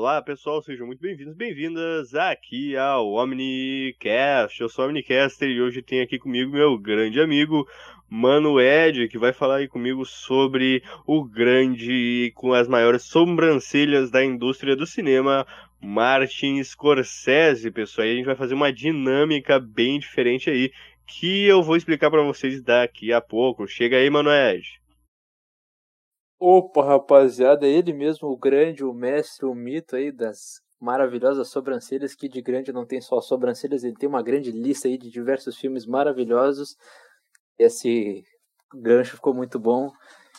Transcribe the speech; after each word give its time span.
Olá 0.00 0.22
pessoal, 0.22 0.62
sejam 0.62 0.86
muito 0.86 1.02
bem-vindos, 1.02 1.34
bem-vindas 1.34 2.14
aqui 2.14 2.74
ao 2.74 3.12
Omnicast. 3.12 4.58
Eu 4.58 4.66
sou 4.70 4.86
o 4.86 4.88
Omnicaster 4.88 5.46
e 5.46 5.60
hoje 5.60 5.82
tem 5.82 6.00
aqui 6.00 6.18
comigo 6.18 6.50
meu 6.50 6.78
grande 6.78 7.20
amigo 7.20 7.68
Mano 8.08 8.58
Ed, 8.58 9.08
que 9.08 9.18
vai 9.18 9.34
falar 9.34 9.56
aí 9.56 9.68
comigo 9.68 10.06
sobre 10.06 10.82
o 11.06 11.22
grande 11.22 12.32
com 12.34 12.54
as 12.54 12.66
maiores 12.66 13.02
sobrancelhas 13.02 14.10
da 14.10 14.24
indústria 14.24 14.74
do 14.74 14.86
cinema, 14.86 15.46
Martin 15.78 16.64
Scorsese, 16.64 17.70
pessoal. 17.70 18.06
E 18.06 18.12
a 18.12 18.14
gente 18.14 18.24
vai 18.24 18.36
fazer 18.36 18.54
uma 18.54 18.72
dinâmica 18.72 19.60
bem 19.60 19.98
diferente 19.98 20.48
aí 20.48 20.72
que 21.06 21.44
eu 21.44 21.62
vou 21.62 21.76
explicar 21.76 22.10
para 22.10 22.22
vocês 22.22 22.62
daqui 22.62 23.12
a 23.12 23.20
pouco. 23.20 23.68
Chega 23.68 23.98
aí, 23.98 24.08
Mano 24.08 24.30
Ed. 24.30 24.79
Opa, 26.42 26.82
rapaziada, 26.82 27.66
é 27.66 27.70
ele 27.70 27.92
mesmo, 27.92 28.28
o 28.28 28.36
grande, 28.36 28.82
o 28.82 28.94
mestre, 28.94 29.44
o 29.44 29.54
mito 29.54 29.94
aí 29.94 30.10
das 30.10 30.62
maravilhosas 30.80 31.48
sobrancelhas, 31.48 32.14
que 32.14 32.30
de 32.30 32.40
grande 32.40 32.72
não 32.72 32.86
tem 32.86 32.98
só 32.98 33.20
sobrancelhas, 33.20 33.84
ele 33.84 33.94
tem 33.94 34.08
uma 34.08 34.22
grande 34.22 34.50
lista 34.50 34.88
aí 34.88 34.96
de 34.96 35.10
diversos 35.10 35.58
filmes 35.58 35.84
maravilhosos. 35.84 36.78
Esse 37.58 38.24
gancho 38.74 39.16
ficou 39.16 39.34
muito 39.34 39.58
bom. 39.58 39.90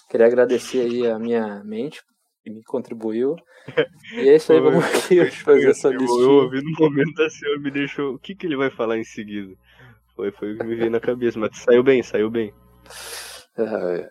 Queria 0.10 0.26
agradecer 0.26 0.82
aí 0.82 1.08
a 1.08 1.20
minha 1.20 1.64
mente, 1.64 2.02
que 2.44 2.50
me 2.50 2.64
contribuiu. 2.64 3.36
E 4.16 4.28
é 4.28 4.38
isso 4.38 4.52
aí, 4.52 4.60
vamos 4.60 4.84
aqui 5.06 5.30
fazer 5.30 5.70
essa 5.70 5.90
listinha. 5.90 6.24
Eu 6.24 6.32
ouvi 6.32 6.64
no 6.64 6.72
momento 6.80 7.22
assim, 7.22 7.46
eu 7.46 7.62
me 7.62 7.70
deixou. 7.70 8.16
O 8.16 8.20
que, 8.20 8.34
que 8.34 8.48
ele 8.48 8.58
vai 8.58 8.72
falar 8.72 8.98
em 8.98 9.04
seguida? 9.04 9.54
Foi, 10.16 10.32
foi 10.32 10.56
o 10.56 10.58
que 10.58 10.64
me 10.64 10.76
veio 10.76 10.90
na 10.90 11.00
cabeça, 11.00 11.38
mas 11.38 11.56
saiu 11.60 11.84
bem, 11.84 12.02
saiu 12.02 12.32
bem. 12.32 12.52
Ah, 13.58 14.10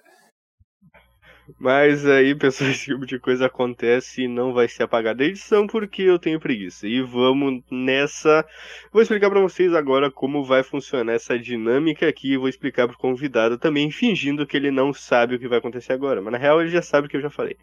mas 1.59 2.06
aí, 2.06 2.34
pessoal, 2.37 2.70
esse 2.70 2.84
tipo 2.84 3.06
de 3.06 3.19
coisa 3.19 3.47
acontece 3.47 4.23
e 4.23 4.29
não 4.29 4.53
vai 4.53 4.69
ser 4.69 4.84
apagada 4.84 5.23
a 5.23 5.27
edição 5.27 5.67
porque 5.67 6.03
eu 6.03 6.19
tenho 6.19 6.41
preguiça. 6.41 6.87
E 6.87 7.03
vamos 7.03 7.62
nessa. 7.70 8.45
Vou 8.93 9.03
explicar 9.03 9.31
para 9.31 9.41
vocês 9.41 9.75
agora 9.75 10.11
como 10.11 10.45
vai 10.45 10.62
funcionar 10.62 11.15
essa 11.15 11.39
dinâmica 11.39 12.09
aqui. 12.09 12.37
Vou 12.37 12.48
explicar 12.48 12.87
pro 12.87 12.98
convidado 12.98 13.59
também, 13.59 13.91
fingindo 13.91 14.47
que 14.47 14.56
ele 14.56 14.71
não 14.71 14.93
sabe 14.93 15.34
o 15.34 15.39
que 15.39 15.48
vai 15.48 15.59
acontecer 15.59 15.93
agora. 15.93 16.21
Mas 16.21 16.33
na 16.33 16.39
real 16.39 16.61
ele 16.61 16.71
já 16.71 16.83
sabe 16.83 17.06
o 17.06 17.11
que 17.11 17.17
eu 17.17 17.23
já 17.23 17.31
falei. 17.31 17.56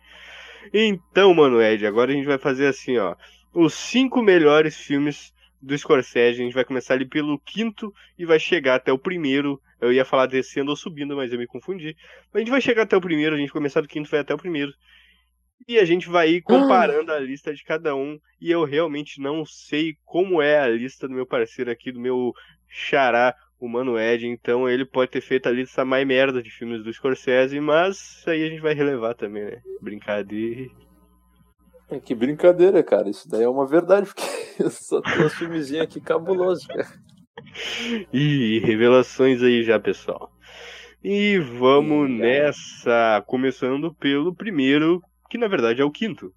Então, 0.74 1.34
mano, 1.34 1.62
Ed, 1.62 1.86
agora 1.86 2.12
a 2.12 2.16
gente 2.16 2.28
vai 2.28 2.38
fazer 2.38 2.68
assim, 2.68 2.98
ó. 2.98 3.16
Os 3.54 3.74
cinco 3.74 4.22
melhores 4.22 4.76
filmes 4.76 5.34
do 5.62 5.78
Scorsese. 5.78 6.42
A 6.42 6.46
gente 6.46 6.54
vai 6.54 6.66
começar 6.66 6.94
ali 6.94 7.06
pelo 7.06 7.40
quinto 7.40 7.94
e 8.18 8.26
vai 8.26 8.40
chegar 8.40 8.76
até 8.76 8.92
o 8.92 8.98
primeiro. 8.98 9.62
Eu 9.80 9.92
ia 9.92 10.06
falar 10.06 10.26
descendo 10.26 10.72
ou 10.72 10.76
subindo, 10.76 11.16
mas 11.16 11.32
eu 11.32 11.40
me 11.40 11.48
confundi. 11.48 11.96
Mas 12.32 12.36
a 12.36 12.40
gente 12.40 12.52
vai 12.52 12.62
chegar 12.62 12.84
até 12.84 12.96
o 12.98 13.02
primeiro, 13.02 13.36
a 13.36 13.40
gente 13.40 13.52
começar 13.52 13.82
do 13.82 13.88
quinto 13.88 14.10
vai 14.10 14.20
até 14.20 14.34
o 14.34 14.38
primeiro. 14.38 14.74
E 15.68 15.78
a 15.78 15.86
gente 15.86 16.08
vai 16.08 16.30
ir 16.30 16.42
comparando 16.42 17.12
a 17.12 17.20
lista 17.20 17.54
de 17.54 17.64
cada 17.64 17.96
um. 17.96 18.20
E 18.40 18.52
eu 18.52 18.64
realmente 18.64 19.20
não 19.20 19.46
sei 19.46 19.98
como 20.06 20.42
é 20.42 20.60
a 20.60 20.68
lista 20.68 21.08
do 21.08 21.14
meu 21.14 21.26
parceiro 21.26 21.72
aqui, 21.72 21.92
do 21.92 22.00
meu 22.00 22.34
xará, 22.68 23.36
o 23.60 23.68
Mano 23.68 24.00
Ed. 24.00 24.28
Então 24.28 24.70
ele 24.70 24.86
pode 24.86 25.12
ter 25.12 25.22
feito 25.22 25.48
a 25.48 25.52
lista 25.52 25.84
mais 25.84 26.06
merda 26.06 26.42
de 26.42 26.50
filmes 26.50 26.84
do 26.84 26.94
Scorsese, 26.94 27.60
mas 27.60 27.98
isso 27.98 28.30
aí 28.30 28.44
a 28.44 28.50
gente 28.50 28.62
vai 28.62 28.74
relevar 28.74 29.16
também, 29.16 29.46
né? 29.46 29.62
Brincadeira. 29.82 30.87
É 31.90 32.00
que 32.00 32.16
brincadeira, 32.16 32.84
cara. 32.84 33.10
Isso 33.10 33.30
daí 33.30 33.44
é 33.44 33.50
uma 33.50 33.66
verdade, 33.68 34.08
porque 34.08 34.24
eu 34.64 34.70
só 34.70 35.02
tenho 35.02 35.26
uns 35.26 35.34
filmezinhos 35.36 35.84
aqui 35.84 36.02
cabulosos, 36.02 36.66
cara. 36.68 36.88
Ih, 38.14 38.60
revelações 38.60 39.42
aí 39.42 39.64
já, 39.64 39.80
pessoal. 39.80 40.32
E 41.04 41.40
vamos 41.40 42.10
Ih, 42.10 42.18
nessa, 42.20 43.24
começando 43.28 43.94
pelo 43.96 44.36
primeiro, 44.36 45.02
que 45.30 45.38
na 45.38 45.48
verdade 45.48 45.82
é 45.82 45.86
o 45.86 45.92
quinto. 45.92 46.34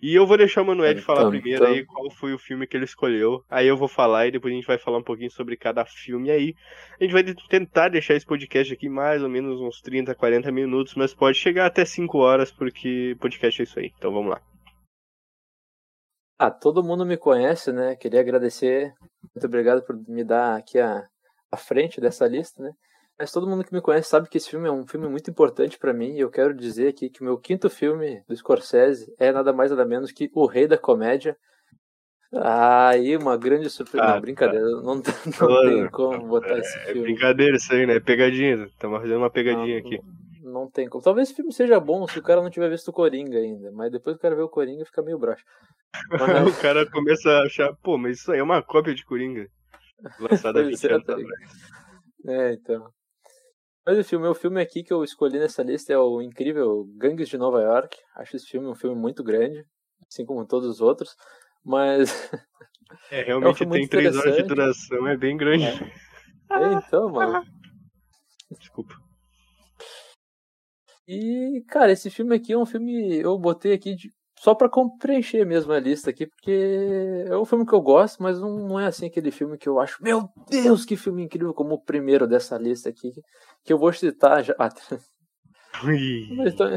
E 0.00 0.14
eu 0.14 0.26
vou 0.26 0.36
deixar 0.36 0.62
o 0.62 0.64
Manuel 0.64 0.96
falar 0.98 1.20
então, 1.20 1.30
primeiro 1.30 1.64
então... 1.64 1.74
aí 1.74 1.84
qual 1.84 2.08
foi 2.10 2.32
o 2.32 2.38
filme 2.38 2.66
que 2.66 2.76
ele 2.76 2.84
escolheu. 2.84 3.44
Aí 3.50 3.66
eu 3.66 3.76
vou 3.76 3.88
falar 3.88 4.26
e 4.26 4.30
depois 4.30 4.52
a 4.52 4.56
gente 4.56 4.66
vai 4.66 4.78
falar 4.78 4.98
um 4.98 5.02
pouquinho 5.02 5.30
sobre 5.30 5.56
cada 5.56 5.84
filme 5.84 6.30
aí. 6.30 6.54
A 7.00 7.02
gente 7.02 7.12
vai 7.12 7.24
tentar 7.48 7.88
deixar 7.88 8.14
esse 8.14 8.24
podcast 8.24 8.72
aqui 8.72 8.88
mais 8.88 9.22
ou 9.22 9.28
menos 9.28 9.60
uns 9.60 9.80
30, 9.80 10.14
40 10.14 10.52
minutos, 10.52 10.94
mas 10.94 11.12
pode 11.12 11.36
chegar 11.36 11.66
até 11.66 11.84
5 11.84 12.16
horas, 12.16 12.52
porque 12.52 13.16
podcast 13.18 13.60
é 13.60 13.64
isso 13.64 13.78
aí. 13.80 13.92
Então 13.96 14.12
vamos 14.12 14.30
lá. 14.30 14.40
Ah, 16.38 16.52
todo 16.52 16.84
mundo 16.84 17.04
me 17.04 17.16
conhece, 17.16 17.72
né? 17.72 17.96
Queria 17.96 18.20
agradecer. 18.20 18.94
Muito 19.34 19.46
obrigado 19.46 19.82
por 19.84 19.96
me 20.08 20.22
dar 20.22 20.56
aqui 20.58 20.78
a, 20.78 21.04
a 21.50 21.56
frente 21.56 22.00
dessa 22.00 22.28
lista, 22.28 22.62
né? 22.62 22.70
Mas 23.18 23.32
todo 23.32 23.48
mundo 23.48 23.64
que 23.64 23.74
me 23.74 23.80
conhece 23.80 24.08
sabe 24.08 24.28
que 24.28 24.38
esse 24.38 24.48
filme 24.48 24.68
é 24.68 24.70
um 24.70 24.86
filme 24.86 25.08
muito 25.08 25.28
importante 25.28 25.76
para 25.76 25.92
mim 25.92 26.12
e 26.12 26.20
eu 26.20 26.30
quero 26.30 26.54
dizer 26.54 26.88
aqui 26.88 27.10
que 27.10 27.20
o 27.20 27.24
meu 27.24 27.36
quinto 27.36 27.68
filme 27.68 28.22
do 28.28 28.36
Scorsese 28.36 29.12
é 29.18 29.32
nada 29.32 29.52
mais 29.52 29.72
nada 29.72 29.84
menos 29.84 30.12
que 30.12 30.30
O 30.34 30.46
Rei 30.46 30.68
da 30.68 30.78
Comédia. 30.78 31.36
Aí, 32.32 33.16
uma 33.16 33.36
grande 33.36 33.68
surpresa. 33.70 34.04
Ah, 34.04 34.14
não, 34.14 34.20
brincadeira, 34.20 34.66
tá. 34.70 34.82
não, 34.82 34.94
não 34.94 35.02
tem 35.02 35.88
como 35.88 36.28
botar 36.28 36.56
é, 36.56 36.58
esse 36.60 36.78
filme. 36.80 37.00
É 37.00 37.02
brincadeira 37.02 37.56
isso 37.56 37.72
aí, 37.72 37.86
né? 37.86 37.98
Pegadinha. 37.98 38.66
Estamos 38.66 39.00
fazendo 39.00 39.16
uma 39.16 39.30
pegadinha 39.30 39.80
não, 39.80 39.86
aqui. 39.86 40.00
Não, 40.42 40.70
tem 40.70 40.88
como. 40.88 41.02
Talvez 41.02 41.28
esse 41.28 41.36
filme 41.36 41.52
seja 41.52 41.80
bom 41.80 42.06
se 42.06 42.18
o 42.18 42.22
cara 42.22 42.42
não 42.42 42.50
tiver 42.50 42.68
visto 42.68 42.88
o 42.88 42.92
Coringa 42.92 43.38
ainda, 43.38 43.72
mas 43.72 43.90
depois 43.90 44.14
o 44.14 44.18
cara 44.18 44.36
vê 44.36 44.42
o 44.42 44.48
Coringa 44.48 44.84
fica 44.84 45.02
meio 45.02 45.18
broxo. 45.18 45.44
Mas... 46.12 46.46
o 46.46 46.60
cara 46.60 46.88
começa 46.88 47.30
a 47.30 47.44
achar, 47.44 47.74
pô, 47.82 47.96
mas 47.96 48.18
isso 48.18 48.30
aí 48.30 48.40
é 48.40 48.42
uma 48.42 48.62
cópia 48.62 48.94
de 48.94 49.06
Coringa. 49.06 49.48
Lançada 50.20 50.60
há 50.60 50.62
20 50.62 50.84
é, 50.86 50.92
anos 50.92 51.06
tá 51.06 51.12
atrás. 51.14 51.28
É, 52.26 52.52
então. 52.52 52.92
Mas 53.88 53.96
enfim, 53.96 54.16
o 54.16 54.20
meu 54.20 54.34
filme 54.34 54.60
aqui 54.60 54.82
que 54.82 54.92
eu 54.92 55.02
escolhi 55.02 55.38
nessa 55.38 55.62
lista 55.62 55.94
é 55.94 55.96
o 55.96 56.20
incrível 56.20 56.84
Gangues 56.98 57.26
de 57.26 57.38
Nova 57.38 57.62
York. 57.62 57.96
Acho 58.16 58.36
esse 58.36 58.46
filme 58.46 58.66
um 58.66 58.74
filme 58.74 58.94
muito 58.94 59.24
grande, 59.24 59.64
assim 60.06 60.26
como 60.26 60.46
todos 60.46 60.68
os 60.68 60.82
outros. 60.82 61.16
Mas. 61.64 62.10
É, 63.10 63.22
realmente 63.22 63.62
é 63.62 63.66
um 63.66 63.70
tem 63.70 63.86
três 63.86 64.16
horas 64.16 64.34
de 64.34 64.42
duração, 64.44 65.06
é 65.06 65.14
bem 65.14 65.36
grande. 65.36 65.66
É, 65.66 66.54
é 66.54 66.72
então, 66.72 67.08
mano. 67.12 67.44
Desculpa. 68.58 68.94
E, 71.06 71.62
cara, 71.68 71.92
esse 71.92 72.08
filme 72.08 72.34
aqui 72.34 72.54
é 72.54 72.58
um 72.58 72.64
filme. 72.64 73.18
Eu 73.18 73.38
botei 73.38 73.74
aqui 73.74 73.94
de, 73.94 74.10
só 74.40 74.54
para 74.54 74.70
preencher 75.00 75.44
mesmo 75.44 75.72
a 75.72 75.80
lista 75.80 76.10
aqui, 76.10 76.26
porque 76.26 77.24
é 77.26 77.36
um 77.36 77.44
filme 77.44 77.66
que 77.66 77.72
eu 77.72 77.80
gosto, 77.80 78.22
mas 78.22 78.40
não, 78.40 78.56
não 78.56 78.80
é 78.80 78.86
assim 78.86 79.06
aquele 79.06 79.30
filme 79.30 79.58
que 79.58 79.68
eu 79.68 79.80
acho, 79.80 80.02
meu 80.02 80.28
Deus, 80.48 80.84
que 80.84 80.96
filme 80.96 81.24
incrível, 81.24 81.52
como 81.52 81.74
o 81.74 81.82
primeiro 81.82 82.26
dessa 82.26 82.56
lista 82.56 82.88
aqui, 82.88 83.12
que 83.64 83.72
eu 83.72 83.78
vou 83.78 83.92
citar 83.92 84.44
já. 84.44 84.54
mas, 85.82 86.54
então... 86.54 86.68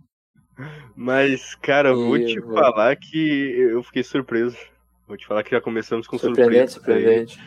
mas, 0.96 1.54
cara, 1.56 1.90
eu 1.90 2.06
vou 2.06 2.18
te 2.18 2.40
falar 2.40 2.96
que 2.96 3.54
eu 3.70 3.82
fiquei 3.82 4.02
surpreso. 4.02 4.56
Vou 5.06 5.16
te 5.16 5.26
falar 5.26 5.42
que 5.42 5.50
já 5.50 5.60
começamos 5.60 6.06
com 6.06 6.16
surpresa. 6.16 6.68
Surpreendente, 6.68 6.72
surpreendente. 6.72 7.38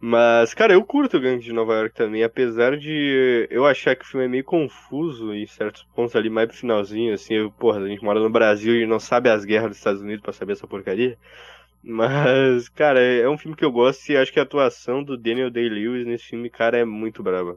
Mas, 0.00 0.54
cara, 0.54 0.72
eu 0.72 0.84
curto 0.84 1.16
o 1.16 1.20
Gangue 1.20 1.42
de 1.42 1.52
Nova 1.52 1.74
York 1.74 1.94
também, 1.94 2.22
apesar 2.22 2.76
de 2.76 3.48
eu 3.50 3.66
achar 3.66 3.96
que 3.96 4.04
o 4.04 4.06
filme 4.06 4.26
é 4.26 4.28
meio 4.28 4.44
confuso 4.44 5.34
em 5.34 5.44
certos 5.44 5.82
pontos 5.94 6.14
ali, 6.14 6.30
mais 6.30 6.46
pro 6.46 6.56
finalzinho, 6.56 7.12
assim, 7.12 7.34
eu, 7.34 7.50
porra, 7.50 7.80
a 7.80 7.88
gente 7.88 8.04
mora 8.04 8.20
no 8.20 8.30
Brasil 8.30 8.76
e 8.76 8.86
não 8.86 9.00
sabe 9.00 9.28
as 9.28 9.44
guerras 9.44 9.70
dos 9.70 9.78
Estados 9.78 10.00
Unidos 10.00 10.22
para 10.22 10.32
saber 10.32 10.52
essa 10.52 10.68
porcaria. 10.68 11.18
Mas, 11.82 12.68
cara, 12.68 13.00
é 13.00 13.28
um 13.28 13.38
filme 13.38 13.56
que 13.56 13.64
eu 13.64 13.72
gosto 13.72 14.08
e 14.10 14.16
acho 14.16 14.32
que 14.32 14.38
a 14.38 14.44
atuação 14.44 15.02
do 15.02 15.16
Daniel 15.16 15.50
Day-Lewis 15.50 16.06
nesse 16.06 16.26
filme, 16.26 16.48
cara, 16.48 16.78
é 16.78 16.84
muito 16.84 17.22
brava. 17.22 17.56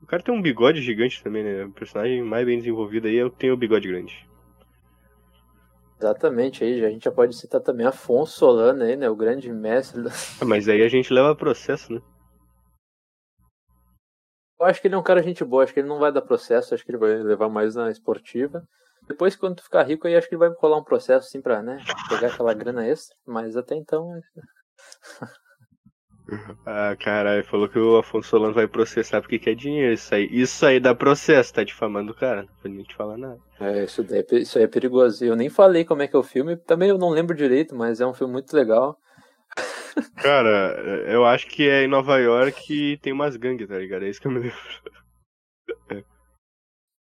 O 0.00 0.06
cara 0.06 0.22
tem 0.22 0.34
um 0.34 0.42
bigode 0.42 0.80
gigante 0.82 1.22
também, 1.22 1.42
né? 1.44 1.64
O 1.64 1.70
personagem 1.70 2.22
mais 2.22 2.46
bem 2.46 2.58
desenvolvido 2.58 3.08
aí, 3.08 3.16
eu 3.16 3.30
tenho 3.30 3.54
o 3.54 3.56
bigode 3.56 3.88
grande. 3.88 4.26
Exatamente, 6.02 6.64
aí 6.64 6.84
a 6.84 6.90
gente 6.90 7.04
já 7.04 7.12
pode 7.12 7.36
citar 7.36 7.60
também 7.60 7.86
Afonso 7.86 8.36
Solano 8.36 8.82
aí, 8.82 8.96
né? 8.96 9.08
O 9.08 9.14
grande 9.14 9.48
mestre. 9.52 10.02
Da... 10.02 10.10
Ah, 10.42 10.44
mas 10.44 10.68
aí 10.68 10.82
a 10.82 10.88
gente 10.88 11.14
leva 11.14 11.32
processo, 11.36 11.92
né? 11.92 12.02
Eu 14.58 14.66
acho 14.66 14.80
que 14.80 14.88
ele 14.88 14.96
é 14.96 14.98
um 14.98 15.02
cara 15.02 15.22
gente 15.22 15.44
boa, 15.44 15.62
acho 15.62 15.72
que 15.72 15.78
ele 15.78 15.88
não 15.88 16.00
vai 16.00 16.10
dar 16.10 16.22
processo, 16.22 16.74
acho 16.74 16.84
que 16.84 16.90
ele 16.90 16.98
vai 16.98 17.14
levar 17.22 17.48
mais 17.48 17.76
na 17.76 17.88
esportiva. 17.88 18.66
Depois, 19.06 19.36
quando 19.36 19.56
tu 19.56 19.62
ficar 19.62 19.84
rico, 19.84 20.08
aí 20.08 20.16
acho 20.16 20.28
que 20.28 20.34
ele 20.34 20.40
vai 20.40 20.50
rolar 20.58 20.78
um 20.78 20.84
processo 20.84 21.28
assim 21.28 21.40
pra, 21.40 21.62
né? 21.62 21.78
Pegar 22.08 22.28
aquela 22.28 22.52
grana 22.52 22.84
extra, 22.84 23.16
mas 23.24 23.56
até 23.56 23.76
então. 23.76 24.10
Ah, 26.64 26.96
caralho, 26.98 27.44
falou 27.44 27.68
que 27.68 27.78
o 27.78 27.96
Afonso 27.98 28.28
Solano 28.28 28.54
vai 28.54 28.66
processar 28.66 29.20
porque 29.20 29.38
quer 29.38 29.54
dinheiro. 29.54 29.92
Isso 29.92 30.14
aí, 30.14 30.28
isso 30.30 30.64
aí 30.64 30.80
dá 30.80 30.94
processo, 30.94 31.54
tá 31.54 31.62
difamando 31.62 32.12
o 32.12 32.14
cara. 32.14 32.42
Não 32.42 32.48
pode 32.62 32.74
nem 32.74 32.84
te 32.84 32.94
falar 32.94 33.16
nada. 33.16 33.38
É, 33.60 33.84
isso, 33.84 34.02
daí, 34.02 34.24
é 34.30 34.36
isso 34.36 34.58
aí 34.58 34.64
é 34.64 34.68
perigoso. 34.68 35.24
Eu 35.24 35.36
nem 35.36 35.48
falei 35.48 35.84
como 35.84 36.02
é 36.02 36.08
que 36.08 36.16
é 36.16 36.18
o 36.18 36.22
filme, 36.22 36.56
também 36.56 36.88
eu 36.88 36.98
não 36.98 37.10
lembro 37.10 37.36
direito, 37.36 37.74
mas 37.74 38.00
é 38.00 38.06
um 38.06 38.14
filme 38.14 38.32
muito 38.32 38.54
legal. 38.54 38.98
Cara, 40.16 41.04
eu 41.06 41.24
acho 41.24 41.46
que 41.48 41.68
é 41.68 41.84
em 41.84 41.88
Nova 41.88 42.18
York 42.18 42.72
e 42.72 42.96
tem 42.98 43.12
umas 43.12 43.36
gangues, 43.36 43.68
tá 43.68 43.76
ligado? 43.76 44.04
É 44.04 44.08
isso 44.08 44.20
que 44.20 44.26
eu 44.26 44.32
me 44.32 44.38
lembro. 44.38 44.56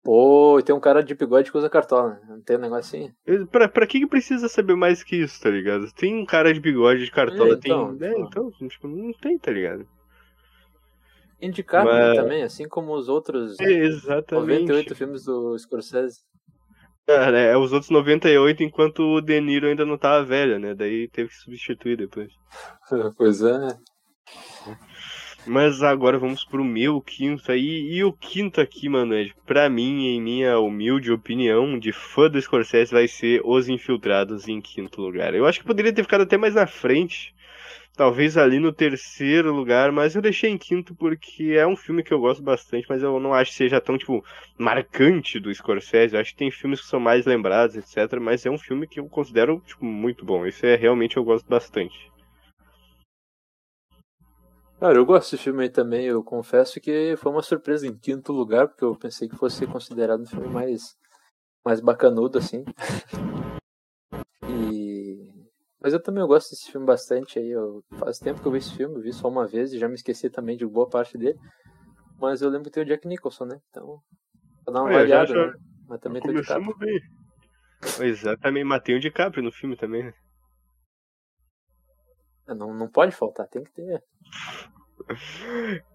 Pô, 0.04 0.60
tem 0.66 0.74
um 0.74 0.80
cara 0.80 1.04
de 1.04 1.14
bigode 1.14 1.52
que 1.52 1.58
usa 1.58 1.70
cartola, 1.70 2.20
não 2.28 2.42
tem 2.42 2.58
um 2.58 2.62
negócio 2.62 2.98
assim? 2.98 3.48
Pra, 3.52 3.68
pra 3.68 3.86
que, 3.86 4.00
que 4.00 4.08
precisa 4.08 4.50
saber 4.50 4.76
mais 4.76 5.04
que 5.04 5.16
isso, 5.16 5.40
tá 5.40 5.50
ligado? 5.50 5.92
Tem 5.94 6.16
um 6.16 6.26
cara 6.26 6.52
de 6.52 6.60
bigode 6.60 7.06
de 7.06 7.12
cartola, 7.12 7.52
é, 7.52 7.54
então, 7.54 7.96
tem. 7.96 8.10
É, 8.10 8.20
então, 8.20 8.52
tipo, 8.68 8.88
não 8.88 9.14
tem, 9.14 9.38
tá 9.38 9.52
ligado? 9.52 9.88
Indicável 11.40 11.92
Mas... 11.92 12.16
também, 12.16 12.44
assim 12.44 12.68
como 12.68 12.94
os 12.94 13.10
outros 13.10 13.60
é, 13.60 13.72
exatamente. 13.72 14.62
98 14.62 14.96
filmes 14.96 15.26
do 15.26 15.58
Scorsese. 15.58 16.20
É, 17.08 17.52
é, 17.52 17.58
os 17.58 17.74
outros 17.74 17.90
98 17.90 18.64
enquanto 18.64 19.02
o 19.02 19.22
De 19.22 19.40
Niro 19.42 19.68
ainda 19.68 19.86
não 19.86 19.98
tava 19.98 20.24
velho, 20.24 20.60
né? 20.60 20.74
Daí 20.74 21.08
teve 21.10 21.30
que 21.30 21.36
substituir 21.36 21.98
depois. 21.98 22.32
pois 23.18 23.42
é, 23.42 23.58
né? 23.58 23.78
Mas 25.46 25.82
agora 25.82 26.20
vamos 26.20 26.46
pro 26.46 26.64
meu 26.64 27.02
quinto 27.02 27.52
aí. 27.52 27.90
E 27.92 28.04
o 28.04 28.14
quinto 28.14 28.62
aqui, 28.62 28.88
mano, 28.88 29.16
é, 29.16 29.30
pra 29.46 29.70
mim, 29.70 30.06
em 30.06 30.22
minha 30.22 30.60
humilde 30.60 31.12
opinião, 31.12 31.80
de 31.80 31.92
fã 31.92 32.30
do 32.30 32.40
Scorsese, 32.40 32.92
vai 32.92 33.08
ser 33.08 33.42
Os 33.44 33.68
Infiltrados 33.68 34.48
em 34.48 34.62
quinto 34.62 35.02
lugar. 35.02 35.34
Eu 35.34 35.48
acho 35.48 35.60
que 35.60 35.66
poderia 35.66 35.92
ter 35.92 36.04
ficado 36.04 36.22
até 36.22 36.38
mais 36.38 36.54
na 36.54 36.68
frente. 36.68 37.34
Talvez 37.98 38.38
ali 38.38 38.60
no 38.60 38.72
terceiro 38.72 39.54
lugar, 39.54 39.92
mas 39.92 40.16
eu 40.16 40.22
deixei 40.22 40.50
em 40.50 40.58
quinto 40.58 40.96
porque 40.96 41.56
é 41.58 41.68
um 41.68 41.76
filme 41.76 42.04
que 42.04 42.14
eu 42.14 42.20
gosto 42.20 42.42
bastante, 42.42 42.86
mas 42.88 43.04
eu 43.04 43.20
não 43.20 43.34
acho 43.34 43.52
que 43.52 43.58
seja 43.58 43.82
tão, 43.82 43.98
tipo, 43.98 44.24
marcante 44.58 45.40
do 45.40 45.54
Scorsese. 45.54 46.16
Eu 46.16 46.22
acho 46.22 46.32
que 46.32 46.38
tem 46.38 46.52
filmes 46.52 46.82
que 46.82 46.88
são 46.88 47.00
mais 47.00 47.26
lembrados, 47.26 47.76
etc. 47.76 48.20
Mas 48.22 48.46
é 48.46 48.50
um 48.50 48.58
filme 48.58 48.88
que 48.88 49.00
eu 49.00 49.10
considero, 49.10 49.62
tipo, 49.66 49.84
muito 49.86 50.24
bom. 50.24 50.46
Esse 50.46 50.68
é 50.68 50.76
realmente 50.76 51.18
eu 51.18 51.24
gosto 51.24 51.48
bastante. 51.48 52.11
Cara, 54.82 54.98
eu 54.98 55.06
gosto 55.06 55.30
desse 55.30 55.44
filme 55.44 55.62
aí 55.62 55.70
também. 55.70 56.08
Eu 56.08 56.24
confesso 56.24 56.82
que 56.82 57.16
foi 57.16 57.32
uma 57.32 57.44
surpresa 57.44 57.86
em 57.86 57.96
quinto 57.96 58.34
lugar, 58.34 58.68
porque 58.68 58.84
eu 58.84 58.96
pensei 58.96 59.30
que 59.30 59.36
fosse 59.36 59.68
considerado 59.68 60.22
um 60.22 60.26
filme 60.26 60.48
mais, 60.48 60.98
mais 61.64 61.80
bacanudo, 61.80 62.40
assim. 62.40 62.66
E... 64.50 65.20
Mas 65.80 65.94
eu 65.94 66.02
também 66.02 66.26
gosto 66.26 66.50
desse 66.50 66.72
filme 66.72 66.88
bastante 66.88 67.38
aí. 67.38 67.52
Eu... 67.52 67.84
Faz 68.00 68.18
tempo 68.18 68.42
que 68.42 68.48
eu 68.48 68.52
vi 68.52 68.58
esse 68.58 68.76
filme, 68.76 68.96
eu 68.96 69.02
vi 69.04 69.14
só 69.14 69.28
uma 69.28 69.46
vez 69.46 69.72
e 69.72 69.78
já 69.78 69.88
me 69.88 69.94
esqueci 69.94 70.32
também 70.32 70.58
de 70.58 70.66
boa 70.66 70.90
parte 70.90 71.16
dele. 71.16 71.38
Mas 72.20 72.42
eu 72.42 72.50
lembro 72.50 72.64
que 72.64 72.72
tem 72.72 72.82
o 72.82 72.86
Jack 72.88 73.08
Nicholson, 73.08 73.46
né? 73.46 73.62
Então, 73.70 74.02
pra 74.66 74.74
dar 74.74 74.82
uma 74.82 74.90
é, 74.90 74.94
variada, 74.94 75.28
já, 75.28 75.36
já... 75.36 75.46
né? 75.46 75.54
Mas 75.88 76.00
também 76.00 76.24
tem 76.24 76.32
o 76.32 76.42
DiCaprio. 76.42 76.76
Exatamente, 78.00 78.64
matei 78.64 78.96
o 78.96 79.00
DiCaprio 79.00 79.44
no 79.44 79.52
filme 79.52 79.78
também, 79.78 80.06
né? 80.06 80.14
Não, 82.56 82.74
não 82.74 82.88
pode 82.88 83.16
faltar, 83.16 83.48
tem 83.48 83.64
que 83.64 83.72
ter. 83.72 84.04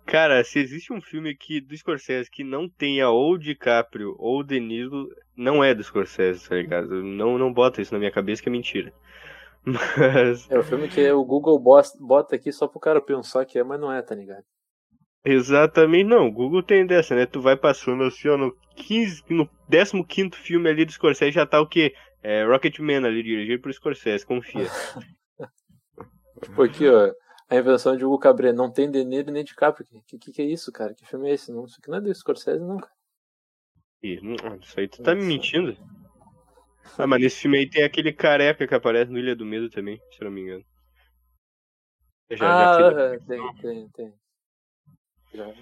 Cara, 0.05 0.43
se 0.45 0.59
existe 0.59 0.93
um 0.93 1.01
filme 1.01 1.35
que, 1.35 1.61
do 1.61 1.77
Scorsese 1.77 2.31
que 2.31 2.45
não 2.45 2.69
tenha 2.69 3.09
ou 3.09 3.39
DiCaprio 3.39 4.15
ou 4.19 4.41
o 4.41 4.43
De 4.43 4.59
Niro, 4.61 5.09
não 5.37 5.63
é 5.63 5.75
do 5.75 5.83
Scorsese, 5.83 6.49
tá 6.49 6.57
ligado? 6.57 7.03
Não, 7.03 7.39
não 7.39 7.53
bota 7.53 7.81
isso 7.81 7.93
na 7.93 7.99
minha 7.99 8.11
cabeça 8.11 8.43
que 8.43 8.49
é 8.49 8.53
mentira. 8.53 8.93
Mas... 9.65 10.51
É 10.51 10.59
o 10.59 10.63
filme 10.63 10.89
que 10.89 11.11
o 11.11 11.25
Google 11.25 11.59
bota 11.59 12.37
aqui 12.37 12.53
só 12.53 12.69
pro 12.69 12.81
cara 12.81 13.01
pensar 13.01 13.45
que 13.45 13.59
é, 13.59 13.65
mas 13.65 13.81
não 13.81 13.93
é, 13.93 14.01
tá 14.01 14.15
ligado? 14.15 14.45
Exatamente, 15.25 16.09
não. 16.09 16.29
O 16.29 16.33
Google 16.33 16.63
tem 16.63 16.87
dessa, 16.87 17.17
né? 17.17 17.27
Tu 17.27 17.41
vai 17.41 17.57
passando 17.57 18.05
assim, 18.05 18.29
ó, 18.29 18.37
no, 18.37 18.57
15, 18.77 19.25
no 19.29 20.07
15 20.07 20.31
filme 20.37 20.71
ali 20.71 20.85
do 20.85 20.93
Scorsese 20.93 21.33
já 21.33 21.45
tá 21.45 21.61
o 21.61 21.67
quê? 21.67 21.93
É 22.23 22.45
Rocketman 22.45 23.05
ali, 23.05 23.25
dirigido 23.25 23.61
por 23.61 23.73
Scorsese, 23.73 24.25
confia. 24.25 24.67
Tipo 26.43 26.63
aqui, 26.63 26.89
ó. 26.89 27.13
A 27.49 27.57
invenção 27.57 27.97
de 27.97 28.05
Hugo 28.05 28.19
Cabret 28.19 28.53
não 28.53 28.71
tem 28.71 28.91
De 28.91 29.05
Niro 29.05 29.31
nem 29.31 29.45
de 29.45 29.55
Capri. 29.55 29.87
Que, 30.07 30.19
que 30.19 30.33
que 30.33 30.43
é 30.43 30.45
isso, 30.45 30.73
cara? 30.73 30.95
Que 30.95 31.07
filme 31.07 31.31
é 31.31 31.35
esse? 31.35 31.53
Não, 31.53 31.65
isso 31.65 31.79
aqui 31.79 31.89
não 31.89 31.99
é 31.99 32.01
do 32.01 32.13
Scorsese, 32.15 32.65
não, 32.65 32.79
cara. 32.79 32.93
Isso 34.03 34.79
aí 34.79 34.89
tu 34.89 35.03
tá 35.03 35.15
me 35.15 35.25
mentindo? 35.25 35.77
Ah, 36.99 37.07
mas 37.07 37.21
nesse 37.21 37.41
filme 37.43 37.59
aí 37.59 37.69
tem 37.69 37.83
aquele 37.83 38.13
careca 38.13 38.67
que 38.67 38.75
aparece 38.75 39.11
no 39.11 39.19
Ilha 39.19 39.35
do 39.35 39.45
Medo 39.45 39.69
também, 39.69 40.01
se 40.11 40.23
não 40.23 40.31
me 40.31 40.43
engano. 40.43 40.65
Já, 42.31 42.77
ah, 42.77 42.93
já 42.93 43.21
tem, 43.21 43.57
tem, 43.57 43.89
tem. 43.91 44.15
Já. 45.35 45.55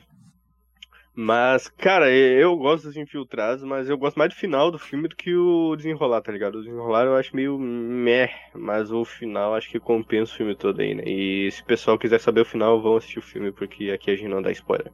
Mas, 1.17 1.69
cara, 1.69 2.11
eu 2.11 2.57
gosto 2.57 2.85
dos 2.85 2.97
infiltrados, 2.97 3.63
mas 3.63 3.89
eu 3.89 3.97
gosto 3.97 4.17
mais 4.17 4.35
do 4.35 4.37
final 4.37 4.69
do 4.73 4.81
filme 4.81 5.07
do 5.07 5.15
que 5.15 5.33
o 5.33 5.77
desenrolar, 5.77 6.21
tá 6.21 6.33
ligado? 6.33 6.57
O 6.57 6.63
desenrolar 6.63 7.07
eu 7.07 7.15
acho 7.15 7.37
meio 7.37 7.57
meh, 7.57 8.31
mas 8.53 8.91
o 8.91 9.05
final 9.05 9.55
acho 9.55 9.71
que 9.71 9.79
compensa 9.79 10.33
o 10.33 10.37
filme 10.37 10.57
todo 10.57 10.81
aí, 10.81 10.93
né? 10.93 11.05
E 11.07 11.49
se 11.53 11.63
o 11.63 11.67
pessoal 11.67 11.97
quiser 11.97 12.19
saber 12.19 12.41
o 12.41 12.45
final, 12.45 12.83
vão 12.83 12.97
assistir 12.97 13.21
o 13.21 13.23
filme, 13.23 13.53
porque 13.53 13.93
aqui 13.93 14.11
a 14.11 14.17
gente 14.17 14.29
não 14.29 14.43
dá 14.43 14.51
spoiler. 14.51 14.91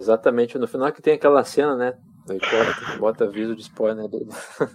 Exatamente, 0.00 0.58
no 0.58 0.66
final 0.66 0.90
que 0.90 1.00
tem 1.00 1.14
aquela 1.14 1.44
cena, 1.44 1.76
né? 1.76 1.94
Bota, 2.26 2.98
bota 2.98 3.24
aviso 3.24 3.54
de 3.54 3.62
spoiler 3.62 4.08
dele. 4.08 4.28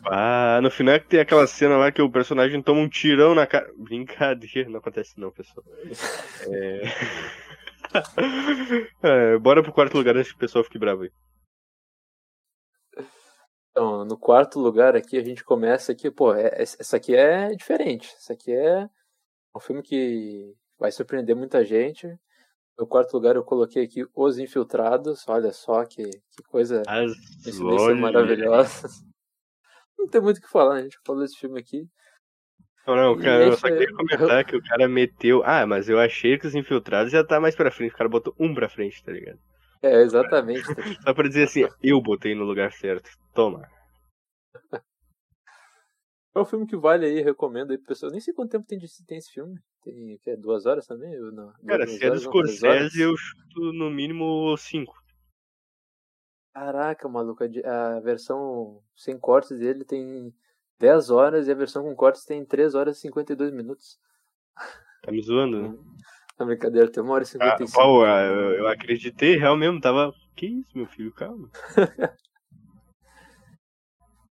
Ah, 0.05 0.59
no 0.61 0.71
final 0.71 0.95
é 0.95 0.99
que 0.99 1.07
tem 1.07 1.19
aquela 1.19 1.47
cena 1.47 1.75
lá 1.75 1.91
que 1.91 2.01
o 2.01 2.09
personagem 2.09 2.61
toma 2.61 2.79
um 2.79 2.89
tirão 2.89 3.35
na 3.35 3.45
cara. 3.45 3.69
Brincadeira, 3.77 4.69
não 4.69 4.79
acontece 4.79 5.19
não, 5.19 5.31
pessoal. 5.31 5.65
É 6.49 7.46
é, 9.03 9.37
bora 9.37 9.63
pro 9.63 9.73
quarto 9.73 9.97
lugar 9.97 10.15
antes 10.15 10.31
que 10.31 10.37
o 10.37 10.39
pessoal 10.39 10.63
fique 10.63 10.79
bravo 10.79 11.03
aí. 11.03 11.11
Então, 13.71 14.03
no 14.05 14.17
quarto 14.17 14.59
lugar 14.59 14.95
aqui 14.95 15.17
a 15.17 15.23
gente 15.23 15.43
começa 15.43 15.91
aqui, 15.91 16.09
pô, 16.09 16.33
é, 16.33 16.51
essa 16.57 16.97
aqui 16.97 17.15
é 17.15 17.49
diferente. 17.49 18.11
Essa 18.15 18.33
aqui 18.33 18.51
é 18.51 18.89
um 19.55 19.59
filme 19.59 19.83
que 19.83 20.55
vai 20.79 20.91
surpreender 20.91 21.35
muita 21.35 21.63
gente. 21.63 22.07
No 22.77 22.87
quarto 22.87 23.13
lugar 23.13 23.35
eu 23.35 23.43
coloquei 23.43 23.83
aqui 23.83 24.03
Os 24.15 24.39
Infiltrados. 24.39 25.27
Olha 25.27 25.51
só 25.51 25.85
que, 25.85 26.03
que 26.03 26.43
coisa 26.47 26.81
maravilhosa. 27.95 28.87
Não 29.97 30.07
tem 30.07 30.21
muito 30.21 30.37
o 30.37 30.41
que 30.41 30.49
falar, 30.49 30.75
a 30.75 30.81
gente 30.81 30.97
falou 31.05 31.21
desse 31.21 31.37
filme 31.37 31.59
aqui. 31.59 31.87
Não, 32.95 33.17
cara, 33.17 33.45
eu 33.45 33.57
só 33.57 33.67
queria 33.67 33.93
comentar 33.93 34.45
que 34.45 34.55
o 34.55 34.63
cara 34.63 34.87
meteu. 34.87 35.43
Ah, 35.45 35.65
mas 35.67 35.89
eu 35.89 35.99
achei 35.99 36.37
que 36.37 36.47
os 36.47 36.55
infiltrados 36.55 37.11
já 37.11 37.23
tá 37.23 37.39
mais 37.39 37.55
pra 37.55 37.69
frente. 37.69 37.93
O 37.93 37.97
cara 37.97 38.09
botou 38.09 38.33
um 38.39 38.53
pra 38.53 38.69
frente, 38.69 39.03
tá 39.03 39.11
ligado? 39.11 39.39
É, 39.81 40.01
exatamente. 40.01 40.63
Só 41.03 41.13
pra 41.13 41.27
dizer 41.27 41.43
assim, 41.43 41.67
eu 41.83 42.01
botei 42.01 42.33
no 42.33 42.45
lugar 42.45 42.71
certo. 42.71 43.09
Toma. 43.33 43.67
É 46.33 46.39
um 46.39 46.45
filme 46.45 46.65
que 46.65 46.77
vale 46.77 47.05
aí, 47.05 47.21
recomendo 47.21 47.71
aí 47.71 47.77
pro 47.77 47.87
pessoal. 47.87 48.11
Nem 48.11 48.21
sei 48.21 48.33
quanto 48.33 48.51
tempo 48.51 48.65
tem, 48.65 48.77
de, 48.77 48.87
tem 49.05 49.17
esse 49.17 49.31
filme. 49.31 49.59
Tem 49.83 50.19
é, 50.25 50.37
duas 50.37 50.65
horas 50.65 50.85
também? 50.85 51.19
Ou 51.19 51.31
não? 51.31 51.51
Cara, 51.67 51.85
se 51.87 52.03
é 52.03 52.09
do 52.09 52.19
Scorsese, 52.19 53.01
eu 53.01 53.17
chuto 53.17 53.73
no 53.73 53.89
mínimo 53.89 54.55
cinco. 54.57 54.95
Caraca, 56.53 57.07
maluco, 57.09 57.43
a 57.43 57.99
versão 57.99 58.81
sem 58.95 59.17
cortes 59.17 59.59
dele 59.59 59.83
tem 59.83 60.33
10 60.79 61.09
horas 61.09 61.47
e 61.47 61.51
a 61.51 61.55
versão 61.55 61.83
com 61.83 61.95
cortes 61.95 62.23
tem 62.25 62.45
3 62.45 62.75
horas 62.75 62.97
e 62.97 63.01
52 63.01 63.51
minutos. 63.51 63.97
Tá 65.01 65.11
me 65.11 65.21
zoando, 65.21 65.61
né? 65.61 65.77
A 66.37 66.45
brincadeira 66.45 66.89
tem 66.89 67.03
1 67.03 67.09
hora 67.09 67.23
e 67.23 67.27
55. 67.27 67.81
Ah, 67.81 67.83
pô, 67.83 68.05
eu, 68.05 68.51
eu 68.57 68.67
acreditei, 68.67 69.37
real 69.37 69.57
mesmo, 69.57 69.81
tava. 69.81 70.13
Que 70.35 70.45
isso, 70.45 70.77
meu 70.77 70.85
filho, 70.85 71.11
calma. 71.11 71.49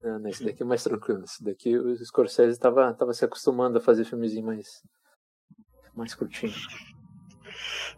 não, 0.03 0.19
não, 0.19 0.29
esse 0.29 0.43
daqui 0.43 0.63
é 0.63 0.65
mais 0.65 0.83
tranquilo. 0.83 1.23
Esse 1.23 1.41
daqui 1.41 1.77
o 1.77 1.95
Scorsese 2.05 2.59
tava, 2.59 2.93
tava 2.93 3.13
se 3.13 3.23
acostumando 3.23 3.77
a 3.77 3.81
fazer 3.81 4.03
filmezinho 4.03 4.45
mais. 4.45 4.81
mais 5.95 6.13
curtinho. 6.13 6.53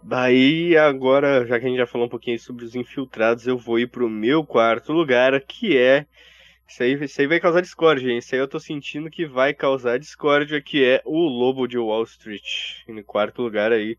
Daí, 0.04 0.78
agora, 0.78 1.48
já 1.48 1.60
que 1.60 1.66
a 1.66 1.70
gente 1.70 1.80
já 1.80 1.88
falou 1.88 2.06
um 2.06 2.10
pouquinho 2.10 2.38
sobre 2.38 2.64
os 2.64 2.75
infiltrados, 2.75 3.48
eu 3.48 3.58
vou 3.58 3.80
ir 3.80 3.90
pro 3.90 4.08
meu 4.08 4.46
quarto 4.46 4.94
lugar, 4.94 5.42
que 5.42 5.75
é 5.75 6.06
isso 6.67 6.84
aí, 6.84 6.93
isso 7.03 7.22
aí 7.22 7.27
vai 7.27 7.39
causar 7.39 7.62
discórdia, 7.62 8.12
hein? 8.12 8.17
Isso 8.17 8.34
aí 8.34 8.41
eu 8.41 8.48
tô 8.48 8.60
sentindo 8.60 9.10
que 9.10 9.25
vai 9.25 9.53
causar 9.53 10.00
discórdia, 10.00 10.62
que 10.62 10.84
é 10.84 11.01
o 11.05 11.19
Lobo 11.27 11.67
de 11.67 11.77
Wall 11.77 12.03
Street, 12.03 12.84
em 12.88 13.01
quarto 13.03 13.41
lugar 13.41 13.72
aí. 13.72 13.98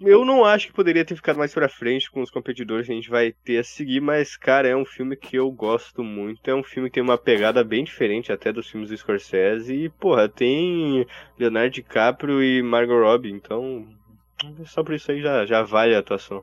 Eu 0.00 0.24
não 0.24 0.46
acho 0.46 0.68
que 0.68 0.72
poderia 0.72 1.04
ter 1.04 1.14
ficado 1.14 1.36
mais 1.36 1.52
pra 1.52 1.68
frente 1.68 2.10
com 2.10 2.22
os 2.22 2.30
competidores 2.30 2.86
que 2.86 2.92
a 2.92 2.94
gente 2.94 3.10
vai 3.10 3.32
ter 3.32 3.58
a 3.58 3.64
seguir, 3.64 4.00
mas, 4.00 4.34
cara, 4.34 4.66
é 4.66 4.74
um 4.74 4.84
filme 4.86 5.14
que 5.14 5.36
eu 5.36 5.50
gosto 5.50 6.02
muito. 6.02 6.48
É 6.50 6.54
um 6.54 6.62
filme 6.62 6.88
que 6.88 6.94
tem 6.94 7.02
uma 7.02 7.18
pegada 7.18 7.62
bem 7.62 7.84
diferente 7.84 8.32
até 8.32 8.50
dos 8.50 8.70
filmes 8.70 8.88
do 8.88 8.96
Scorsese. 8.96 9.74
E, 9.74 9.88
porra, 9.90 10.26
tem 10.26 11.06
Leonardo 11.38 11.70
DiCaprio 11.70 12.42
e 12.42 12.62
Margot 12.62 12.98
Robbie, 12.98 13.30
então. 13.30 13.86
Só 14.64 14.82
por 14.82 14.94
isso 14.94 15.12
aí 15.12 15.20
já, 15.20 15.44
já 15.44 15.62
vale 15.62 15.94
a 15.94 15.98
atuação. 15.98 16.42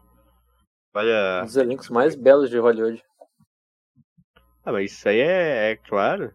Vale 0.93 1.11
a... 1.11 1.39
Um 1.41 1.45
dos 1.45 1.57
elencos 1.57 1.89
mais 1.89 2.15
belos 2.15 2.51
de 2.51 2.59
Hollywood. 2.59 3.01
Ah, 4.67 4.71
mas 4.73 4.91
isso 4.91 5.07
aí 5.07 5.21
é, 5.21 5.71
é 5.71 5.75
claro. 5.77 6.33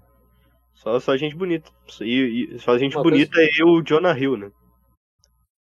Só, 0.72 0.98
só 0.98 1.14
gente 1.18 1.36
bonita. 1.36 1.70
E, 2.00 2.54
e 2.54 2.58
só 2.58 2.78
gente 2.78 2.96
Uma 2.96 3.02
bonita 3.02 3.34
coisa... 3.34 3.50
é 3.60 3.62
o 3.62 3.82
Jonah 3.82 4.18
Hill, 4.18 4.38
né? 4.38 4.50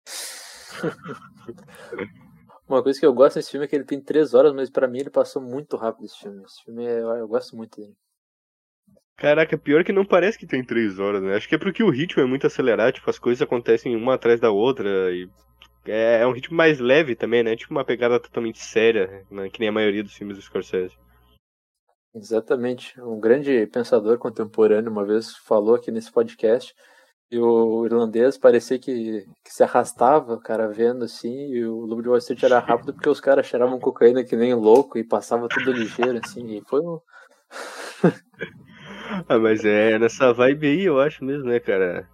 Uma 2.69 2.83
coisa 2.83 3.01
que 3.01 3.07
eu 3.07 3.15
gosto 3.15 3.37
desse 3.37 3.51
filme 3.51 3.65
é 3.65 3.69
que 3.69 3.75
ele 3.75 3.87
tem 3.87 3.99
três 3.99 4.35
horas, 4.35 4.53
mas 4.53 4.69
para 4.69 4.87
mim 4.87 4.99
ele 4.99 5.09
passou 5.09 5.41
muito 5.41 5.75
rápido 5.75 6.05
esse 6.05 6.19
filme. 6.19 6.45
Esse 6.45 6.63
filme 6.63 6.85
é, 6.85 7.01
eu 7.01 7.27
gosto 7.27 7.57
muito 7.57 7.81
dele. 7.81 7.95
Caraca, 9.17 9.57
pior 9.57 9.83
que 9.83 9.91
não 9.91 10.05
parece 10.05 10.39
que 10.39 10.47
tem 10.47 10.63
três 10.63 10.99
horas, 10.99 11.23
né? 11.23 11.37
Acho 11.37 11.49
que 11.49 11.55
é 11.55 11.59
porque 11.59 11.83
o 11.83 11.89
ritmo 11.89 12.23
é 12.23 12.27
muito 12.27 12.47
acelerado, 12.47 12.93
tipo, 12.93 13.09
as 13.09 13.19
coisas 13.19 13.41
acontecem 13.41 13.97
uma 13.97 14.17
atrás 14.17 14.39
da 14.39 14.51
outra 14.51 15.11
e 15.15 15.27
é, 15.87 16.21
é 16.21 16.27
um 16.27 16.33
ritmo 16.33 16.59
mais 16.59 16.79
leve 16.79 17.17
também, 17.17 17.43
né? 17.43 17.57
Tipo 17.57 17.73
uma 17.73 17.87
pegada 17.87 18.21
totalmente 18.21 18.59
séria, 18.59 19.25
né? 19.31 19.49
que 19.49 19.61
nem 19.61 19.71
a 19.71 19.73
maioria 19.73 20.03
dos 20.03 20.13
filmes 20.13 20.37
do 20.37 20.43
Scorsese. 20.43 20.95
Exatamente. 22.15 23.01
Um 23.01 23.21
grande 23.21 23.67
pensador 23.69 24.19
contemporâneo 24.19 24.91
uma 24.91 25.05
vez 25.05 25.37
falou 25.37 25.77
aqui 25.77 25.91
nesse 25.93 26.11
podcast 26.11 26.75
E 27.31 27.39
o 27.39 27.87
irlandês 27.87 28.37
parecia 28.37 28.79
que, 28.79 29.25
que 29.45 29.53
se 29.53 29.63
arrastava, 29.63 30.35
o 30.35 30.41
cara 30.41 30.69
vendo 30.69 31.05
assim, 31.05 31.53
e 31.53 31.65
o 31.65 31.87
Lobo 31.87 32.03
de 32.03 32.09
Wall 32.09 32.19
Street 32.19 32.43
era 32.43 32.59
rápido 32.59 32.93
porque 32.93 33.09
os 33.09 33.21
caras 33.21 33.47
cheiravam 33.47 33.79
cocaína 33.79 34.25
que 34.25 34.37
nem 34.37 34.55
louco 34.55 34.99
e 34.99 35.05
passava 35.05 35.49
tudo 35.49 35.73
ligeiro, 35.73 36.19
assim, 36.25 36.45
e 36.57 36.63
foi 36.69 36.81
um. 36.81 36.99
ah, 39.29 39.39
mas 39.39 39.65
é 39.65 39.99
nessa 39.99 40.33
vibe 40.33 40.67
aí, 40.67 40.85
eu 40.85 41.01
acho 41.01 41.25
mesmo, 41.25 41.49
né, 41.49 41.61
cara? 41.61 42.09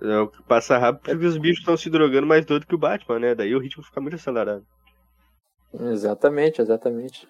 É 0.00 0.42
passa 0.48 0.78
rápido 0.78 1.02
porque 1.02 1.26
os 1.26 1.38
bichos 1.38 1.60
estão 1.60 1.76
se 1.76 1.90
drogando 1.90 2.26
mais 2.26 2.44
doido 2.44 2.66
que 2.66 2.74
o 2.74 2.78
Batman, 2.78 3.18
né? 3.18 3.34
Daí 3.34 3.54
o 3.54 3.60
ritmo 3.60 3.82
fica 3.84 4.00
muito 4.00 4.14
acelerado. 4.14 4.64
Exatamente, 5.72 6.60
exatamente. 6.60 7.28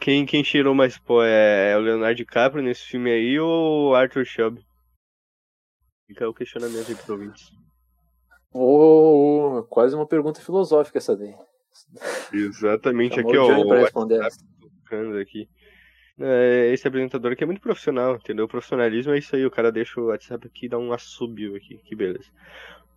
Quem, 0.00 0.24
quem 0.24 0.44
cheirou 0.44 0.74
mais 0.74 0.96
pó 0.98 1.22
é, 1.24 1.72
é 1.72 1.76
o 1.76 1.80
Leonardo 1.80 2.14
DiCaprio 2.14 2.62
nesse 2.62 2.84
filme 2.84 3.10
aí 3.10 3.38
ou 3.38 3.94
Arthur 3.94 4.24
Shelby? 4.24 4.64
Fica 6.06 6.28
o 6.28 6.34
questionamento 6.34 6.88
aí 6.88 6.96
ouvintes. 7.10 7.50
Oh, 8.52 9.64
quase 9.68 9.94
uma 9.94 10.06
pergunta 10.06 10.40
filosófica 10.40 10.98
essa 10.98 11.16
daí. 11.16 11.34
Exatamente, 12.32 13.20
aqui 13.20 13.36
ó. 13.36 13.46
O 13.58 13.74
responder 13.74 14.22
aqui. 15.20 15.48
É, 16.20 16.72
esse 16.72 16.88
apresentador 16.88 17.32
aqui 17.32 17.44
é 17.44 17.46
muito 17.46 17.60
profissional, 17.60 18.16
entendeu? 18.16 18.46
O 18.46 18.48
profissionalismo 18.48 19.12
é 19.12 19.18
isso 19.18 19.36
aí, 19.36 19.46
o 19.46 19.50
cara 19.50 19.70
deixa 19.70 20.00
o 20.00 20.06
WhatsApp 20.06 20.46
aqui 20.46 20.66
e 20.66 20.68
dá 20.68 20.78
um 20.78 20.92
assobio 20.92 21.54
aqui, 21.54 21.78
que 21.84 21.94
beleza. 21.94 22.28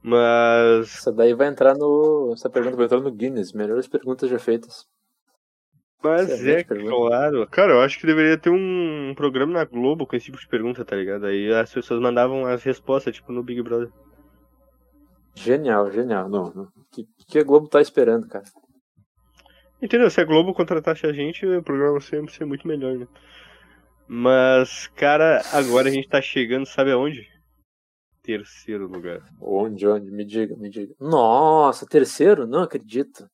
Mas. 0.02 0.98
Essa 0.98 1.12
daí 1.12 1.34
vai 1.34 1.48
entrar 1.48 1.76
no. 1.76 2.32
Essa 2.34 2.50
pergunta 2.50 2.76
vai 2.76 2.86
entrar 2.86 3.00
no 3.00 3.12
Guinness, 3.12 3.54
melhores 3.54 3.88
perguntas 3.88 4.30
já 4.30 4.40
feitas. 4.40 4.88
Mas 6.04 6.46
é, 6.46 6.60
é 6.60 6.64
claro. 6.64 7.48
Cara, 7.48 7.74
eu 7.74 7.82
acho 7.82 8.00
que 8.00 8.08
deveria 8.08 8.38
ter 8.38 8.50
um 8.50 9.14
programa 9.16 9.54
na 9.54 9.66
Globo 9.66 10.08
com 10.08 10.16
esse 10.16 10.26
tipo 10.26 10.40
de 10.40 10.48
pergunta, 10.48 10.84
tá 10.84 10.96
ligado? 10.96 11.26
Aí 11.26 11.54
as 11.54 11.72
pessoas 11.72 12.02
mandavam 12.02 12.46
as 12.46 12.64
respostas, 12.64 13.16
tipo 13.16 13.32
no 13.32 13.44
Big 13.44 13.62
Brother. 13.62 13.90
Genial, 15.36 15.92
genial. 15.92 16.28
Não, 16.28 16.52
não. 16.54 16.64
O 16.64 16.86
que, 16.92 17.08
que 17.28 17.40
a 17.40 17.44
Globo 17.44 17.68
tá 17.68 17.80
esperando, 17.80 18.28
cara? 18.28 18.46
Entendeu? 19.82 20.10
Se 20.10 20.22
a 20.22 20.26
Globo 20.26 20.54
contratasse 20.54 21.06
a 21.06 21.14
gente, 21.14 21.46
o 21.46 21.64
programa 21.64 22.00
sempre 22.00 22.34
ser 22.34 22.46
muito 22.46 22.68
melhor, 22.68 22.98
né? 22.98 23.08
Mas, 24.08 24.88
cara, 24.88 25.42
agora 25.54 25.88
a 25.88 25.92
gente 25.92 26.10
tá 26.10 26.22
chegando, 26.22 26.66
sabe 26.66 26.92
aonde? 26.92 27.28
Terceiro 28.22 28.88
lugar. 28.88 29.24
Onde, 29.40 29.88
onde? 29.88 30.12
Me 30.12 30.26
diga, 30.26 30.56
me 30.56 30.70
diga. 30.70 30.94
Nossa, 31.00 31.88
terceiro? 31.88 32.46
Não 32.46 32.62
acredito. 32.62 33.28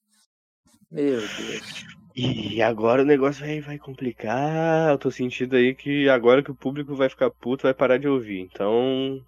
Meu 0.90 1.20
Deus. 1.20 1.97
E 2.20 2.64
agora 2.64 3.04
o 3.04 3.06
negócio 3.06 3.46
vai, 3.46 3.62
vai 3.62 3.78
complicar. 3.78 4.90
Eu 4.90 4.98
tô 4.98 5.12
sentindo 5.12 5.56
aí 5.56 5.76
que 5.76 6.10
agora 6.10 6.42
que 6.42 6.50
o 6.50 6.56
público 6.56 6.96
vai 6.96 7.08
ficar 7.08 7.30
puto, 7.30 7.64
vai 7.64 7.76
parar 7.76 8.00
de 8.00 8.08
ouvir. 8.08 8.40
Então. 8.40 9.24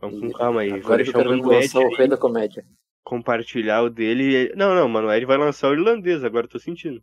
Vamos 0.00 0.20
com 0.20 0.32
calma 0.32 0.62
aí. 0.62 0.72
Agora 0.72 1.02
eu 1.02 1.12
quero 1.12 1.30
lançar 1.30 1.78
o 1.78 1.94
rei 1.94 2.08
da 2.08 2.16
comédia. 2.16 2.66
Compartilhar 3.04 3.82
o 3.82 3.88
dele. 3.88 4.52
Não, 4.56 4.74
não, 4.74 4.88
mano, 4.88 5.08
ele 5.12 5.24
vai 5.24 5.38
lançar 5.38 5.70
o 5.70 5.74
irlandês, 5.74 6.24
agora 6.24 6.46
eu 6.46 6.50
tô 6.50 6.58
sentindo. 6.58 7.00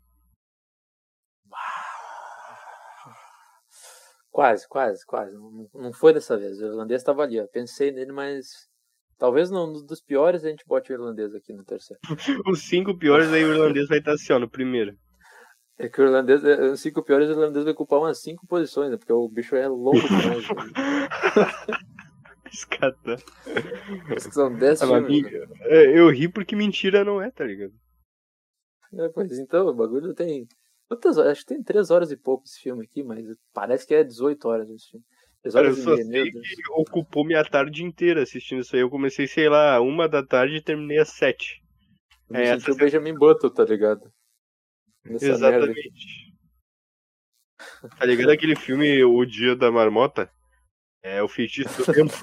Quase, 4.30 4.68
quase, 4.68 5.06
quase. 5.06 5.38
Não, 5.74 5.94
foi 5.94 6.12
dessa 6.12 6.38
vez. 6.38 6.60
O 6.60 6.66
irlandês 6.66 7.02
tava 7.02 7.24
ali, 7.24 7.40
ó. 7.40 7.48
Pensei 7.48 7.94
nele, 7.94 8.12
mas 8.12 8.68
Talvez 9.18 9.50
não, 9.50 9.72
dos 9.72 10.02
piores 10.02 10.44
a 10.44 10.50
gente 10.50 10.66
bote 10.68 10.92
o 10.92 10.96
irlandês 10.96 11.34
aqui 11.34 11.54
no 11.54 11.64
terceiro. 11.64 12.02
Os 12.46 12.64
cinco 12.64 12.98
piores 12.98 13.32
aí 13.32 13.46
o 13.46 13.54
irlandês 13.54 13.88
vai 13.88 14.00
estar 14.00 14.12
assim, 14.12 14.34
ó, 14.34 14.40
no 14.40 14.50
primeiro. 14.50 14.98
É 15.78 15.90
que 15.90 16.00
o 16.02 16.06
irlandês, 16.06 16.44
os 16.44 16.80
cinco 16.82 17.04
piores, 17.04 17.30
o 17.30 17.32
irlandês 17.32 17.64
vai 17.64 17.74
ocupar 17.74 18.00
umas 18.00 18.22
cinco 18.22 18.46
posições, 18.46 18.92
né? 18.92 18.98
Porque 18.98 19.12
o 19.12 19.28
bicho 19.28 19.56
é 19.56 19.68
longo 19.68 20.00
demais. 20.00 20.48
Né? 20.48 21.84
Escata. 22.52 23.16
São 24.32 24.56
dez 24.56 24.82
ah, 24.84 24.88
filmes. 24.88 25.24
Né? 25.24 25.48
É, 25.62 26.00
eu 26.00 26.10
ri 26.10 26.30
porque 26.30 26.56
mentira 26.56 27.04
não 27.04 27.20
é, 27.20 27.32
tá 27.32 27.44
ligado? 27.44 27.74
É, 28.94 29.10
pois 29.10 29.40
então, 29.40 29.68
o 29.68 29.74
bagulho 29.74 30.14
tem. 30.14 30.48
Quantas 30.88 31.18
horas? 31.18 31.32
Acho 31.32 31.42
que 31.42 31.56
tem 31.56 31.64
três 31.64 31.90
horas 31.90 32.12
e 32.12 32.18
pouco 32.18 32.44
esse 32.46 32.62
filme 32.62 32.86
aqui, 32.86 33.04
mas 33.04 33.26
parece 33.52 33.88
que 33.88 33.96
é 33.96 34.04
18 34.04 34.48
horas 34.48 34.70
esse 34.70 34.92
filme. 34.92 35.06
Cara, 35.52 35.68
eu 35.68 35.76
só 35.76 35.98
sei 35.98 36.32
que 36.32 36.72
ocupou 36.78 37.26
minha 37.26 37.44
tarde 37.44 37.84
inteira 37.84 38.22
assistindo 38.22 38.62
isso 38.62 38.76
aí. 38.76 38.82
Eu 38.82 38.90
comecei, 38.90 39.28
sei 39.28 39.50
lá, 39.50 39.82
uma 39.82 40.08
da 40.08 40.26
tarde 40.26 40.58
e 40.58 40.64
terminei 40.64 41.00
às 41.00 41.10
sete. 41.10 41.62
é, 42.32 42.44
essa 42.44 42.72
o 42.72 42.76
Benjamin 42.76 43.16
Button, 43.16 43.50
tá 43.50 43.66
ligado? 43.66 44.13
Exatamente. 45.06 46.34
Tá 47.98 48.06
ligado 48.06 48.32
aquele 48.32 48.56
filme 48.56 49.04
O 49.04 49.26
Dia 49.26 49.56
da 49.56 49.72
Marmota? 49.72 50.32
É 51.02 51.22
o 51.22 51.28
feitiço 51.28 51.70
do 51.86 51.94
tempo. 51.94 52.14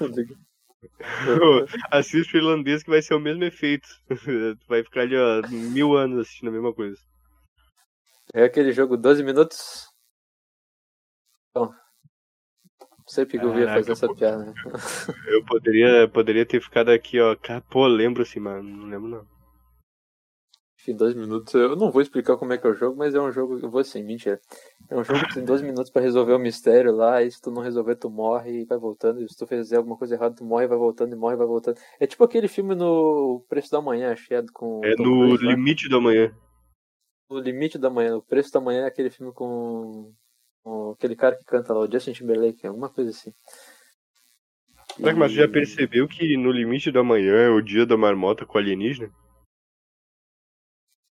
Assiste 1.91 2.35
o 2.35 2.37
irlandês 2.37 2.81
que 2.81 2.89
vai 2.89 3.01
ser 3.01 3.13
o 3.13 3.19
mesmo 3.19 3.43
efeito. 3.43 3.87
tu 4.07 4.15
vai 4.67 4.83
ficar 4.83 5.01
ali, 5.01 5.15
ó, 5.15 5.47
mil 5.47 5.95
anos 5.95 6.19
assistindo 6.19 6.49
a 6.49 6.51
mesma 6.51 6.73
coisa. 6.73 6.97
É 8.33 8.43
aquele 8.43 8.71
jogo 8.71 8.97
12 8.97 9.23
minutos? 9.23 9.87
Bom, 11.53 11.67
não 11.67 13.07
sei 13.07 13.25
porque 13.25 13.45
eu 13.45 13.59
ia 13.59 13.67
fazer 13.67 13.91
essa 13.91 14.13
piada. 14.13 14.53
Eu 15.27 15.45
poderia, 15.45 16.07
poderia 16.07 16.45
ter 16.45 16.61
ficado 16.61 16.89
aqui, 16.89 17.19
ó. 17.19 17.35
Pô, 17.69 17.85
lembro 17.85 18.23
assim, 18.23 18.39
mano. 18.39 18.63
Não 18.63 18.87
lembro 18.87 19.09
não. 19.09 19.40
Enfim, 20.81 20.95
dois 20.95 21.13
minutos. 21.13 21.53
Eu 21.53 21.75
não 21.75 21.91
vou 21.91 22.01
explicar 22.01 22.35
como 22.37 22.53
é 22.53 22.57
que 22.57 22.65
é 22.65 22.69
o 22.71 22.73
jogo, 22.73 22.97
mas 22.97 23.13
é 23.13 23.21
um 23.21 23.31
jogo. 23.31 23.59
Eu 23.59 23.69
vou 23.69 23.81
assim, 23.81 24.01
mentira. 24.01 24.41
É 24.89 24.95
um 24.95 25.03
jogo 25.03 25.27
que 25.27 25.35
tem 25.35 25.45
dois 25.45 25.61
minutos 25.61 25.91
para 25.91 26.01
resolver 26.01 26.33
o 26.33 26.39
mistério 26.39 26.91
lá, 26.91 27.21
e 27.21 27.29
se 27.29 27.39
tu 27.39 27.51
não 27.51 27.61
resolver, 27.61 27.95
tu 27.97 28.09
morre 28.09 28.61
e 28.61 28.65
vai 28.65 28.79
voltando. 28.79 29.21
E 29.21 29.29
se 29.29 29.37
tu 29.37 29.45
fizer 29.45 29.77
alguma 29.77 29.95
coisa 29.95 30.15
errada, 30.15 30.35
tu 30.35 30.43
morre 30.43 30.65
e 30.65 30.67
vai 30.67 30.77
voltando, 30.79 31.13
e 31.13 31.15
morre 31.15 31.35
e 31.35 31.37
vai 31.37 31.45
voltando. 31.45 31.79
É 31.99 32.07
tipo 32.07 32.23
aquele 32.23 32.47
filme 32.47 32.73
no 32.73 33.45
Preço 33.47 33.71
da 33.71 33.79
Manhã, 33.79 34.15
que 34.15 34.33
é 34.33 34.43
com. 34.51 34.81
É 34.83 34.95
no 34.95 35.35
Cruise, 35.37 35.45
Limite 35.45 35.83
né? 35.83 35.89
da 35.91 36.01
Manhã. 36.01 36.35
No 37.29 37.39
Limite 37.39 37.77
da 37.77 37.89
Manhã. 37.91 38.17
O 38.17 38.23
Preço 38.23 38.51
da 38.51 38.59
Manhã 38.59 38.81
é 38.81 38.87
aquele 38.87 39.11
filme 39.11 39.31
com. 39.31 40.11
com 40.63 40.91
aquele 40.97 41.15
cara 41.15 41.35
que 41.37 41.45
canta 41.45 41.75
lá, 41.75 41.81
o 41.81 41.91
Justin 41.91 42.13
Timberlake, 42.13 42.65
alguma 42.65 42.89
coisa 42.89 43.11
assim. 43.11 43.31
E... 44.97 45.13
Mas 45.13 45.31
já 45.31 45.47
percebeu 45.47 46.07
que 46.07 46.35
no 46.37 46.51
Limite 46.51 46.91
da 46.91 47.03
Manhã 47.03 47.35
é 47.35 47.49
o 47.49 47.61
dia 47.61 47.85
da 47.85 47.95
marmota 47.95 48.47
com 48.47 48.57
alienígena? 48.57 49.11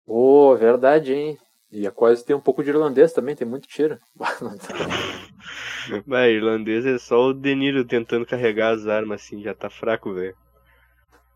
Pô, 0.05 0.51
oh, 0.53 0.57
verdade, 0.57 1.13
hein? 1.13 1.37
E 1.71 1.87
a 1.87 1.91
quase 1.91 2.25
tem 2.25 2.35
um 2.35 2.41
pouco 2.41 2.63
de 2.63 2.69
irlandês 2.69 3.13
também, 3.13 3.35
tem 3.35 3.47
muito 3.47 3.67
tiro. 3.67 3.97
Mas 6.05 6.31
irlandês 6.31 6.85
é 6.85 6.97
só 6.97 7.27
o 7.27 7.33
Deniro 7.33 7.85
tentando 7.85 8.25
carregar 8.25 8.73
as 8.73 8.87
armas, 8.87 9.21
assim, 9.21 9.41
já 9.41 9.53
tá 9.53 9.69
fraco, 9.69 10.13
velho. 10.13 10.35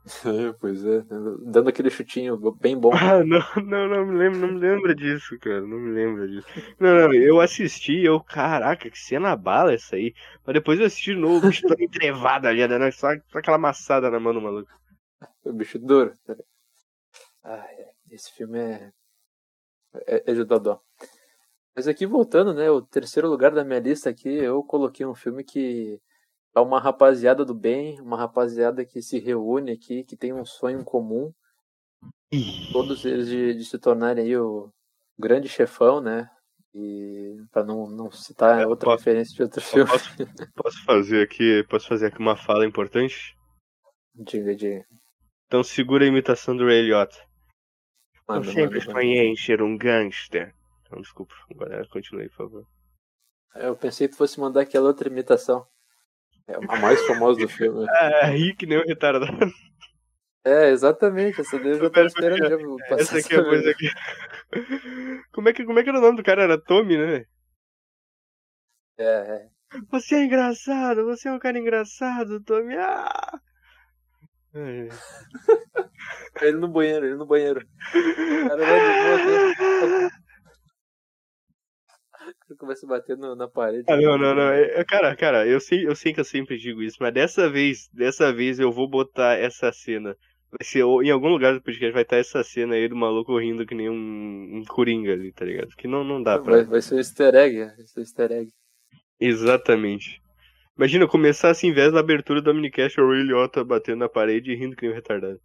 É, 0.23 0.53
pois 0.59 0.85
é, 0.85 1.03
dando 1.47 1.69
aquele 1.69 1.89
chutinho 1.89 2.37
bem 2.61 2.77
bom. 2.77 2.91
Ah, 2.93 3.23
não, 3.25 3.39
não, 3.65 3.87
não 3.87 4.05
me 4.05 4.17
lembro, 4.17 4.39
não 4.39 4.53
me 4.53 4.59
lembra 4.59 4.93
disso, 4.93 5.35
cara, 5.39 5.61
não 5.61 5.79
me 5.79 5.91
lembra 5.91 6.27
disso. 6.27 6.47
Não, 6.79 6.93
não, 6.93 7.13
eu 7.13 7.41
assisti, 7.41 8.03
eu, 8.03 8.19
caraca, 8.19 8.87
que 8.87 8.99
cena 8.99 9.35
bala 9.35 9.73
essa 9.73 9.95
aí. 9.95 10.13
Mas 10.45 10.53
depois 10.53 10.79
eu 10.79 10.85
assisti 10.85 11.15
de 11.15 11.19
novo, 11.19 11.45
o 11.45 11.49
bicho 11.49 11.67
todo 11.67 11.81
entrevado 11.81 12.47
ali, 12.47 12.67
né? 12.67 12.91
Só, 12.91 13.07
só 13.29 13.39
aquela 13.39 13.57
amassada 13.57 14.11
na 14.11 14.19
mão 14.19 14.31
do 14.31 14.41
maluco. 14.41 14.69
O 15.43 15.51
bicho 15.51 15.79
duro. 15.79 16.13
Ai, 17.43 17.75
esse 18.09 18.31
filme 18.31 18.59
é. 18.59 18.91
É, 20.07 20.31
é 20.31 20.33
de 20.33 20.43
dodó. 20.43 20.81
Mas 21.75 21.87
aqui 21.87 22.05
voltando, 22.05 22.53
né? 22.53 22.69
O 22.69 22.81
terceiro 22.81 23.29
lugar 23.29 23.51
da 23.51 23.63
minha 23.63 23.79
lista 23.79 24.09
aqui, 24.09 24.29
eu 24.29 24.63
coloquei 24.63 25.05
um 25.05 25.15
filme 25.15 25.43
que 25.43 25.99
é 26.55 26.59
uma 26.59 26.79
rapaziada 26.79 27.43
do 27.43 27.53
bem, 27.53 27.99
uma 27.99 28.17
rapaziada 28.17 28.85
que 28.85 29.01
se 29.01 29.19
reúne 29.19 29.71
aqui, 29.71 30.03
que 30.03 30.15
tem 30.15 30.33
um 30.33 30.45
sonho 30.45 30.83
comum. 30.83 31.33
Todos 32.71 33.03
eles 33.05 33.27
de, 33.27 33.53
de 33.55 33.65
se 33.65 33.77
tornarem 33.77 34.25
aí 34.25 34.37
o 34.37 34.71
grande 35.19 35.49
chefão, 35.49 35.99
né? 35.99 36.29
E 36.73 37.37
para 37.51 37.63
não, 37.63 37.89
não 37.89 38.11
citar 38.11 38.61
é, 38.61 38.67
outra 38.67 38.91
posso, 38.91 38.97
referência 38.97 39.35
de 39.35 39.43
outro 39.43 39.61
filme. 39.61 39.89
Posso, 39.89 40.09
posso, 40.55 40.85
fazer 40.85 41.23
aqui, 41.23 41.63
posso 41.69 41.87
fazer 41.87 42.07
aqui 42.07 42.19
uma 42.19 42.35
fala 42.35 42.65
importante? 42.65 43.35
Diga, 44.13 44.55
diga. 44.55 44.85
Então 45.47 45.63
segura 45.63 46.03
a 46.03 46.07
imitação 46.07 46.55
do 46.55 46.65
Ray 46.65 46.81
Liotta. 46.81 47.17
Eu 48.27 48.43
sempre 48.43 48.81
sonhei 48.81 49.27
em 49.27 49.35
ser 49.35 49.61
um 49.61 49.77
gangster. 49.77 50.53
Então, 50.81 50.99
desculpa, 51.01 51.35
galera, 51.55 51.87
continue, 51.87 52.29
por 52.29 52.35
favor. 52.35 52.67
Eu 53.55 53.75
pensei 53.75 54.07
que 54.07 54.15
fosse 54.15 54.39
mandar 54.39 54.61
aquela 54.61 54.87
outra 54.87 55.07
imitação. 55.07 55.65
É 56.47 56.55
a 56.55 56.79
mais 56.79 57.01
famosa 57.07 57.39
do 57.39 57.47
filme. 57.47 57.85
É, 57.89 58.27
ri 58.27 58.55
que 58.55 58.65
nem 58.65 58.79
um 58.79 58.85
retardado. 58.85 59.51
É, 60.43 60.69
exatamente, 60.69 61.41
essa 61.41 61.57
daí 61.57 61.69
eu 61.69 61.79
já 61.79 61.89
tava 61.89 62.05
esperando 62.05 62.47
já 62.47 62.87
passar 62.87 63.01
Essa 63.01 63.17
aqui 63.17 63.33
é 63.33 63.39
a 63.39 63.43
coisa 63.43 63.71
aqui. 63.71 63.89
Como 65.33 65.49
é, 65.49 65.53
que, 65.53 65.65
como 65.65 65.79
é 65.79 65.83
que 65.83 65.89
era 65.89 65.97
o 65.97 66.01
nome 66.01 66.17
do 66.17 66.23
cara? 66.23 66.43
Era 66.43 66.61
Tommy, 66.61 66.97
né? 66.97 67.25
É, 68.97 69.03
é. 69.03 69.49
Você 69.91 70.15
é 70.15 70.23
engraçado, 70.23 71.03
você 71.03 71.27
é 71.27 71.31
um 71.31 71.39
cara 71.39 71.57
engraçado, 71.57 72.41
Tommy. 72.43 72.75
Ah! 72.77 73.41
É. 74.55 74.87
ele 76.45 76.57
no 76.57 76.67
banheiro, 76.69 77.05
ele 77.05 77.15
no 77.15 77.25
banheiro. 77.25 77.59
O 77.59 78.49
cara 78.49 78.65
vai 78.65 78.79
de 78.79 79.57
boa, 79.57 79.99
né? 79.99 80.09
começa 82.57 82.85
a 82.85 82.89
bater 82.89 83.17
no, 83.17 83.35
na 83.35 83.47
parede. 83.47 83.83
Ah, 83.89 83.97
não, 83.97 84.17
não, 84.17 84.33
não. 84.33 84.49
É, 84.49 84.83
cara, 84.85 85.15
cara, 85.15 85.45
eu 85.47 85.59
sei, 85.59 85.87
eu 85.87 85.95
sei 85.95 86.13
que 86.13 86.19
eu 86.19 86.25
sempre 86.25 86.57
digo 86.57 86.81
isso, 86.81 86.97
mas 86.99 87.13
dessa 87.13 87.49
vez, 87.49 87.89
dessa 87.93 88.31
vez 88.31 88.59
eu 88.59 88.71
vou 88.71 88.87
botar 88.87 89.33
essa 89.33 89.71
cena. 89.71 90.15
Vai 90.49 90.63
ser, 90.63 90.79
em 90.79 91.11
algum 91.11 91.27
lugar 91.27 91.53
do 91.53 91.61
podcast 91.61 91.91
vai 91.91 92.03
estar 92.03 92.17
essa 92.17 92.43
cena 92.43 92.75
aí 92.75 92.87
do 92.87 92.95
maluco 92.95 93.37
rindo 93.37 93.65
que 93.65 93.75
nem 93.75 93.89
um, 93.89 94.59
um 94.59 94.63
coringa 94.67 95.11
ali, 95.11 95.33
tá 95.33 95.43
ligado? 95.43 95.69
Que 95.75 95.87
não, 95.87 96.03
não 96.03 96.23
dá 96.23 96.39
pra. 96.39 96.57
Vai, 96.57 96.63
vai 96.63 96.81
ser 96.81 96.95
um 96.95 96.97
easter 96.97 97.35
egg, 97.35 97.57
vai 97.57 97.85
ser 97.85 97.99
um 97.99 98.03
easter 98.03 98.31
egg. 98.31 98.51
Exatamente. 99.19 100.21
Imagina 100.77 101.07
começar 101.07 101.49
assim, 101.51 101.67
em 101.67 101.73
vez 101.73 101.93
da 101.93 102.01
abertura 102.01 102.41
do 102.41 102.51
Omnicast, 102.51 102.99
o 102.99 103.09
Ray 103.09 103.23
Liotta 103.23 103.63
batendo 103.63 103.99
na 103.99 104.09
parede 104.09 104.51
e 104.51 104.55
rindo 104.55 104.75
que 104.75 104.81
nem 104.83 104.91
um 104.91 104.95
retardado. 104.95 105.39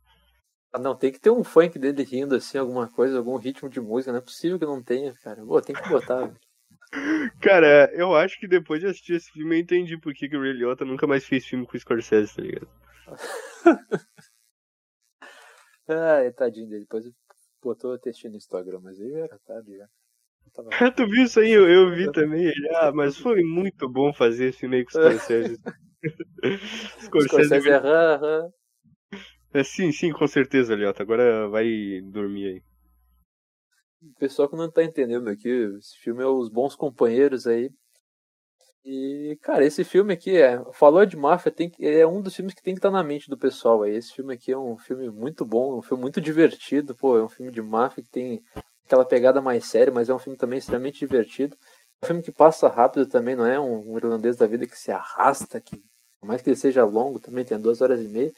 Ah, 0.72 0.78
não, 0.78 0.96
tem 0.96 1.12
que 1.12 1.20
ter 1.20 1.30
um 1.30 1.44
funk 1.44 1.78
dele 1.78 2.02
rindo 2.02 2.34
assim, 2.34 2.58
alguma 2.58 2.88
coisa, 2.88 3.18
algum 3.18 3.37
ritmo 3.37 3.68
de 3.68 3.80
música. 3.80 4.12
Não 4.12 4.18
é 4.18 4.22
possível 4.22 4.58
que 4.58 4.66
não 4.66 4.82
tenha, 4.82 5.14
cara. 5.22 5.44
Pô, 5.44 5.60
tem 5.60 5.75
que 5.75 5.88
botar. 5.88 6.32
Cara, 7.40 7.88
eu 7.94 8.16
acho 8.16 8.38
que 8.40 8.49
depois 8.49 8.80
de 8.80 8.87
assistir 8.87 9.14
esse 9.14 9.30
filme 9.30 9.56
eu 9.56 9.60
entendi 9.60 9.96
por 9.96 10.12
que, 10.12 10.28
que 10.28 10.37
o 10.37 10.40
Ray 10.40 10.52
Liotta 10.52 10.84
nunca 10.84 11.06
mais 11.06 11.25
fez 11.25 11.46
filme 11.46 11.64
com 11.64 11.76
o 11.76 11.80
Scorsese, 11.80 12.34
tá 12.34 12.42
ligado? 12.42 12.68
Ai, 15.87 16.32
tadinho 16.32 16.68
dele. 16.68 16.82
Depois 16.82 17.04
botou 17.62 17.92
o 17.92 17.99
textinho 17.99 18.32
no 18.32 18.37
Instagram, 18.37 18.80
mas 18.82 19.00
aí 19.00 19.12
era 19.12 19.38
tarde 19.40 19.76
já. 19.76 19.88
Tava- 20.54 20.69
tu 20.97 21.07
viu 21.07 21.25
isso 21.25 21.40
aí? 21.40 21.50
Eu, 21.50 21.69
eu 21.69 21.90
vi 21.95 22.11
também. 22.12 22.45
Ele, 22.45 22.69
ah, 22.76 22.92
mas 22.92 23.16
foi 23.16 23.42
muito 23.42 23.88
bom 23.88 24.12
fazer 24.12 24.47
esse 24.47 24.59
filme 24.59 24.76
aí 24.76 24.85
com 24.85 24.90
o 24.90 24.92
Scorsese. 24.92 25.59
Scorsese. 27.00 27.61
Scorsese 27.61 27.71
é. 27.71 28.50
É, 29.52 29.64
sim, 29.64 29.90
sim, 29.90 30.12
com 30.12 30.26
certeza, 30.26 30.75
Liotta. 30.75 31.02
Agora 31.02 31.49
vai 31.49 32.00
dormir 32.04 32.47
aí. 32.47 32.62
O 34.02 34.14
pessoal 34.19 34.49
que 34.49 34.57
não 34.57 34.71
tá 34.71 34.83
entendendo 34.83 35.28
aqui, 35.28 35.49
esse 35.78 35.99
filme 35.99 36.23
é 36.23 36.26
Os 36.26 36.49
Bons 36.49 36.75
Companheiros 36.75 37.47
aí. 37.47 37.71
E, 38.85 39.37
cara, 39.42 39.64
esse 39.64 39.85
filme 39.85 40.14
aqui 40.14 40.37
é. 40.40 40.62
Falou 40.73 41.04
de 41.04 41.16
máfia, 41.16 41.52
tem 41.52 41.69
que, 41.69 41.85
é 41.85 42.07
um 42.07 42.23
dos 42.23 42.35
filmes 42.35 42.54
que 42.54 42.62
tem 42.62 42.75
que 42.75 42.78
estar 42.78 42.90
na 42.90 43.04
mente 43.04 43.28
do 43.28 43.37
pessoal 43.37 43.83
aí. 43.83 43.95
Esse 43.95 44.14
filme 44.14 44.33
aqui 44.33 44.52
é 44.52 44.59
um 44.59 44.78
filme 44.78 45.11
muito 45.11 45.45
bom, 45.45 45.78
um 45.78 45.83
filme 45.83 46.00
muito 46.00 46.21
divertido, 46.21 46.95
pô, 46.95 47.19
é 47.19 47.23
um 47.23 47.28
filme 47.28 47.52
de 47.52 47.61
máfia 47.61 48.02
que 48.02 48.11
tem 48.11 48.42
aquela 48.90 49.04
pegada 49.04 49.40
mais 49.40 49.66
séria, 49.66 49.92
mas 49.92 50.09
é 50.09 50.14
um 50.14 50.18
filme 50.18 50.37
também 50.37 50.59
extremamente 50.59 50.99
divertido. 50.99 51.56
É 52.02 52.04
um 52.04 52.09
filme 52.09 52.23
que 52.23 52.32
passa 52.32 52.68
rápido 52.68 53.06
também, 53.06 53.37
não 53.37 53.47
é 53.47 53.59
um, 53.61 53.92
um 53.92 53.97
irlandês 53.97 54.37
da 54.37 54.47
vida 54.47 54.66
que 54.66 54.76
se 54.76 54.90
arrasta, 54.90 55.61
que 55.61 55.80
por 56.20 56.26
mais 56.26 56.42
que 56.42 56.50
ele 56.50 56.56
seja 56.56 56.85
longo, 56.85 57.20
também 57.20 57.44
tem 57.44 57.59
duas 57.59 57.80
horas 57.80 58.00
e 58.00 58.09
meia, 58.09 58.32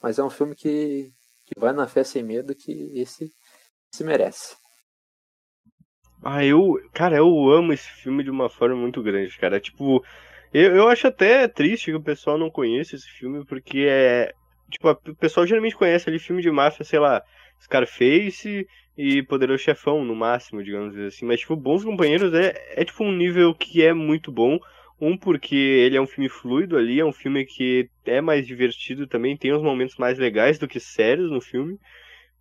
mas 0.00 0.18
é 0.18 0.24
um 0.24 0.30
filme 0.30 0.54
que, 0.54 1.10
que 1.44 1.58
vai 1.58 1.72
na 1.72 1.88
fé 1.88 2.04
sem 2.04 2.22
medo 2.22 2.54
que 2.54 2.92
esse 2.94 3.30
se 3.92 4.04
merece. 4.04 4.56
Ah, 6.22 6.44
eu. 6.44 6.74
Cara, 6.92 7.16
eu 7.16 7.50
amo 7.50 7.72
esse 7.72 7.88
filme 7.88 8.22
de 8.22 8.30
uma 8.30 8.48
forma 8.48 8.76
muito 8.76 9.02
grande, 9.02 9.36
cara. 9.38 9.60
Tipo, 9.60 10.02
eu, 10.52 10.74
eu 10.76 10.88
acho 10.88 11.06
até 11.06 11.46
triste 11.46 11.90
que 11.90 11.96
o 11.96 12.02
pessoal 12.02 12.38
não 12.38 12.50
conheça 12.50 12.94
esse 12.94 13.08
filme, 13.08 13.44
porque 13.44 13.86
é. 13.88 14.32
Tipo, 14.70 14.90
o 14.90 15.16
pessoal 15.16 15.46
geralmente 15.46 15.76
conhece 15.76 16.08
ali 16.08 16.18
filme 16.18 16.42
de 16.42 16.50
máfia, 16.50 16.84
sei 16.84 16.98
lá, 16.98 17.22
Scarface 17.60 18.66
e 18.96 19.22
Poderoso 19.22 19.62
Chefão, 19.62 20.04
no 20.04 20.14
máximo, 20.14 20.62
digamos 20.62 20.96
assim. 20.96 21.26
Mas, 21.26 21.40
tipo, 21.40 21.54
Bons 21.54 21.84
Companheiros 21.84 22.32
é, 22.32 22.54
é 22.70 22.84
tipo 22.84 23.04
um 23.04 23.12
nível 23.12 23.54
que 23.54 23.82
é 23.82 23.92
muito 23.92 24.32
bom. 24.32 24.58
Um, 24.98 25.14
porque 25.14 25.54
ele 25.54 25.96
é 25.96 26.00
um 26.00 26.06
filme 26.06 26.28
fluido 26.28 26.74
ali, 26.74 26.98
é 26.98 27.04
um 27.04 27.12
filme 27.12 27.44
que 27.44 27.90
é 28.06 28.22
mais 28.22 28.46
divertido 28.46 29.06
também, 29.06 29.36
tem 29.36 29.52
uns 29.52 29.62
momentos 29.62 29.96
mais 29.98 30.18
legais 30.18 30.58
do 30.58 30.66
que 30.66 30.80
sérios 30.80 31.30
no 31.30 31.40
filme. 31.40 31.78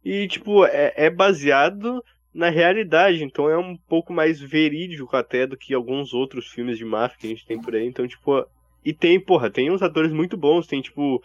E, 0.04 0.26
tipo, 0.28 0.66
é, 0.66 0.94
é 0.96 1.10
baseado 1.10 2.02
na 2.34 2.50
realidade, 2.50 3.24
então 3.24 3.50
é 3.50 3.58
um 3.58 3.76
pouco 3.76 4.14
mais 4.14 4.40
verídico 4.40 5.16
até 5.16 5.46
do 5.46 5.58
que 5.58 5.74
alguns 5.74 6.14
outros 6.14 6.48
filmes 6.48 6.78
de 6.78 6.86
máfia 6.86 7.18
que 7.20 7.28
a 7.28 7.30
gente 7.30 7.46
tem 7.46 7.62
por 7.62 7.76
aí. 7.76 7.86
Então, 7.86 8.08
tipo, 8.08 8.46
e 8.84 8.94
tem, 8.94 9.20
porra, 9.20 9.50
tem 9.50 9.72
uns 9.72 9.82
atores 9.82 10.14
muito 10.14 10.38
bons, 10.38 10.68
tem 10.68 10.82
tipo, 10.82 11.22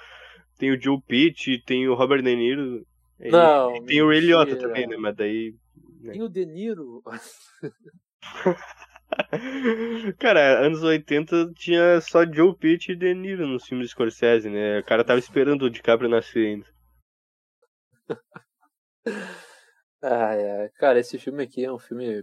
tem 0.58 0.72
o 0.72 0.80
Joe 0.80 1.00
Pitt, 1.06 1.62
tem 1.64 1.88
o 1.88 1.94
Robert 1.94 2.22
De 2.22 2.34
Niro, 2.34 2.86
e- 3.20 3.30
Não, 3.30 3.76
e 3.76 3.84
tem 3.84 4.02
o 4.02 4.08
Ray 4.08 4.20
Liotta 4.20 4.56
também, 4.56 4.86
né? 4.86 4.96
Mas 4.96 5.14
daí. 5.16 5.54
Tem 6.02 6.22
o 6.22 6.28
De 6.28 6.46
Niro. 6.46 7.02
Cara, 10.18 10.64
anos 10.64 10.82
80 10.82 11.52
tinha 11.54 12.00
só 12.00 12.24
Joe 12.24 12.56
Pitt 12.56 12.92
e 12.92 12.96
De 12.96 13.12
Niro 13.14 13.46
nos 13.46 13.66
filmes 13.66 13.88
de 13.88 13.92
Scorsese, 13.92 14.48
né? 14.48 14.78
O 14.78 14.84
cara 14.84 15.04
tava 15.04 15.18
esperando 15.18 15.62
o 15.62 15.70
DiCaprio 15.70 16.08
nascer 16.08 16.46
ainda. 16.46 16.66
Ai, 20.02 20.50
ai. 20.50 20.68
Cara, 20.78 20.98
esse 20.98 21.18
filme 21.18 21.42
aqui 21.42 21.62
é 21.62 21.70
um 21.70 21.78
filme. 21.78 22.22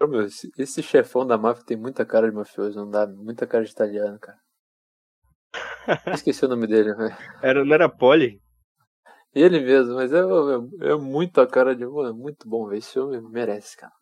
Meu, 0.00 0.26
esse, 0.58 0.82
chefão 0.82 1.26
da 1.26 1.36
máfia 1.36 1.64
tem 1.64 1.76
muita 1.76 2.06
cara 2.06 2.28
de 2.28 2.34
mafioso, 2.34 2.78
não 2.78 2.90
dá 2.90 3.06
muita 3.06 3.46
cara 3.46 3.64
de 3.64 3.70
italiano, 3.70 4.18
cara. 4.18 4.38
Esqueci 6.14 6.44
o 6.44 6.48
nome 6.48 6.66
dele, 6.66 6.94
velho. 6.94 7.14
Era, 7.42 7.64
não 7.64 7.74
era 7.74 7.88
Polly? 7.88 8.40
Ele 9.36 9.60
mesmo, 9.60 9.96
mas 9.96 10.10
é, 10.14 10.18
é, 10.18 10.92
é 10.92 10.96
muita 10.96 11.46
cara 11.46 11.76
de. 11.76 11.84
Mano, 11.84 12.08
é 12.08 12.12
muito 12.12 12.48
bom, 12.48 12.66
velho. 12.66 12.78
Esse 12.78 12.94
filme 12.94 13.20
merece, 13.20 13.76
cara. 13.76 13.92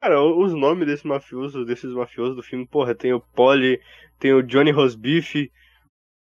Cara, 0.00 0.22
os 0.22 0.54
nomes 0.54 0.86
desse 0.86 1.04
mafioso, 1.04 1.64
desses 1.64 1.92
mafiosos 1.92 2.36
do 2.36 2.42
filme, 2.44 2.64
porra, 2.68 2.94
tem 2.94 3.12
o 3.12 3.20
Polly, 3.20 3.80
tem 4.20 4.32
o 4.32 4.40
Johnny 4.40 4.70
Rosbiff. 4.70 5.50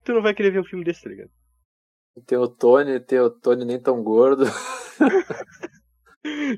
Tu 0.04 0.12
não 0.12 0.24
vai 0.24 0.34
querer 0.34 0.50
ver 0.50 0.62
um 0.62 0.64
filme 0.64 0.84
desse, 0.84 1.04
tá 1.04 1.10
ligado? 1.12 1.30
Tem 2.26 2.36
o 2.36 2.48
Tony, 2.48 3.00
tem 3.00 3.20
o 3.20 3.30
Tony 3.30 3.64
nem 3.64 3.80
tão 3.80 4.02
gordo. 4.02 4.44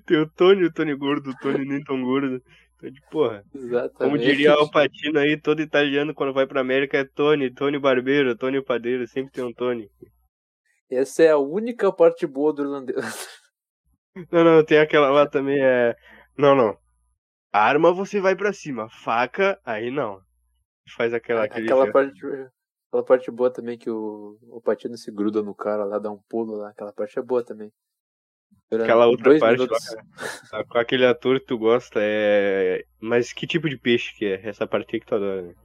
Tem 0.06 0.19
o 0.19 0.30
Tony, 0.30 0.65
o 0.65 0.71
Tony 0.71 0.95
gordo, 0.95 1.32
o 1.32 1.38
Tony 1.38 1.65
nem 1.65 1.84
tão 1.84 1.99
gordo. 2.04 2.39
Então, 2.75 2.91
de 2.91 3.01
porra. 3.10 3.43
Exatamente. 3.51 3.97
Como 3.97 4.17
diria 4.17 4.54
o 4.60 4.69
Patino 4.69 5.17
aí, 5.17 5.41
todo 5.41 5.60
italiano 5.60 6.13
quando 6.13 6.34
vai 6.34 6.45
pra 6.45 6.62
América 6.62 6.99
é 6.99 7.04
Tony, 7.04 7.51
Tony 7.51 7.80
Barbeiro, 7.80 8.38
Tony 8.38 8.63
Padeiro, 8.63 9.08
sempre 9.08 9.32
tem 9.32 9.43
um 9.43 9.51
Tony. 9.51 9.89
Essa 10.89 11.24
é 11.24 11.32
a 11.32 11.38
única 11.38 11.91
parte 11.91 12.28
boa 12.28 12.54
do 12.54 12.63
irlandês. 12.63 12.98
Não, 14.32 14.45
não, 14.45 14.63
tem 14.63 14.80
aquela 14.80 15.10
lá 15.10 15.28
também, 15.28 15.62
é. 15.62 15.93
Não, 16.38 16.56
não. 16.56 16.78
Arma 17.52 17.91
você 17.91 18.21
vai 18.21 18.34
pra 18.34 18.54
cima, 18.54 18.89
faca, 18.89 19.60
aí 19.65 19.91
não. 19.91 20.21
Faz 20.95 21.13
aquela. 21.13 21.43
aquele 21.43 21.65
Aquela 21.65 21.91
parte, 21.91 22.26
aquela 22.88 23.04
parte 23.04 23.30
boa 23.30 23.52
também 23.52 23.78
que 23.78 23.89
o, 23.89 24.38
o 24.43 24.62
Patino 24.62 24.98
se 24.98 25.12
gruda 25.12 25.41
no 25.41 25.54
cara 25.54 25.84
lá, 25.84 26.00
dá 26.00 26.10
um 26.10 26.19
pulo 26.30 26.56
lá. 26.56 26.69
Aquela 26.69 26.93
parte 26.93 27.19
é 27.19 27.21
boa 27.21 27.43
também. 27.43 27.71
Durante 28.69 28.86
Aquela 28.86 29.08
outra 29.08 29.38
parte 29.38 29.67
lá, 30.52 30.63
com 30.63 30.78
aquele 30.78 31.06
ator 31.06 31.39
que 31.39 31.48
tu 31.48 31.58
gosta, 31.58 32.00
é. 32.02 32.84
Mas 33.00 33.34
que 33.34 33.45
tipo 33.45 33.69
de 33.69 33.78
peixe 33.78 34.15
que 34.15 34.26
é? 34.26 34.48
Essa 34.48 34.65
parte 34.65 34.95
aí 34.95 35.00
que 35.00 35.06
tu 35.06 35.15
adora, 35.15 35.41
né? 35.41 35.56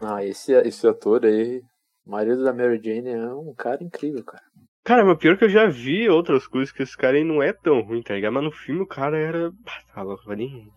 Ah, 0.00 0.24
esse, 0.24 0.52
esse 0.52 0.86
ator 0.86 1.24
aí, 1.24 1.62
marido 2.10 2.44
da 2.44 2.52
Mary 2.52 2.80
Jane, 2.82 3.08
é 3.10 3.32
um 3.32 3.54
cara 3.54 3.82
incrível, 3.82 4.24
cara. 4.24 4.42
Cara, 4.82 5.04
mas 5.04 5.18
pior 5.18 5.36
que 5.36 5.44
eu 5.44 5.48
já 5.48 5.66
vi 5.66 6.08
outras 6.08 6.46
coisas 6.46 6.72
que 6.72 6.82
esse 6.82 6.96
cara 6.96 7.16
aí 7.16 7.22
não 7.24 7.42
é 7.42 7.52
tão 7.52 7.80
ruim, 7.80 8.02
tá 8.02 8.14
ligado? 8.14 8.32
Mas 8.32 8.44
no 8.44 8.50
filme 8.52 8.80
o 8.80 8.86
cara 8.86 9.16
era. 9.18 9.52
Ah, 9.66 9.94
Tá 9.94 10.02
louco, 10.02 10.32
nem. 10.34 10.68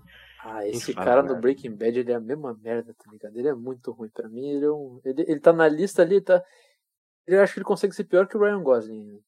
Ah, 0.45 0.67
esse 0.67 0.91
fala, 0.93 1.05
cara 1.05 1.23
no 1.23 1.39
Breaking 1.39 1.75
Bad, 1.75 1.97
ele 1.97 2.11
é 2.11 2.15
a 2.15 2.19
mesma 2.19 2.53
merda, 2.53 2.93
tá 2.93 3.09
ligado? 3.11 3.37
Ele 3.37 3.47
é 3.47 3.53
muito 3.53 3.91
ruim. 3.91 4.09
Pra 4.09 4.27
mim, 4.27 4.45
ele 4.49 4.65
é 4.65 4.71
um. 4.71 4.99
Ele, 5.05 5.21
ele 5.21 5.39
tá 5.39 5.53
na 5.53 5.67
lista 5.69 6.01
ali, 6.01 6.19
tá. 6.19 6.43
Eu 7.25 7.41
acho 7.41 7.53
que 7.53 7.59
ele 7.59 7.65
consegue 7.65 7.95
ser 7.95 8.03
pior 8.03 8.27
que 8.27 8.35
o 8.35 8.41
Ryan 8.41 8.61
Gosling. 8.61 9.13
né? 9.13 9.19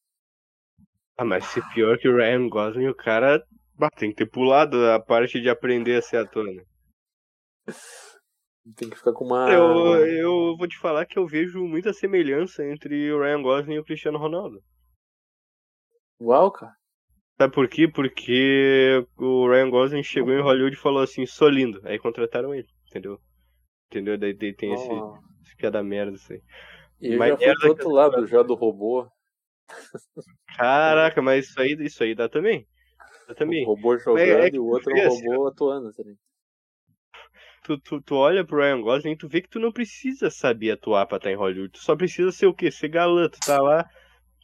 Ah, 1.16 1.24
mas 1.24 1.46
se 1.46 1.62
pior 1.72 1.96
que 1.96 2.08
o 2.08 2.14
Ryan 2.16 2.46
Gosling, 2.50 2.88
o 2.88 2.94
cara 2.94 3.42
bah, 3.74 3.88
tem 3.96 4.10
que 4.10 4.16
ter 4.16 4.30
pulado 4.30 4.76
a 4.90 5.00
parte 5.00 5.40
de 5.40 5.48
aprender 5.48 5.96
a 5.96 6.02
ser 6.02 6.18
ator, 6.18 6.44
né? 6.44 6.62
Tem 8.74 8.90
que 8.90 8.96
ficar 8.96 9.12
com 9.12 9.24
uma. 9.24 9.48
Eu, 9.50 10.06
eu 10.06 10.56
vou 10.56 10.66
te 10.66 10.76
falar 10.78 11.06
que 11.06 11.18
eu 11.18 11.26
vejo 11.26 11.60
muita 11.64 11.92
semelhança 11.92 12.64
entre 12.64 13.12
o 13.12 13.20
Ryan 13.20 13.42
Gosling 13.42 13.74
e 13.74 13.78
o 13.78 13.84
Cristiano 13.84 14.18
Ronaldo. 14.18 14.60
Uau, 16.20 16.50
cara. 16.50 16.74
Sabe 17.38 17.54
por 17.54 17.68
quê? 17.68 17.86
Porque 17.86 19.06
o 19.18 19.48
Ryan 19.48 19.70
Gosling 19.70 20.02
chegou 20.02 20.32
em 20.32 20.40
Hollywood 20.42 20.74
e 20.74 20.80
falou 20.80 21.02
assim, 21.02 21.26
sou 21.26 21.48
lindo. 21.48 21.80
Aí 21.84 21.98
contrataram 21.98 22.54
ele, 22.54 22.66
entendeu? 22.88 23.20
Entendeu? 23.90 24.18
Daí, 24.18 24.32
daí 24.32 24.54
tem 24.54 24.72
esse, 24.72 24.90
Ó, 24.90 25.18
esse 25.42 25.54
piada 25.56 25.82
merda, 25.82 26.16
isso 26.16 26.32
aí. 26.32 26.40
E 27.00 27.08
ele 27.08 27.18
Mas 27.18 27.38
já 27.38 27.52
pro 27.52 27.60
que 27.60 27.68
outro 27.68 27.88
eu- 27.88 27.92
lado 27.94 28.26
já 28.26 28.42
do 28.42 28.54
robô. 28.54 29.06
Caraca, 30.56 31.20
mas 31.20 31.46
isso 31.46 31.60
aí, 31.60 31.76
isso 31.80 32.02
aí 32.02 32.14
dá 32.14 32.28
também. 32.28 32.66
Dá 33.28 33.34
também. 33.34 33.64
O 33.64 33.68
robô 33.68 33.98
jogando 33.98 34.44
é 34.44 34.50
que 34.50 34.56
e 34.56 34.58
o 34.58 34.66
outro 34.66 34.90
é 34.96 35.04
um 35.04 35.06
assim, 35.06 35.28
robô 35.28 35.46
atuando, 35.48 35.92
tá 35.92 36.02
ligado? 36.02 36.18
Tu, 37.66 37.76
tu, 37.78 38.00
tu 38.00 38.14
olha 38.14 38.44
pro 38.44 38.58
Ryan 38.58 38.80
Gosling 38.80 39.10
e 39.10 39.16
tu 39.16 39.26
vê 39.26 39.42
que 39.42 39.48
tu 39.48 39.58
não 39.58 39.72
precisa 39.72 40.30
saber 40.30 40.70
atuar 40.70 41.04
pra 41.04 41.16
estar 41.16 41.32
em 41.32 41.34
Hollywood. 41.34 41.72
Tu 41.72 41.80
só 41.80 41.96
precisa 41.96 42.30
ser 42.30 42.46
o 42.46 42.54
quê? 42.54 42.70
Ser 42.70 42.86
galã. 42.86 43.28
Tu 43.28 43.40
tá 43.44 43.60
lá, 43.60 43.82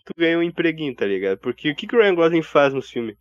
tu 0.04 0.12
ganha 0.18 0.36
um 0.36 0.42
empreguinho, 0.42 0.92
tá 0.92 1.06
ligado? 1.06 1.38
Porque 1.38 1.70
o 1.70 1.76
que, 1.76 1.86
que 1.86 1.94
o 1.94 2.00
Ryan 2.00 2.16
Gosling 2.16 2.42
faz 2.42 2.74
no 2.74 2.82
filme? 2.82 3.16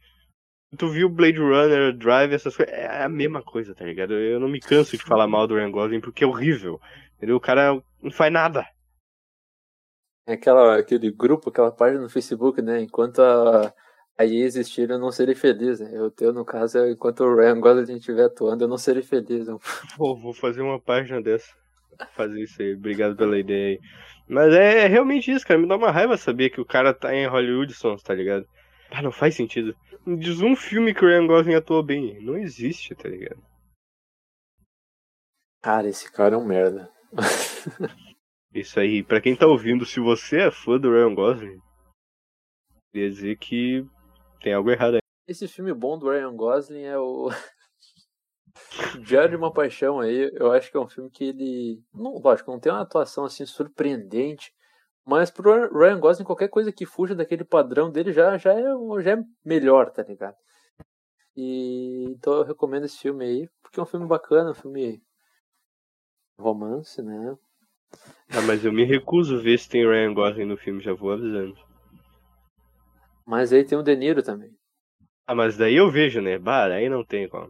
Tu 0.75 0.87
viu 0.87 1.07
Blade 1.07 1.37
Runner, 1.37 1.95
Drive, 1.95 2.33
essas 2.33 2.57
coisas. 2.57 2.73
É 2.73 3.03
a 3.03 3.09
mesma 3.09 3.43
coisa, 3.43 3.75
tá 3.75 3.85
ligado? 3.85 4.13
Eu 4.13 4.39
não 4.39 4.49
me 4.49 4.59
canso 4.59 4.97
de 4.97 5.03
falar 5.03 5.27
mal 5.27 5.45
do 5.45 5.53
Ryan 5.53 5.69
Gosling 5.69 6.01
porque 6.01 6.23
é 6.23 6.27
horrível. 6.27 6.81
Entendeu? 7.17 7.35
O 7.35 7.41
cara 7.41 7.79
não 8.01 8.09
faz 8.09 8.33
nada. 8.33 8.65
É 10.25 10.33
aquela, 10.33 10.79
aquele 10.79 11.11
grupo, 11.11 11.51
aquela 11.51 11.71
página 11.71 12.01
no 12.01 12.09
Facebook, 12.09 12.59
né? 12.59 12.81
Enquanto 12.81 13.21
a, 13.21 13.71
aí 14.21 14.41
existir 14.41 14.89
eu 14.89 14.99
não 14.99 15.11
serei 15.11 15.35
feliz, 15.35 15.79
né? 15.79 15.89
Eu 15.93 16.09
teu, 16.11 16.33
no 16.33 16.45
caso, 16.45 16.77
é, 16.77 16.91
enquanto 16.91 17.21
o 17.23 17.35
Ryan 17.35 17.59
Gosling 17.59 17.97
estiver 17.97 18.25
atuando, 18.25 18.63
eu 18.63 18.67
não 18.67 18.77
serei 18.77 19.03
feliz. 19.03 19.47
Pô, 19.97 20.15
vou 20.15 20.33
fazer 20.33 20.61
uma 20.61 20.79
página 20.79 21.21
dessa. 21.21 21.53
Fazer 22.13 22.41
isso 22.41 22.61
aí. 22.61 22.73
Obrigado 22.73 23.15
pela 23.15 23.37
ideia 23.37 23.69
aí. 23.69 23.79
Mas 24.27 24.53
é, 24.53 24.85
é, 24.85 24.87
realmente 24.87 25.31
isso, 25.31 25.45
cara. 25.45 25.59
Me 25.59 25.67
dá 25.67 25.75
uma 25.75 25.91
raiva 25.91 26.17
saber 26.17 26.49
que 26.49 26.61
o 26.61 26.65
cara 26.65 26.93
tá 26.93 27.13
em 27.13 27.27
Hollywood 27.27 27.73
Sons, 27.73 28.01
tá 28.01 28.13
ligado? 28.13 28.45
Ah, 28.89 29.01
não 29.01 29.11
faz 29.11 29.35
sentido. 29.35 29.75
Diz 30.17 30.41
um 30.41 30.55
filme 30.55 30.93
que 30.93 31.03
o 31.05 31.07
Ryan 31.07 31.27
Gosling 31.27 31.55
atuou 31.55 31.83
bem. 31.83 32.21
Não 32.21 32.37
existe, 32.37 32.95
tá 32.95 33.07
ligado? 33.07 33.41
Cara, 35.61 35.87
esse 35.87 36.11
cara 36.11 36.35
é 36.35 36.37
um 36.37 36.45
merda. 36.45 36.89
Isso 38.53 38.79
aí, 38.79 39.03
pra 39.03 39.21
quem 39.21 39.35
tá 39.35 39.47
ouvindo, 39.47 39.85
se 39.85 39.99
você 39.99 40.41
é 40.41 40.51
fã 40.51 40.77
do 40.77 40.91
Ryan 40.91 41.13
Gosling, 41.13 41.59
queria 42.91 43.09
dizer 43.09 43.37
que 43.37 43.85
tem 44.41 44.53
algo 44.53 44.69
errado 44.69 44.95
aí. 44.95 45.01
Esse 45.27 45.47
filme 45.47 45.73
bom 45.73 45.97
do 45.97 46.09
Ryan 46.09 46.35
Gosling 46.35 46.83
é 46.83 46.97
o. 46.97 47.29
Diário 49.01 49.31
de 49.31 49.35
uma 49.37 49.53
Paixão 49.53 49.99
aí, 49.99 50.29
eu 50.33 50.51
acho 50.51 50.69
que 50.69 50.77
é 50.77 50.79
um 50.79 50.89
filme 50.89 51.09
que 51.09 51.23
ele. 51.25 51.81
Não, 51.93 52.19
lógico, 52.19 52.51
não 52.51 52.59
tem 52.59 52.71
uma 52.71 52.81
atuação 52.81 53.23
assim 53.23 53.45
surpreendente, 53.45 54.53
mas 55.05 55.31
pro 55.31 55.71
Ryan 55.77 55.99
Gosling, 55.99 56.25
qualquer 56.25 56.49
coisa 56.49 56.71
que 56.71 56.85
fuja 56.85 57.15
daquele 57.15 57.43
padrão 57.43 57.91
dele 57.91 58.11
já, 58.11 58.37
já, 58.37 58.53
é, 58.53 58.63
já 59.01 59.11
é 59.13 59.23
melhor, 59.43 59.91
tá 59.91 60.03
ligado? 60.03 60.35
E 61.35 62.05
então 62.09 62.33
eu 62.33 62.43
recomendo 62.43 62.85
esse 62.85 62.97
filme 62.97 63.25
aí, 63.25 63.49
porque 63.61 63.79
é 63.79 63.83
um 63.83 63.85
filme 63.85 64.05
bacana, 64.05 64.51
um 64.51 64.55
filme 64.55 65.01
romance, 66.37 67.01
né? 67.01 67.37
Ah, 68.29 68.41
mas 68.45 68.63
eu 68.65 68.71
me 68.71 68.83
recuso 68.83 69.37
a 69.37 69.41
ver 69.41 69.57
se 69.59 69.69
tem 69.69 69.87
Ryan 69.87 70.13
Gosling 70.13 70.45
no 70.45 70.57
filme, 70.57 70.81
já 70.81 70.93
vou 70.93 71.11
avisando. 71.11 71.70
Mas 73.31 73.53
aí 73.53 73.63
tem 73.63 73.77
o 73.77 73.81
De 73.81 73.95
Niro 73.95 74.21
também. 74.21 74.51
Ah, 75.25 75.33
mas 75.33 75.55
daí 75.55 75.77
eu 75.77 75.89
vejo, 75.89 76.21
né? 76.21 76.37
Bah, 76.37 76.65
aí 76.65 76.89
não 76.89 77.01
tem 77.01 77.29
como. 77.29 77.49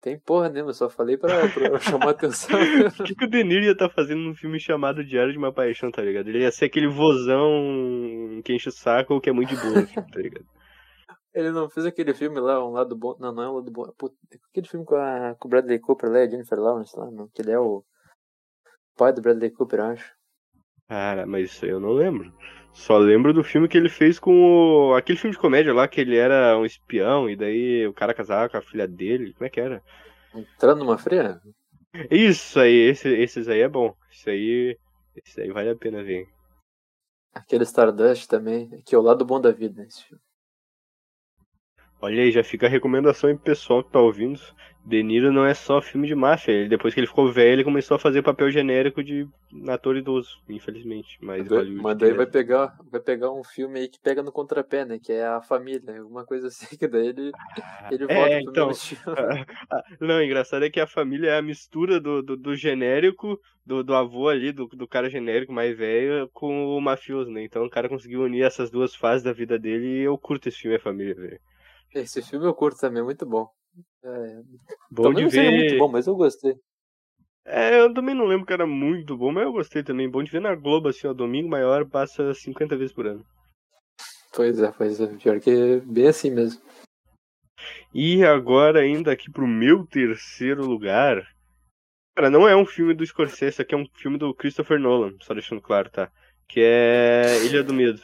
Tem 0.00 0.18
porra 0.18 0.48
nenhuma, 0.48 0.72
só 0.72 0.88
falei 0.88 1.18
pra, 1.18 1.46
pra 1.50 1.76
chamar 1.78 2.10
atenção. 2.12 2.58
o 3.00 3.04
que, 3.04 3.14
que 3.14 3.24
o 3.26 3.28
De 3.28 3.44
Niro 3.44 3.66
ia 3.66 3.72
estar 3.72 3.90
tá 3.90 3.94
fazendo 3.94 4.22
num 4.22 4.34
filme 4.34 4.58
chamado 4.58 5.04
Diário 5.04 5.30
de 5.30 5.36
uma 5.36 5.52
Paixão, 5.52 5.90
tá 5.90 6.00
ligado? 6.00 6.26
Ele 6.26 6.38
ia 6.38 6.50
ser 6.50 6.64
aquele 6.64 6.88
vozão 6.88 8.40
que 8.42 8.54
enche 8.54 8.70
o 8.70 8.72
saco 8.72 9.12
ou 9.12 9.20
que 9.20 9.28
é 9.28 9.32
muito 9.32 9.50
de 9.50 9.56
boa, 9.56 9.86
tá 10.10 10.18
ligado? 10.18 10.46
Ele 11.34 11.50
não 11.50 11.68
fez 11.68 11.84
aquele 11.84 12.14
filme 12.14 12.40
lá, 12.40 12.66
Um 12.66 12.70
Lado 12.70 12.96
Bom. 12.96 13.14
Não, 13.20 13.30
não 13.30 13.42
é 13.42 13.50
Um 13.50 13.54
Lado 13.56 13.70
Bom. 13.70 13.92
aquele 14.50 14.66
filme 14.66 14.86
com, 14.86 14.94
a, 14.94 15.34
com 15.38 15.48
o 15.48 15.50
Bradley 15.50 15.78
Cooper 15.78 16.10
lá, 16.10 16.20
a 16.20 16.26
Jennifer 16.26 16.58
Lawrence 16.58 16.98
lá, 16.98 17.10
não, 17.10 17.28
que 17.28 17.42
ele 17.42 17.50
é 17.50 17.58
o 17.58 17.84
pai 18.96 19.12
do 19.12 19.20
Bradley 19.20 19.50
Cooper, 19.50 19.80
eu 19.80 19.84
acho. 19.84 20.17
Cara, 20.88 21.26
mas 21.26 21.50
isso 21.50 21.64
aí 21.64 21.70
eu 21.70 21.80
não 21.80 21.92
lembro. 21.92 22.32
Só 22.72 22.96
lembro 22.96 23.34
do 23.34 23.44
filme 23.44 23.68
que 23.68 23.76
ele 23.76 23.88
fez 23.88 24.18
com 24.18 24.90
o... 24.90 24.94
aquele 24.94 25.18
filme 25.18 25.34
de 25.34 25.40
comédia 25.40 25.74
lá, 25.74 25.86
que 25.86 26.00
ele 26.00 26.16
era 26.16 26.56
um 26.56 26.64
espião 26.64 27.28
e 27.28 27.36
daí 27.36 27.86
o 27.86 27.92
cara 27.92 28.14
casava 28.14 28.48
com 28.48 28.56
a 28.56 28.62
filha 28.62 28.86
dele. 28.86 29.32
Como 29.34 29.46
é 29.46 29.50
que 29.50 29.60
era? 29.60 29.82
Entrando 30.34 30.78
numa 30.78 30.96
fria? 30.96 31.40
Isso 32.10 32.58
aí, 32.60 32.88
esse, 32.88 33.08
esses 33.08 33.48
aí 33.48 33.60
é 33.60 33.68
bom. 33.68 33.94
Isso 34.10 34.30
aí, 34.30 34.78
esse 35.16 35.40
aí 35.40 35.50
vale 35.50 35.70
a 35.70 35.76
pena 35.76 36.02
ver. 36.02 36.26
Aquele 37.34 37.64
Stardust 37.64 38.26
também, 38.26 38.68
que 38.86 38.94
é 38.94 38.98
o 38.98 39.02
lado 39.02 39.24
bom 39.24 39.40
da 39.40 39.50
vida 39.50 39.82
nesse 39.82 40.04
filme. 40.04 40.22
Olha 42.00 42.22
aí, 42.22 42.30
já 42.30 42.44
fica 42.44 42.66
a 42.66 42.70
recomendação 42.70 43.28
aí 43.28 43.34
pro 43.34 43.44
pessoal 43.44 43.82
que 43.82 43.90
tá 43.90 44.00
ouvindo. 44.00 44.40
De 44.88 45.02
Niro 45.02 45.30
não 45.30 45.44
é 45.44 45.52
só 45.52 45.82
filme 45.82 46.06
de 46.06 46.14
máfia. 46.14 46.52
Ele, 46.52 46.68
depois 46.68 46.94
que 46.94 47.00
ele 47.00 47.06
ficou 47.06 47.30
velho, 47.30 47.52
ele 47.52 47.64
começou 47.64 47.96
a 47.96 47.98
fazer 47.98 48.22
papel 48.22 48.50
genérico 48.50 49.04
de 49.04 49.28
ator 49.68 49.96
idoso, 49.96 50.40
infelizmente. 50.48 51.18
Mas, 51.20 51.46
mas 51.46 51.98
daí 51.98 52.12
vai 52.12 52.24
pegar, 52.24 52.74
vai 52.90 53.00
pegar 53.00 53.30
um 53.30 53.44
filme 53.44 53.80
aí 53.80 53.88
que 53.88 54.00
pega 54.00 54.22
no 54.22 54.32
contrapé, 54.32 54.86
né? 54.86 54.98
Que 54.98 55.12
é 55.12 55.26
a 55.26 55.42
família, 55.42 56.00
alguma 56.00 56.24
coisa 56.24 56.46
assim, 56.46 56.74
que 56.78 56.88
daí 56.88 57.08
ele, 57.08 57.32
ele 57.90 58.04
é, 58.04 58.14
volta 58.14 58.32
é, 58.32 58.42
pro 58.42 58.50
então, 58.50 58.70
Não, 60.00 60.22
engraçado 60.22 60.64
é 60.64 60.70
que 60.70 60.80
a 60.80 60.86
família 60.86 61.30
é 61.30 61.38
a 61.38 61.42
mistura 61.42 62.00
do, 62.00 62.22
do, 62.22 62.34
do 62.34 62.56
genérico, 62.56 63.38
do, 63.66 63.84
do 63.84 63.94
avô 63.94 64.28
ali, 64.28 64.52
do, 64.52 64.68
do 64.68 64.88
cara 64.88 65.10
genérico 65.10 65.52
mais 65.52 65.76
velho, 65.76 66.30
com 66.32 66.74
o 66.74 66.80
mafioso, 66.80 67.30
né? 67.30 67.42
Então 67.42 67.62
o 67.62 67.70
cara 67.70 67.90
conseguiu 67.90 68.22
unir 68.22 68.44
essas 68.44 68.70
duas 68.70 68.94
fases 68.94 69.22
da 69.22 69.34
vida 69.34 69.58
dele 69.58 69.86
e 69.86 70.02
eu 70.04 70.16
curto 70.16 70.48
esse 70.48 70.60
filme, 70.60 70.76
a 70.76 70.80
família, 70.80 71.14
velho. 71.14 71.40
Esse 72.00 72.22
filme 72.22 72.46
eu 72.46 72.54
curto 72.54 72.78
também, 72.80 73.02
muito 73.02 73.26
bom. 73.26 73.48
É... 74.04 74.42
Bom 74.90 75.12
de 75.12 75.26
ver. 75.26 75.50
muito 75.50 75.78
bom, 75.78 75.88
mas 75.88 76.06
eu 76.06 76.14
gostei. 76.14 76.56
É, 77.44 77.80
eu 77.80 77.92
também 77.94 78.14
não 78.14 78.26
lembro 78.26 78.46
que 78.46 78.52
era 78.52 78.66
muito 78.66 79.16
bom, 79.16 79.32
mas 79.32 79.44
eu 79.44 79.52
gostei 79.52 79.82
também. 79.82 80.08
Bom 80.08 80.22
de 80.22 80.30
ver 80.30 80.40
na 80.40 80.54
Globo, 80.54 80.88
assim, 80.88 81.06
ó, 81.06 81.14
domingo 81.14 81.48
maior, 81.48 81.88
passa 81.88 82.34
50 82.34 82.76
vezes 82.76 82.92
por 82.92 83.06
ano. 83.06 83.24
Pois 84.34 84.60
é, 84.60 84.70
pois 84.70 85.00
é. 85.00 85.06
Pior 85.16 85.40
que 85.40 85.80
bem 85.80 86.08
assim 86.08 86.30
mesmo. 86.30 86.60
E 87.94 88.22
agora, 88.24 88.80
ainda 88.80 89.12
aqui 89.12 89.30
pro 89.30 89.46
meu 89.46 89.86
terceiro 89.86 90.64
lugar. 90.66 91.26
Cara, 92.14 92.30
não 92.30 92.46
é 92.48 92.54
um 92.54 92.66
filme 92.66 92.92
do 92.92 93.06
Scorsese, 93.06 93.62
aqui 93.62 93.74
é 93.74 93.78
um 93.78 93.86
filme 93.94 94.18
do 94.18 94.34
Christopher 94.34 94.78
Nolan, 94.78 95.16
só 95.22 95.32
deixando 95.32 95.62
claro, 95.62 95.88
tá? 95.88 96.10
Que 96.46 96.60
é 96.60 97.44
Ilha 97.46 97.62
do 97.62 97.72
Medo. 97.72 98.02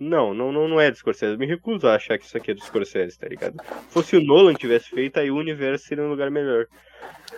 Não, 0.00 0.32
não, 0.32 0.52
não, 0.52 0.80
é 0.80 0.90
do 0.90 0.96
Scorsese. 0.96 1.32
Eu 1.32 1.38
me 1.38 1.46
recuso 1.46 1.86
a 1.88 1.94
achar 1.94 2.18
que 2.18 2.24
isso 2.24 2.36
aqui 2.36 2.52
é 2.52 2.54
do 2.54 2.62
Scorsese, 2.62 3.18
tá 3.18 3.26
ligado? 3.26 3.56
Se 3.62 3.92
fosse 3.92 4.16
o 4.16 4.24
Nolan 4.24 4.54
tivesse 4.54 4.90
feito, 4.90 5.18
aí 5.18 5.30
o 5.30 5.36
universo 5.36 5.86
seria 5.86 6.04
um 6.04 6.10
lugar 6.10 6.30
melhor. 6.30 6.66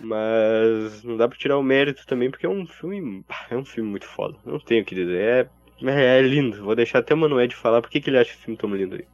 Mas 0.01 1.03
não 1.03 1.17
dá 1.17 1.29
pra 1.29 1.39
tirar 1.39 1.59
o 1.59 1.63
mérito 1.63 2.07
também, 2.07 2.31
porque 2.31 2.47
é 2.47 2.49
um 2.49 2.67
filme. 2.67 3.25
É 3.51 3.57
um 3.57 3.65
filme 3.65 3.91
muito 3.91 4.07
foda. 4.07 4.39
Não 4.45 4.59
tenho 4.59 4.83
o 4.83 4.85
que 4.85 4.95
dizer. 4.95 5.51
É, 5.83 6.19
é 6.19 6.23
lindo. 6.23 6.63
Vou 6.63 6.77
deixar 6.77 6.99
até 7.01 7.15
o 7.15 7.17
Manoel 7.17 7.51
falar 7.53 7.83
por 7.83 7.91
que, 7.91 8.03
ele 8.07 8.19
acha 8.19 8.33
esse 8.33 8.43
filme 8.43 8.59
tão 8.59 8.75
lindo 8.75 8.97
aí. 8.97 9.07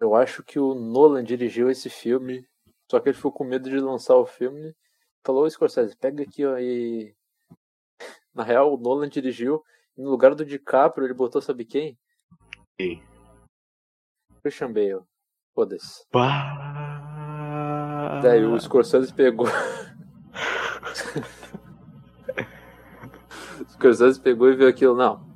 Eu 0.00 0.14
acho 0.14 0.42
que 0.42 0.58
o 0.58 0.74
Nolan 0.74 1.24
dirigiu 1.24 1.70
esse 1.70 1.88
filme, 1.88 2.44
só 2.90 3.00
que 3.00 3.08
ele 3.08 3.16
ficou 3.16 3.32
com 3.32 3.44
medo 3.44 3.70
de 3.70 3.78
lançar 3.78 4.16
o 4.16 4.26
filme. 4.26 4.74
Falou, 5.24 5.48
Scorsese, 5.48 5.96
pega 5.96 6.22
aqui, 6.22 6.44
ó, 6.44 6.58
e. 6.58 7.14
Na 8.34 8.44
real, 8.44 8.74
o 8.74 8.76
Nolan 8.76 9.08
dirigiu, 9.08 9.62
e 9.96 10.02
no 10.02 10.10
lugar 10.10 10.34
do 10.34 10.44
DiCaprio, 10.44 11.06
ele 11.06 11.14
botou, 11.14 11.40
sabe 11.40 11.64
quem? 11.64 11.96
Quem? 12.78 13.02
Christian 14.42 14.70
Bale. 14.72 15.02
Foda-se. 15.54 16.04
Daí 18.22 18.44
o 18.44 18.58
Scorsese 18.60 19.14
pegou. 19.14 19.46
o 23.60 23.62
Scorsese 23.72 24.20
pegou 24.20 24.50
e 24.50 24.56
viu 24.56 24.68
aquilo. 24.68 24.94
Não, 24.94 25.26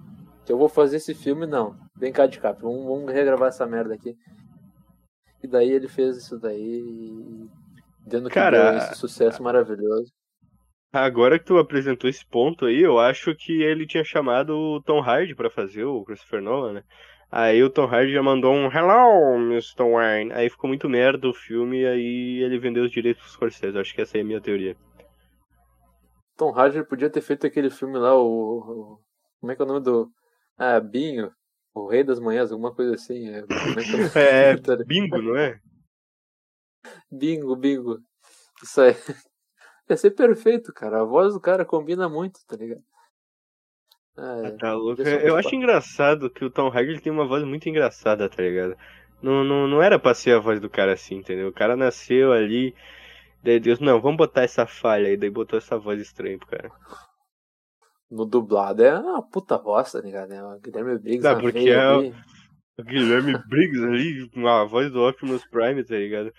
eu 0.47 0.59
vou 0.59 0.69
fazer 0.69 0.99
esse 0.99 1.15
filme, 1.15 1.47
não. 1.47 1.75
Vem 1.97 2.13
cá 2.13 2.27
de 2.27 2.39
cap, 2.39 2.61
vamos, 2.61 2.85
vamos 2.85 3.11
regravar 3.13 3.49
essa 3.49 3.67
merda 3.67 3.95
aqui. 3.95 4.15
E 5.43 5.49
daí 5.49 5.71
ele 5.71 5.89
fez 5.89 6.19
isso 6.19 6.39
daí, 6.39 7.49
dando 8.07 8.29
que 8.29 8.35
Cara, 8.35 8.77
esse 8.77 8.97
sucesso 8.97 9.43
maravilhoso. 9.43 10.13
Agora 10.93 11.39
que 11.39 11.45
tu 11.45 11.57
apresentou 11.57 12.11
esse 12.11 12.27
ponto 12.27 12.67
aí, 12.67 12.83
eu 12.83 12.99
acho 12.99 13.35
que 13.37 13.63
ele 13.63 13.87
tinha 13.87 14.03
chamado 14.03 14.57
o 14.57 14.83
Tom 14.83 15.01
Hardy 15.01 15.35
para 15.35 15.49
fazer 15.49 15.85
o 15.85 16.05
Christopher 16.05 16.43
Nolan, 16.43 16.73
né? 16.75 16.83
Aí 17.33 17.63
o 17.63 17.71
Tom 17.71 17.87
Hardy 17.87 18.13
já 18.13 18.23
mandou 18.23 18.53
um 18.53 18.67
Hello, 18.67 19.37
Mr. 19.37 19.85
Wayne. 19.85 20.33
Aí 20.33 20.51
ficou 20.51 20.67
muito 20.67 20.89
merda 20.89 21.29
o 21.29 21.35
filme 21.35 21.83
e 21.83 21.87
aí 21.87 22.43
ele 22.43 22.59
vendeu 22.59 22.83
os 22.83 22.91
direitos 22.91 23.23
pros 23.23 23.35
Scorsese. 23.35 23.79
Acho 23.79 23.95
que 23.95 24.03
essa 24.03 24.19
é 24.19 24.23
a 24.23 24.25
minha 24.25 24.41
teoria. 24.41 24.77
Tom 26.37 26.53
Hardy 26.53 26.83
podia 26.85 27.09
ter 27.09 27.21
feito 27.21 27.47
aquele 27.47 27.71
filme 27.71 27.99
lá, 27.99 28.15
o. 28.17 28.25
o 28.25 28.99
como 29.39 29.53
é 29.53 29.57
que 29.57 29.63
é 29.63 29.65
o 29.65 29.69
nome 29.69 29.81
do. 29.81 30.11
Ah, 30.59 30.81
Binho. 30.81 31.33
O 31.73 31.89
Rei 31.89 32.03
das 32.03 32.19
Manhãs, 32.19 32.51
alguma 32.51 32.75
coisa 32.75 32.95
assim. 32.95 33.29
É, 33.29 33.45
é, 34.17 34.51
é 34.53 34.57
bingo, 34.85 35.23
não 35.23 35.37
é? 35.37 35.61
Bingo, 37.11 37.55
bingo. 37.55 37.99
Isso 38.63 38.81
aí. 38.81 38.95
Ia 39.89 39.97
ser 39.97 40.11
perfeito, 40.11 40.73
cara. 40.73 41.01
A 41.01 41.05
voz 41.05 41.33
do 41.35 41.41
cara 41.41 41.65
combina 41.65 42.09
muito, 42.09 42.41
tá 42.47 42.57
ligado? 42.57 42.83
É, 44.21 44.51
tá 44.51 44.75
louco. 44.75 45.01
Eu 45.01 45.37
acho 45.37 45.55
engraçado 45.55 46.29
que 46.29 46.45
o 46.45 46.51
Tom 46.51 46.69
Hardy 46.69 47.01
tem 47.01 47.11
uma 47.11 47.27
voz 47.27 47.43
muito 47.43 47.69
engraçada, 47.69 48.29
tá 48.29 48.43
ligado? 48.43 48.77
Não, 49.23 49.43
não, 49.43 49.67
não 49.67 49.83
era 49.83 49.99
pra 49.99 50.13
ser 50.13 50.37
a 50.37 50.39
voz 50.39 50.61
do 50.61 50.69
cara 50.69 50.93
assim, 50.93 51.17
entendeu? 51.17 51.49
O 51.49 51.53
cara 51.53 51.75
nasceu 51.75 52.33
ali, 52.33 52.75
daí 53.43 53.59
Deus, 53.59 53.81
não, 53.81 54.01
vamos 54.01 54.19
botar 54.19 54.43
essa 54.43 54.67
falha 54.67 55.09
aí, 55.09 55.17
daí 55.17 55.31
botou 55.31 55.59
essa 55.59 55.79
voz 55.79 56.01
estranha 56.01 56.39
pro 56.39 56.49
cara. 56.49 56.71
No 58.11 58.27
dublado 58.27 58.83
é 58.83 58.99
uma 58.99 59.23
puta 59.23 59.57
voz, 59.57 59.93
tá 59.93 60.01
ligado? 60.01 60.33
É 60.33 60.43
o 60.43 60.59
Guilherme 60.61 60.99
Briggs. 60.99 61.23
Não, 61.23 61.41
porque 61.41 61.71
é 61.71 61.93
o, 61.93 62.13
o 62.79 62.85
Guilherme 62.85 63.39
Briggs 63.49 63.85
ali, 63.85 64.31
a 64.47 64.65
voz 64.65 64.91
do 64.91 65.07
Optimus 65.07 65.47
Prime, 65.47 65.83
tá 65.83 65.95
ligado? 65.95 66.33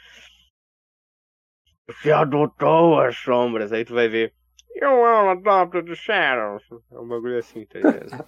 Você 1.87 2.11
adotou 2.11 2.99
as 2.99 3.17
sombras, 3.17 3.71
aí 3.71 3.83
tu 3.83 3.93
vai 3.93 4.07
ver. 4.07 4.33
You 4.75 4.89
will 4.89 5.29
adopt 5.31 5.83
the 5.83 5.95
shadows. 5.95 6.63
É 6.91 6.99
um 6.99 7.07
bagulho 7.07 7.37
assim, 7.37 7.65
tá 7.65 7.79
ligado? 7.79 8.09
Cara, 8.09 8.25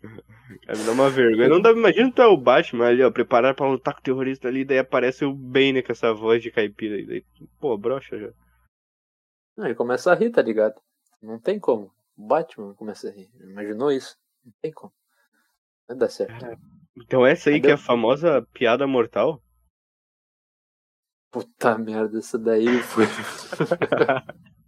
me 0.78 0.84
dá 0.84 0.92
uma 0.92 1.10
vergonha. 1.10 1.48
Não 1.48 1.60
dá, 1.60 1.70
imagina 1.70 2.12
tu 2.12 2.22
é 2.22 2.26
o 2.26 2.36
Batman 2.36 2.86
ali, 2.86 3.02
ó, 3.02 3.10
preparado 3.10 3.54
pra 3.54 3.68
lutar 3.68 3.94
com 3.94 4.00
o 4.00 4.02
terrorista 4.02 4.48
ali, 4.48 4.64
daí 4.64 4.78
aparece 4.78 5.24
o 5.24 5.34
Bane 5.34 5.82
com 5.82 5.92
essa 5.92 6.12
voz 6.14 6.42
de 6.42 6.50
caipira 6.50 6.96
aí. 6.96 7.06
Daí, 7.06 7.24
pô, 7.60 7.76
brocha 7.76 8.18
já. 8.18 8.32
Não, 9.56 9.66
ele 9.66 9.74
começa 9.74 10.10
a 10.10 10.14
rir, 10.14 10.30
tá 10.30 10.40
ligado? 10.40 10.80
Não 11.22 11.38
tem 11.38 11.58
como. 11.60 11.92
O 12.16 12.26
Batman 12.26 12.74
começa 12.74 13.08
a 13.08 13.12
rir. 13.12 13.30
Imaginou 13.40 13.92
isso? 13.92 14.16
Não 14.44 14.52
tem 14.60 14.72
como. 14.72 14.92
Não 15.88 15.96
dá 15.96 16.08
certo. 16.08 16.46
Então 16.96 17.26
essa 17.26 17.50
aí 17.50 17.60
que 17.60 17.68
é 17.68 17.72
a 17.72 17.78
famosa 17.78 18.46
piada 18.52 18.86
mortal? 18.86 19.42
Puta 21.30 21.78
merda, 21.78 22.18
essa 22.18 22.38
daí 22.38 22.78
foi. 22.82 23.04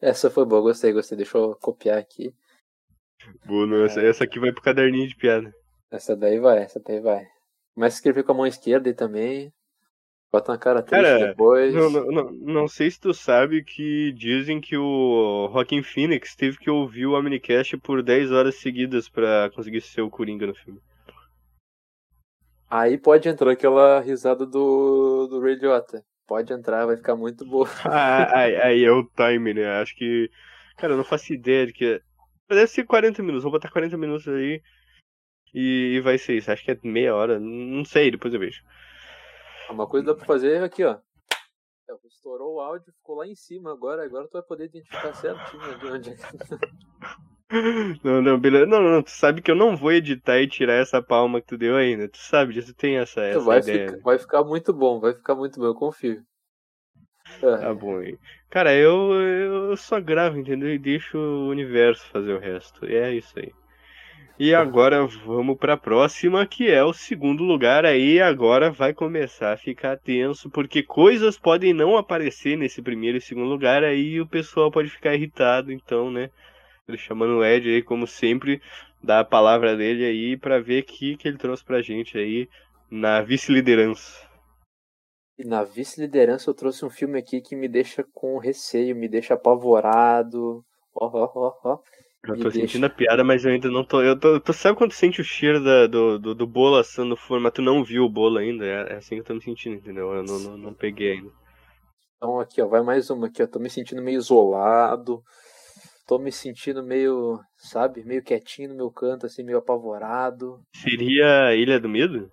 essa 0.00 0.30
foi 0.30 0.44
boa, 0.44 0.62
gostei, 0.62 0.92
gostei. 0.92 1.16
Deixa 1.16 1.38
eu 1.38 1.56
copiar 1.56 1.98
aqui. 1.98 2.34
Boa, 3.44 3.84
essa, 3.84 4.00
essa 4.00 4.24
aqui 4.24 4.38
vai 4.38 4.52
pro 4.52 4.62
caderninho 4.62 5.08
de 5.08 5.16
piada. 5.16 5.52
Essa 5.90 6.16
daí 6.16 6.38
vai, 6.38 6.58
essa 6.58 6.80
daí 6.80 7.00
vai. 7.00 7.26
A 7.78 7.86
escrever 7.86 8.22
com 8.24 8.32
a 8.32 8.34
mão 8.34 8.46
esquerda 8.46 8.88
e 8.88 8.94
também. 8.94 9.52
Bota 10.32 10.52
na 10.52 10.58
cara 10.58 10.82
triste 10.82 11.02
Cara, 11.02 11.28
depois. 11.28 11.74
Não, 11.74 11.90
não, 11.90 12.06
não, 12.06 12.32
não 12.32 12.68
sei 12.68 12.90
se 12.90 13.00
tu 13.00 13.14
sabe 13.14 13.62
que 13.62 14.12
dizem 14.12 14.60
que 14.60 14.76
o 14.76 15.46
Rockin' 15.46 15.82
Phoenix 15.82 16.34
teve 16.34 16.58
que 16.58 16.68
ouvir 16.68 17.06
o 17.06 17.18
Omnicast 17.18 17.76
por 17.78 18.02
10 18.02 18.32
horas 18.32 18.56
seguidas 18.56 19.08
pra 19.08 19.50
conseguir 19.54 19.80
ser 19.80 20.02
o 20.02 20.10
Coringa 20.10 20.46
no 20.46 20.54
filme. 20.54 20.80
Aí 22.68 22.98
pode 22.98 23.28
entrar 23.28 23.52
aquela 23.52 24.00
risada 24.00 24.44
do, 24.44 25.28
do 25.28 25.40
Radiota. 25.40 26.04
Pode 26.26 26.52
entrar, 26.52 26.86
vai 26.86 26.96
ficar 26.96 27.14
muito 27.16 27.44
boa. 27.46 27.68
Ah, 27.84 28.40
aí, 28.40 28.56
aí 28.56 28.84
é 28.84 28.90
o 28.90 29.04
time, 29.04 29.54
né? 29.54 29.80
Acho 29.80 29.94
que. 29.96 30.30
Cara, 30.76 30.92
eu 30.92 30.96
não 30.96 31.04
faço 31.04 31.32
ideia 31.32 31.66
de 31.66 31.72
que. 31.72 31.84
é- 31.84 32.00
Deve 32.48 32.66
ser 32.68 32.84
40 32.84 33.22
minutos, 33.22 33.42
vou 33.42 33.52
botar 33.52 33.70
40 33.70 33.96
minutos 33.96 34.26
aí. 34.28 34.62
E, 35.54 35.94
e 35.96 36.00
vai 36.00 36.18
ser 36.18 36.36
isso. 36.36 36.50
Acho 36.50 36.64
que 36.64 36.70
é 36.70 36.78
meia 36.82 37.14
hora. 37.14 37.38
Não 37.40 37.84
sei, 37.84 38.10
depois 38.10 38.32
eu 38.34 38.40
vejo. 38.40 38.62
Uma 39.70 39.86
coisa 39.86 40.06
dá 40.06 40.14
pra 40.14 40.24
fazer 40.24 40.62
aqui, 40.62 40.84
ó. 40.84 40.98
É, 41.88 41.94
Estourou 42.06 42.54
o 42.56 42.60
áudio, 42.60 42.92
ficou 42.92 43.16
lá 43.16 43.26
em 43.26 43.34
cima 43.34 43.72
agora. 43.72 44.04
Agora 44.04 44.28
tu 44.28 44.32
vai 44.32 44.42
poder 44.42 44.66
identificar 44.66 45.12
certinho 45.14 45.78
de 45.78 45.86
onde 45.86 46.10
é 46.10 46.14
que. 46.14 46.22
Não, 48.02 48.20
não, 48.22 48.38
beleza. 48.38 48.66
Não, 48.66 48.82
não, 48.82 49.02
tu 49.02 49.10
sabe 49.10 49.40
que 49.42 49.50
eu 49.50 49.54
não 49.54 49.76
vou 49.76 49.92
editar 49.92 50.38
e 50.40 50.48
tirar 50.48 50.74
essa 50.74 51.02
palma 51.02 51.40
que 51.40 51.46
tu 51.48 51.56
deu 51.58 51.76
ainda. 51.76 52.08
Tu 52.08 52.18
sabe 52.18 52.54
disso, 52.54 52.72
tu 52.72 52.76
tem 52.76 52.96
essa, 52.98 53.20
essa 53.22 53.40
vai, 53.40 53.58
ideia. 53.58 53.88
ficar, 53.88 54.00
vai 54.02 54.18
ficar 54.18 54.44
muito 54.44 54.72
bom, 54.72 55.00
vai 55.00 55.14
ficar 55.14 55.34
muito 55.34 55.58
bom, 55.60 55.66
eu 55.66 55.74
confio. 55.74 56.24
É, 57.42 57.56
Tá 57.58 57.74
bom. 57.74 58.00
Cara, 58.50 58.74
eu, 58.74 59.12
eu 59.70 59.76
só 59.76 60.00
gravo, 60.00 60.38
entendeu? 60.38 60.72
E 60.72 60.78
deixo 60.78 61.18
o 61.18 61.48
universo 61.48 62.06
fazer 62.08 62.32
o 62.32 62.38
resto. 62.38 62.86
E 62.86 62.94
é 62.94 63.14
isso 63.14 63.38
aí. 63.38 63.52
E 64.38 64.54
agora 64.54 65.06
vamos 65.06 65.56
pra 65.58 65.76
próxima, 65.76 66.46
que 66.46 66.70
é 66.70 66.84
o 66.84 66.92
segundo 66.92 67.44
lugar. 67.44 67.84
Aí 67.86 68.20
agora 68.20 68.70
vai 68.70 68.94
começar 68.94 69.52
a 69.52 69.56
ficar 69.56 69.98
tenso, 69.98 70.50
porque 70.50 70.82
coisas 70.82 71.38
podem 71.38 71.72
não 71.74 71.96
aparecer 71.96 72.56
nesse 72.56 72.82
primeiro 72.82 73.18
e 73.18 73.20
segundo 73.20 73.48
lugar. 73.48 73.84
Aí 73.84 74.20
o 74.20 74.26
pessoal 74.28 74.70
pode 74.70 74.90
ficar 74.90 75.14
irritado, 75.14 75.72
então, 75.72 76.10
né? 76.10 76.30
Ele 76.88 76.96
chamando 76.98 77.38
o 77.38 77.44
Ed 77.44 77.68
aí, 77.68 77.82
como 77.82 78.06
sempre, 78.06 78.62
dá 79.02 79.18
a 79.20 79.24
palavra 79.24 79.76
dele 79.76 80.04
aí 80.04 80.36
pra 80.36 80.60
ver 80.60 80.84
o 80.84 80.86
que, 80.86 81.16
que 81.16 81.26
ele 81.26 81.36
trouxe 81.36 81.64
pra 81.64 81.82
gente 81.82 82.16
aí 82.16 82.48
na 82.88 83.20
vice-liderança. 83.22 84.24
E 85.38 85.44
na 85.44 85.64
vice-liderança 85.64 86.48
eu 86.50 86.54
trouxe 86.54 86.84
um 86.84 86.90
filme 86.90 87.18
aqui 87.18 87.40
que 87.40 87.56
me 87.56 87.68
deixa 87.68 88.04
com 88.12 88.38
receio, 88.38 88.94
me 88.94 89.08
deixa 89.08 89.34
apavorado. 89.34 90.64
Ó, 90.94 91.06
ó, 91.06 91.32
ó, 91.34 91.54
ó. 91.64 91.78
Eu 92.28 92.36
tô 92.36 92.50
deixa. 92.50 92.78
sentindo 92.78 92.86
a 92.86 92.90
piada, 92.90 93.24
mas 93.24 93.44
eu 93.44 93.52
ainda 93.52 93.70
não 93.70 93.84
tô. 93.84 94.02
Eu 94.02 94.18
tô. 94.18 94.38
Tu 94.38 94.52
sabe 94.52 94.76
quando 94.76 94.92
sente 94.92 95.20
o 95.20 95.24
cheiro 95.24 95.62
da- 95.62 95.86
do, 95.86 96.18
do, 96.18 96.34
do 96.34 96.46
bolo 96.46 96.76
assando 96.76 97.10
no 97.10 97.16
forno, 97.16 97.44
mas 97.44 97.52
tu 97.52 97.62
não 97.62 97.82
viu 97.82 98.04
o 98.04 98.08
bolo 98.10 98.38
ainda? 98.38 98.64
É, 98.66 98.92
é 98.92 98.96
assim 98.96 99.14
que 99.16 99.20
eu 99.20 99.24
tô 99.24 99.34
me 99.34 99.42
sentindo, 99.42 99.76
entendeu? 99.76 100.12
Eu 100.12 100.22
não, 100.22 100.38
não, 100.38 100.56
não 100.56 100.74
peguei 100.74 101.12
ainda. 101.12 101.30
Então 102.16 102.38
aqui, 102.40 102.60
ó, 102.62 102.66
vai 102.66 102.82
mais 102.82 103.10
uma 103.10 103.26
aqui, 103.28 103.42
ó. 103.42 103.46
Tô 103.46 103.58
me 103.58 103.70
sentindo 103.70 104.02
meio 104.02 104.18
isolado. 104.18 105.22
Tô 106.06 106.18
me 106.18 106.30
sentindo 106.30 106.84
meio, 106.84 107.40
sabe, 107.56 108.04
meio 108.04 108.22
quietinho 108.22 108.68
no 108.68 108.76
meu 108.76 108.90
canto, 108.92 109.26
assim, 109.26 109.42
meio 109.42 109.58
apavorado. 109.58 110.62
Seria 110.74 111.52
Ilha 111.54 111.80
do 111.80 111.88
Medo? 111.88 112.30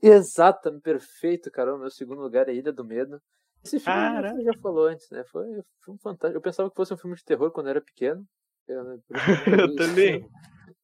Exato, 0.00 0.80
perfeito, 0.80 1.50
cara. 1.50 1.74
O 1.74 1.78
meu 1.78 1.90
segundo 1.90 2.22
lugar 2.22 2.48
é 2.48 2.54
Ilha 2.54 2.72
do 2.72 2.84
Medo. 2.84 3.20
Esse 3.64 3.80
filme 3.80 3.98
Caraca. 3.98 4.36
você 4.36 4.44
já 4.44 4.52
falou 4.62 4.86
antes, 4.86 5.10
né? 5.10 5.24
Foi, 5.24 5.44
um 5.88 5.98
fantástico. 5.98 6.38
Eu 6.38 6.42
pensava 6.42 6.70
que 6.70 6.76
fosse 6.76 6.94
um 6.94 6.96
filme 6.96 7.16
de 7.16 7.24
terror 7.24 7.50
quando 7.50 7.66
eu 7.66 7.70
era 7.72 7.80
pequeno. 7.80 8.24
Eu, 8.68 9.00
que 9.00 9.50
Eu 9.50 9.56
também. 9.76 10.24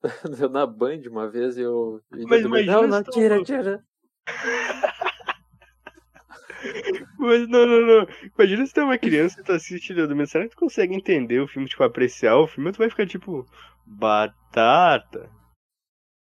Eu 0.41 0.49
na 0.51 0.67
Band 0.67 1.01
uma 1.09 1.29
vez 1.29 1.57
eu. 1.57 2.01
Mas 2.11 2.45
imagina 2.45 2.73
Não, 2.73 2.87
não, 2.87 3.03
tira, 3.03 3.43
tira. 3.43 3.83
Mas 7.19 7.49
não, 7.49 7.67
não, 7.67 7.81
não. 7.87 8.07
Imagina 8.37 8.67
se 8.67 8.79
é 8.79 8.85
uma 8.85 8.99
criança 8.99 9.41
e 9.41 9.45
tu 9.45 9.53
assiste 9.53 9.91
Ilha 9.91 10.07
do 10.07 10.15
Medo. 10.15 10.29
Será 10.29 10.45
que 10.45 10.51
tu 10.51 10.59
consegue 10.59 10.95
entender 10.95 11.41
o 11.41 11.49
filme, 11.49 11.69
tipo, 11.69 11.83
apreciar 11.83 12.37
o 12.37 12.47
filme? 12.47 12.69
Ou 12.69 12.75
tu 12.75 12.79
vai 12.79 12.91
ficar 12.91 13.07
tipo. 13.07 13.47
Batata? 13.87 15.31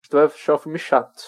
Tu 0.08 0.16
vai 0.16 0.24
achar 0.24 0.54
o 0.54 0.58
filme 0.58 0.78
chato. 0.78 1.22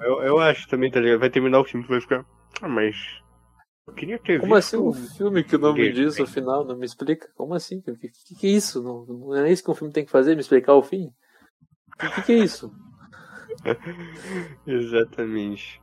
Eu, 0.00 0.22
eu 0.22 0.38
acho 0.40 0.68
também, 0.68 0.90
tá 0.90 1.00
ligado? 1.00 1.20
Vai 1.20 1.30
terminar 1.30 1.60
o 1.60 1.64
filme, 1.64 1.86
tu 1.86 1.90
vai 1.90 2.00
ficar. 2.00 2.26
Ah, 2.60 2.68
mas. 2.68 2.96
Eu 3.86 3.94
queria 3.94 4.18
ter 4.18 4.40
Como 4.40 4.54
assim 4.54 4.76
visto. 4.76 4.88
um 4.88 5.16
filme 5.16 5.42
que 5.42 5.56
o 5.56 5.58
nome 5.58 5.80
Ninguém 5.80 6.04
diz 6.04 6.16
no 6.16 6.26
final 6.26 6.64
não 6.64 6.76
me 6.76 6.86
explica? 6.86 7.28
Como 7.34 7.52
assim? 7.54 7.78
O 7.78 7.96
que, 7.96 8.08
que, 8.08 8.34
que 8.36 8.46
é 8.46 8.50
isso? 8.50 8.82
Não, 8.82 9.04
não 9.04 9.34
é 9.34 9.50
isso 9.50 9.62
que 9.64 9.70
um 9.70 9.74
filme 9.74 9.92
tem 9.92 10.04
que 10.04 10.10
fazer? 10.10 10.34
Me 10.34 10.40
explicar 10.40 10.74
o 10.74 10.82
fim? 10.82 11.08
O 11.94 12.14
que, 12.14 12.22
que 12.22 12.32
é 12.32 12.36
isso? 12.36 12.72
Exatamente. 14.66 15.81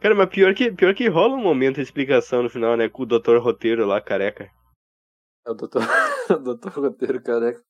Cara, 0.00 0.14
mas 0.14 0.28
pior 0.28 0.54
que, 0.54 0.70
pior 0.70 0.94
que 0.94 1.08
rola 1.08 1.34
um 1.34 1.42
momento 1.42 1.76
de 1.76 1.82
explicação 1.82 2.42
no 2.42 2.50
final, 2.50 2.76
né? 2.76 2.88
Com 2.88 3.02
o 3.02 3.06
Dr. 3.06 3.38
Roteiro 3.38 3.86
lá, 3.86 4.00
careca. 4.00 4.50
É 5.46 5.50
o 5.50 5.54
doutor, 5.54 5.82
o 6.30 6.36
doutor 6.36 6.72
Roteiro 6.72 7.22
careca. 7.22 7.60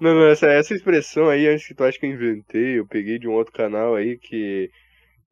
Não, 0.00 0.14
não, 0.14 0.26
essa, 0.28 0.46
essa 0.46 0.74
expressão 0.74 1.28
aí, 1.28 1.46
antes 1.46 1.66
que 1.66 1.74
tu 1.74 1.84
acha 1.84 1.98
que 1.98 2.06
eu 2.06 2.10
inventei, 2.10 2.78
eu 2.78 2.86
peguei 2.86 3.18
de 3.18 3.28
um 3.28 3.32
outro 3.32 3.52
canal 3.52 3.94
aí 3.94 4.18
que. 4.18 4.70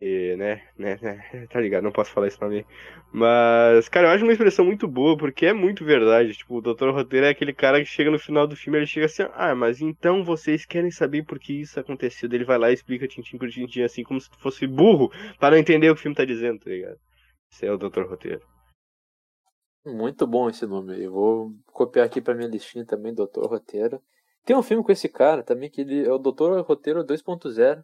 Eh, 0.00 0.34
né, 0.36 0.62
né, 0.78 0.98
né, 1.02 1.46
tá 1.52 1.60
ligado, 1.60 1.84
não 1.84 1.92
posso 1.92 2.10
falar 2.10 2.28
esse 2.28 2.42
aí. 2.42 2.64
Mas, 3.12 3.88
cara, 3.88 4.08
eu 4.08 4.12
acho 4.12 4.24
uma 4.24 4.32
expressão 4.32 4.64
muito 4.64 4.88
boa, 4.88 5.16
porque 5.16 5.46
é 5.46 5.52
muito 5.52 5.84
verdade. 5.84 6.34
Tipo, 6.34 6.56
o 6.56 6.60
Dr. 6.60 6.90
Roteiro 6.90 7.26
é 7.26 7.30
aquele 7.30 7.52
cara 7.52 7.80
que 7.80 7.86
chega 7.86 8.10
no 8.10 8.18
final 8.18 8.46
do 8.46 8.56
filme, 8.56 8.78
ele 8.78 8.86
chega 8.86 9.06
assim, 9.06 9.24
ah, 9.34 9.54
mas 9.54 9.80
então 9.80 10.24
vocês 10.24 10.64
querem 10.64 10.90
saber 10.90 11.24
por 11.24 11.38
que 11.38 11.60
isso 11.60 11.78
aconteceu? 11.78 12.28
Ele 12.32 12.44
vai 12.44 12.56
lá 12.56 12.70
e 12.70 12.74
explica 12.74 13.06
tintim 13.06 13.36
por 13.36 13.50
tintim, 13.50 13.82
assim, 13.82 14.02
como 14.02 14.20
se 14.20 14.30
fosse 14.38 14.66
burro, 14.66 15.10
para 15.38 15.50
não 15.52 15.58
entender 15.58 15.90
o 15.90 15.94
que 15.94 16.00
o 16.00 16.02
filme 16.02 16.16
tá 16.16 16.24
dizendo, 16.24 16.60
tá 16.60 16.70
ligado? 16.70 16.98
Esse 17.52 17.66
é 17.66 17.72
o 17.72 17.76
Dr. 17.76 18.04
Roteiro. 18.08 18.42
Muito 19.84 20.26
bom 20.26 20.48
esse 20.48 20.66
nome. 20.66 21.02
Eu 21.02 21.12
vou 21.12 21.52
copiar 21.66 22.06
aqui 22.06 22.20
pra 22.20 22.34
minha 22.34 22.48
listinha 22.48 22.84
também, 22.84 23.14
Doutor 23.14 23.46
Roteiro. 23.46 24.00
Tem 24.44 24.56
um 24.56 24.62
filme 24.62 24.84
com 24.84 24.92
esse 24.92 25.08
cara 25.08 25.42
também, 25.42 25.70
que 25.70 25.80
ele 25.80 26.06
é 26.06 26.12
o 26.12 26.18
Doutor 26.18 26.60
Roteiro 26.62 27.04
2.0. 27.04 27.82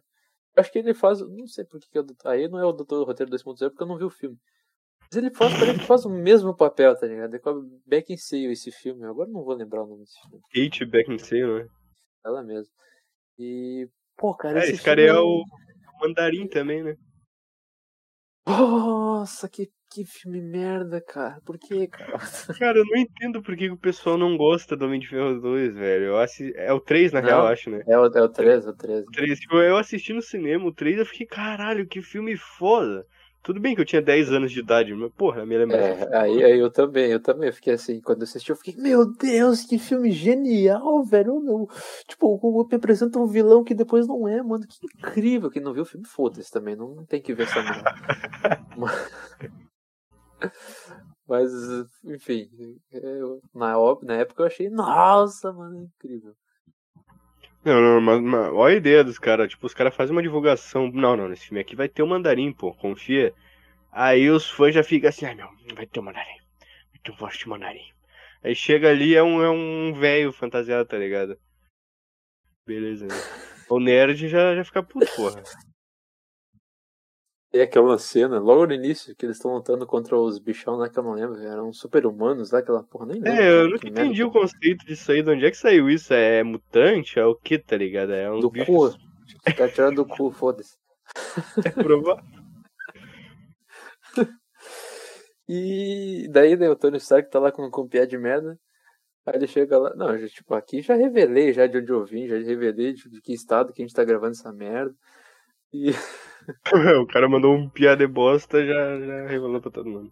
Acho 0.57 0.71
que 0.71 0.79
ele 0.79 0.93
faz. 0.93 1.21
Não 1.21 1.47
sei 1.47 1.63
por 1.65 1.79
que 1.79 1.99
é. 1.99 2.03
Aí 2.25 2.47
não 2.47 2.59
é 2.59 2.65
o 2.65 2.71
Doutor 2.73 3.05
Roteiro 3.05 3.31
2.0 3.31 3.69
porque 3.69 3.83
eu 3.83 3.87
não 3.87 3.97
vi 3.97 4.03
o 4.03 4.09
filme. 4.09 4.37
Mas 5.01 5.15
ele 5.15 5.29
faz, 5.33 5.53
que 5.53 5.85
faz 5.85 6.05
o 6.05 6.09
mesmo 6.09 6.55
papel, 6.55 6.97
tá 6.97 7.07
ligado? 7.07 7.33
É 7.33 7.39
com 7.39 7.49
a 7.49 7.53
Beckinsale 7.85 8.51
esse 8.51 8.71
filme. 8.71 9.05
Agora 9.05 9.29
não 9.29 9.43
vou 9.43 9.55
lembrar 9.55 9.83
o 9.83 9.87
nome 9.87 10.01
desse 10.01 10.19
filme. 10.21 10.41
Kate 10.53 10.85
Beckinsale, 10.85 11.63
né? 11.63 11.67
Ela 12.25 12.43
mesma. 12.43 12.73
E. 13.39 13.87
Pô, 14.17 14.35
cara, 14.35 14.59
É, 14.59 14.63
esse, 14.63 14.73
esse 14.73 14.83
cara 14.83 15.01
filme 15.01 15.17
é 15.17 15.21
o 15.21 15.43
Mandarim 16.01 16.47
também, 16.47 16.83
né? 16.83 16.97
Nossa, 18.45 19.47
que, 19.47 19.71
que 19.89 20.05
filme 20.05 20.41
merda, 20.41 21.01
cara. 21.01 21.39
Por 21.45 21.57
que, 21.57 21.87
cara? 21.87 22.17
Cara, 22.59 22.77
eu 22.77 22.85
não 22.85 22.97
entendo 22.97 23.41
por 23.41 23.55
que 23.55 23.69
o 23.69 23.77
pessoal 23.77 24.17
não 24.17 24.37
gosta 24.37 24.75
do 24.75 24.85
Homem 24.85 24.99
de 24.99 25.07
Ferro 25.07 25.39
2, 25.39 25.75
velho. 25.75 26.05
Eu 26.05 26.17
assi... 26.17 26.53
É 26.55 26.71
o 26.73 26.79
3, 26.79 27.11
na 27.11 27.21
Não. 27.21 27.27
real, 27.27 27.41
eu 27.41 27.47
acho, 27.47 27.69
né? 27.69 27.83
É 27.87 27.97
o, 27.97 28.05
é 28.05 28.21
o 28.21 28.29
13, 28.29 28.67
é 28.67 28.69
o 28.69 28.73
13. 28.73 29.07
O 29.07 29.11
3, 29.11 29.39
tipo, 29.39 29.55
eu 29.57 29.77
assisti 29.77 30.13
no 30.13 30.21
cinema 30.21 30.65
o 30.65 30.73
3 30.73 30.99
eu 30.99 31.05
fiquei, 31.05 31.25
caralho, 31.25 31.87
que 31.87 32.01
filme 32.01 32.35
foda. 32.35 33.05
Tudo 33.47 33.61
bem 33.61 33.73
que 33.73 33.79
eu 33.79 33.85
tinha 33.85 34.01
10 34.01 34.33
anos 34.33 34.51
de 34.51 34.59
idade, 34.59 34.93
mas, 34.93 35.09
porra, 35.13 35.45
me 35.45 35.57
lembrança. 35.57 36.03
É, 36.11 36.17
aí, 36.17 36.43
aí 36.43 36.59
eu 36.59 36.69
também, 36.69 37.09
eu 37.09 37.19
também 37.21 37.49
fiquei 37.49 37.75
assim, 37.75 38.01
quando 38.01 38.19
eu 38.19 38.23
assisti, 38.23 38.49
eu 38.49 38.57
fiquei, 38.57 38.75
meu 38.75 39.05
Deus, 39.05 39.61
que 39.61 39.79
filme 39.79 40.11
genial, 40.11 41.01
velho, 41.05 41.39
meu, 41.39 41.65
tipo, 42.09 42.37
como 42.39 42.67
me 42.69 42.75
apresenta 42.75 43.17
um 43.17 43.25
vilão 43.25 43.63
que 43.63 43.73
depois 43.73 44.05
não 44.05 44.27
é, 44.27 44.43
mano, 44.43 44.65
que 44.67 44.85
incrível, 44.97 45.49
quem 45.49 45.61
não 45.61 45.71
viu 45.71 45.83
o 45.83 45.85
filme, 45.85 46.05
foda-se 46.05 46.51
também, 46.51 46.75
não 46.75 47.05
tem 47.05 47.21
que 47.21 47.33
ver 47.33 47.43
essa 47.43 47.63
merda. 47.63 47.95
Mas, 48.75 49.09
enfim, 52.05 52.49
eu- 52.91 53.41
na, 53.53 53.73
na 54.03 54.13
época 54.15 54.43
eu 54.43 54.47
achei, 54.47 54.69
nossa, 54.69 55.51
mano, 55.51 55.83
incrível. 55.83 56.35
Não, 57.63 57.81
não, 57.81 57.99
mas, 57.99 58.21
mas 58.21 58.53
olha 58.53 58.75
a 58.75 58.77
ideia 58.77 59.03
dos 59.03 59.19
caras. 59.19 59.49
Tipo, 59.49 59.65
os 59.65 59.73
caras 59.73 59.93
fazem 59.95 60.15
uma 60.15 60.21
divulgação. 60.23 60.89
Não, 60.91 61.17
não, 61.17 61.27
nesse 61.27 61.47
filme 61.47 61.59
aqui 61.59 61.75
vai 61.75 61.89
ter 61.89 62.01
o 62.01 62.07
mandarim, 62.07 62.53
pô, 62.53 62.73
confia. 62.73 63.33
Aí 63.91 64.29
os 64.29 64.49
fãs 64.49 64.73
já 64.73 64.83
ficam 64.83 65.09
assim, 65.09 65.25
ah, 65.25 65.35
meu, 65.35 65.49
vai 65.75 65.85
ter 65.85 65.99
o 65.99 66.03
mandarim. 66.03 66.37
Vai 66.91 67.01
ter 67.03 67.11
um 67.11 67.15
voz 67.15 67.37
de 67.37 67.49
mandarim. 67.49 67.91
Aí 68.43 68.55
chega 68.55 68.89
ali, 68.89 69.15
é 69.15 69.23
um, 69.23 69.41
é 69.43 69.49
um 69.49 69.93
velho 69.93 70.31
fantasiado, 70.31 70.87
tá 70.87 70.97
ligado? 70.97 71.37
Beleza, 72.65 73.05
né? 73.05 73.15
O 73.69 73.81
nerd 73.81 74.29
já, 74.29 74.55
já 74.55 74.63
fica 74.63 74.81
puto, 74.81 75.13
porra. 75.13 75.43
É 77.57 77.63
aquela 77.63 77.97
cena, 77.97 78.39
logo 78.39 78.67
no 78.67 78.73
início, 78.73 79.15
que 79.15 79.25
eles 79.25 79.37
estão 79.37 79.53
lutando 79.53 79.85
contra 79.85 80.17
os 80.17 80.39
bichão 80.39 80.75
lá 80.75 80.89
que 80.89 80.97
eu 80.97 81.03
não 81.03 81.13
lembro, 81.13 81.41
eram 81.41 81.71
super-humanos 81.71 82.51
lá, 82.51 82.59
aquela 82.59 82.83
porra, 82.83 83.07
nem 83.07 83.21
lembro. 83.21 83.41
É, 83.41 83.61
eu 83.61 83.69
nunca 83.69 83.87
entendi 83.87 84.23
o 84.23 84.31
conceito 84.31 84.85
disso 84.85 85.11
aí, 85.11 85.23
de 85.23 85.29
onde 85.29 85.45
é 85.45 85.51
que 85.51 85.57
saiu 85.57 85.89
isso? 85.89 86.13
É 86.13 86.43
mutante? 86.43 87.19
É 87.19 87.25
o 87.25 87.35
que, 87.35 87.57
tá 87.57 87.75
ligado? 87.77 88.13
É 88.13 88.31
um 88.31 88.39
Do 88.39 88.51
cu. 88.51 88.93
Caras 89.55 89.73
tiraram 89.73 89.95
do 89.95 90.05
cu, 90.05 90.31
foda-se. 90.31 90.77
provável. 91.83 92.23
E 95.49 96.27
daí, 96.29 96.57
né, 96.57 96.69
o 96.69 96.75
Tony 96.75 96.97
Stark 96.97 97.31
tá 97.31 97.39
lá 97.39 97.53
com, 97.53 97.71
com 97.71 97.83
um 97.83 97.87
pié 97.87 98.05
de 98.05 98.17
merda. 98.17 98.59
Aí 99.25 99.35
ele 99.35 99.47
chega 99.47 99.77
lá. 99.77 99.95
Não, 99.95 100.17
já, 100.17 100.27
tipo, 100.27 100.53
aqui 100.53 100.81
já 100.81 100.95
revelei 100.95 101.53
já 101.53 101.67
de 101.67 101.77
onde 101.77 101.91
eu 101.91 102.05
vim, 102.05 102.27
já 102.27 102.37
revelei 102.37 102.93
de, 102.93 103.09
de 103.09 103.21
que 103.21 103.33
estado 103.33 103.71
que 103.73 103.81
a 103.81 103.85
gente 103.85 103.95
tá 103.95 104.03
gravando 104.03 104.31
essa 104.31 104.51
merda. 104.51 104.93
E 105.71 105.91
o 107.01 107.07
cara 107.07 107.27
mandou 107.27 107.53
um 107.53 107.69
piada 107.69 108.05
de 108.05 108.11
bosta, 108.11 108.65
já, 108.65 108.99
já 108.99 109.27
revelou 109.27 109.61
pra 109.61 109.71
todo 109.71 109.89
mundo. 109.89 110.11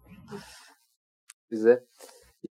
Pois 1.48 1.64
é. 1.64 1.82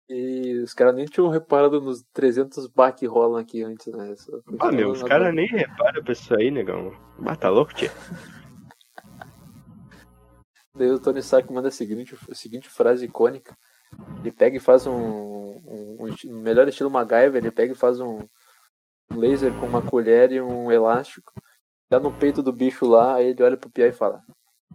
E 0.08 0.58
os 0.62 0.74
caras 0.74 0.94
nem 0.94 1.04
tinham 1.06 1.28
reparado 1.28 1.80
nos 1.80 2.02
300 2.12 2.66
bar 2.68 2.92
que 2.92 3.06
rolam 3.06 3.40
aqui 3.40 3.62
antes, 3.62 3.92
né? 3.92 4.14
Ah, 4.58 4.72
meu, 4.72 4.90
os 4.90 5.02
caras 5.02 5.34
nem 5.34 5.46
reparam 5.46 6.02
pra 6.02 6.12
isso 6.12 6.34
aí, 6.34 6.50
negão. 6.50 6.92
Ah, 7.24 7.36
tá 7.36 7.48
louco, 7.48 7.74
tia? 7.74 7.90
Daí 10.74 10.90
o 10.90 10.98
Tony 10.98 11.20
Stark 11.20 11.52
manda 11.52 11.68
a 11.68 11.70
seguinte, 11.70 12.16
a 12.28 12.34
seguinte 12.34 12.68
frase 12.68 13.04
icônica. 13.04 13.56
Ele 14.20 14.32
pega 14.32 14.56
e 14.56 14.60
faz 14.60 14.86
um, 14.86 14.92
um, 14.92 15.96
um 16.00 16.14
no 16.24 16.40
melhor 16.40 16.66
estilo 16.66 16.90
MacGyver, 16.90 17.36
ele 17.36 17.50
pega 17.52 17.72
e 17.72 17.76
faz 17.76 18.00
um, 18.00 18.26
um 19.10 19.16
laser 19.16 19.52
com 19.60 19.66
uma 19.66 19.80
colher 19.80 20.32
e 20.32 20.40
um 20.40 20.72
elástico. 20.72 21.32
Dá 21.90 22.00
no 22.00 22.12
peito 22.12 22.42
do 22.42 22.52
bicho 22.52 22.86
lá, 22.86 23.16
aí 23.16 23.26
ele 23.28 23.42
olha 23.42 23.56
pro 23.56 23.70
Pia 23.70 23.88
e 23.88 23.92
fala: 23.92 24.22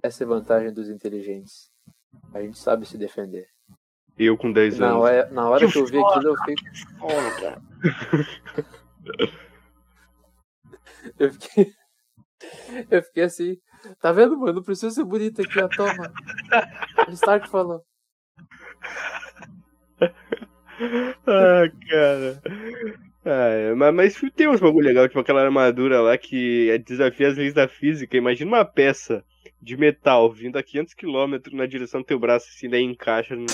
Essa 0.02 0.24
é 0.24 0.26
a 0.26 0.30
vantagem 0.30 0.74
dos 0.74 0.90
inteligentes. 0.90 1.70
A 2.34 2.42
gente 2.42 2.58
sabe 2.58 2.86
se 2.86 2.98
defender. 2.98 3.48
Eu 4.18 4.38
com 4.38 4.52
10 4.52 4.80
Na 4.80 4.88
anos. 4.90 5.02
hora, 5.04 5.30
na 5.32 5.50
hora 5.50 5.66
Que 5.66 5.72
que 5.74 5.80
eu 5.80 5.86
vi 5.86 5.98
aquilo, 5.98 6.30
eu 6.30 6.36
fiquei. 6.38 6.56
Foda. 7.00 7.62
eu 11.20 11.32
fiquei. 11.34 11.74
Eu 12.90 13.04
fiquei 13.04 13.24
assim. 13.24 13.58
Tá 14.02 14.12
vendo, 14.12 14.38
mano? 14.38 14.54
Não 14.54 14.64
precisa 14.64 14.92
ser 14.92 15.04
bonito 15.06 15.42
aqui, 15.42 15.62
ó. 15.62 15.68
Toma. 15.70 16.12
O 17.08 17.12
Stark 17.12 17.50
falou. 17.50 17.82
Ah, 21.28 21.64
cara. 21.90 22.42
Ah, 23.32 23.50
é, 23.50 23.74
mas, 23.76 23.94
mas 23.94 24.22
tem 24.36 24.48
uns 24.48 24.60
bagulho 24.60 24.88
legal, 24.88 25.08
tipo 25.08 25.20
aquela 25.20 25.44
armadura 25.44 26.02
lá 26.02 26.18
que 26.18 26.68
é- 26.72 26.80
desafia 26.80 27.28
as 27.28 27.38
leis 27.38 27.54
da 27.54 27.68
física. 27.68 28.18
Imagina 28.18 28.50
uma 28.50 28.66
peça 28.66 29.24
de 29.62 29.78
metal 29.78 30.32
vindo 30.32 30.58
a 30.58 30.64
500km 30.64 31.54
na 31.54 31.68
direção 31.68 32.02
do 32.02 32.08
teu 32.08 32.18
braço, 32.18 32.48
assim, 32.50 32.68
daí 32.68 32.82
encaixa 32.82 33.36
no 33.36 33.46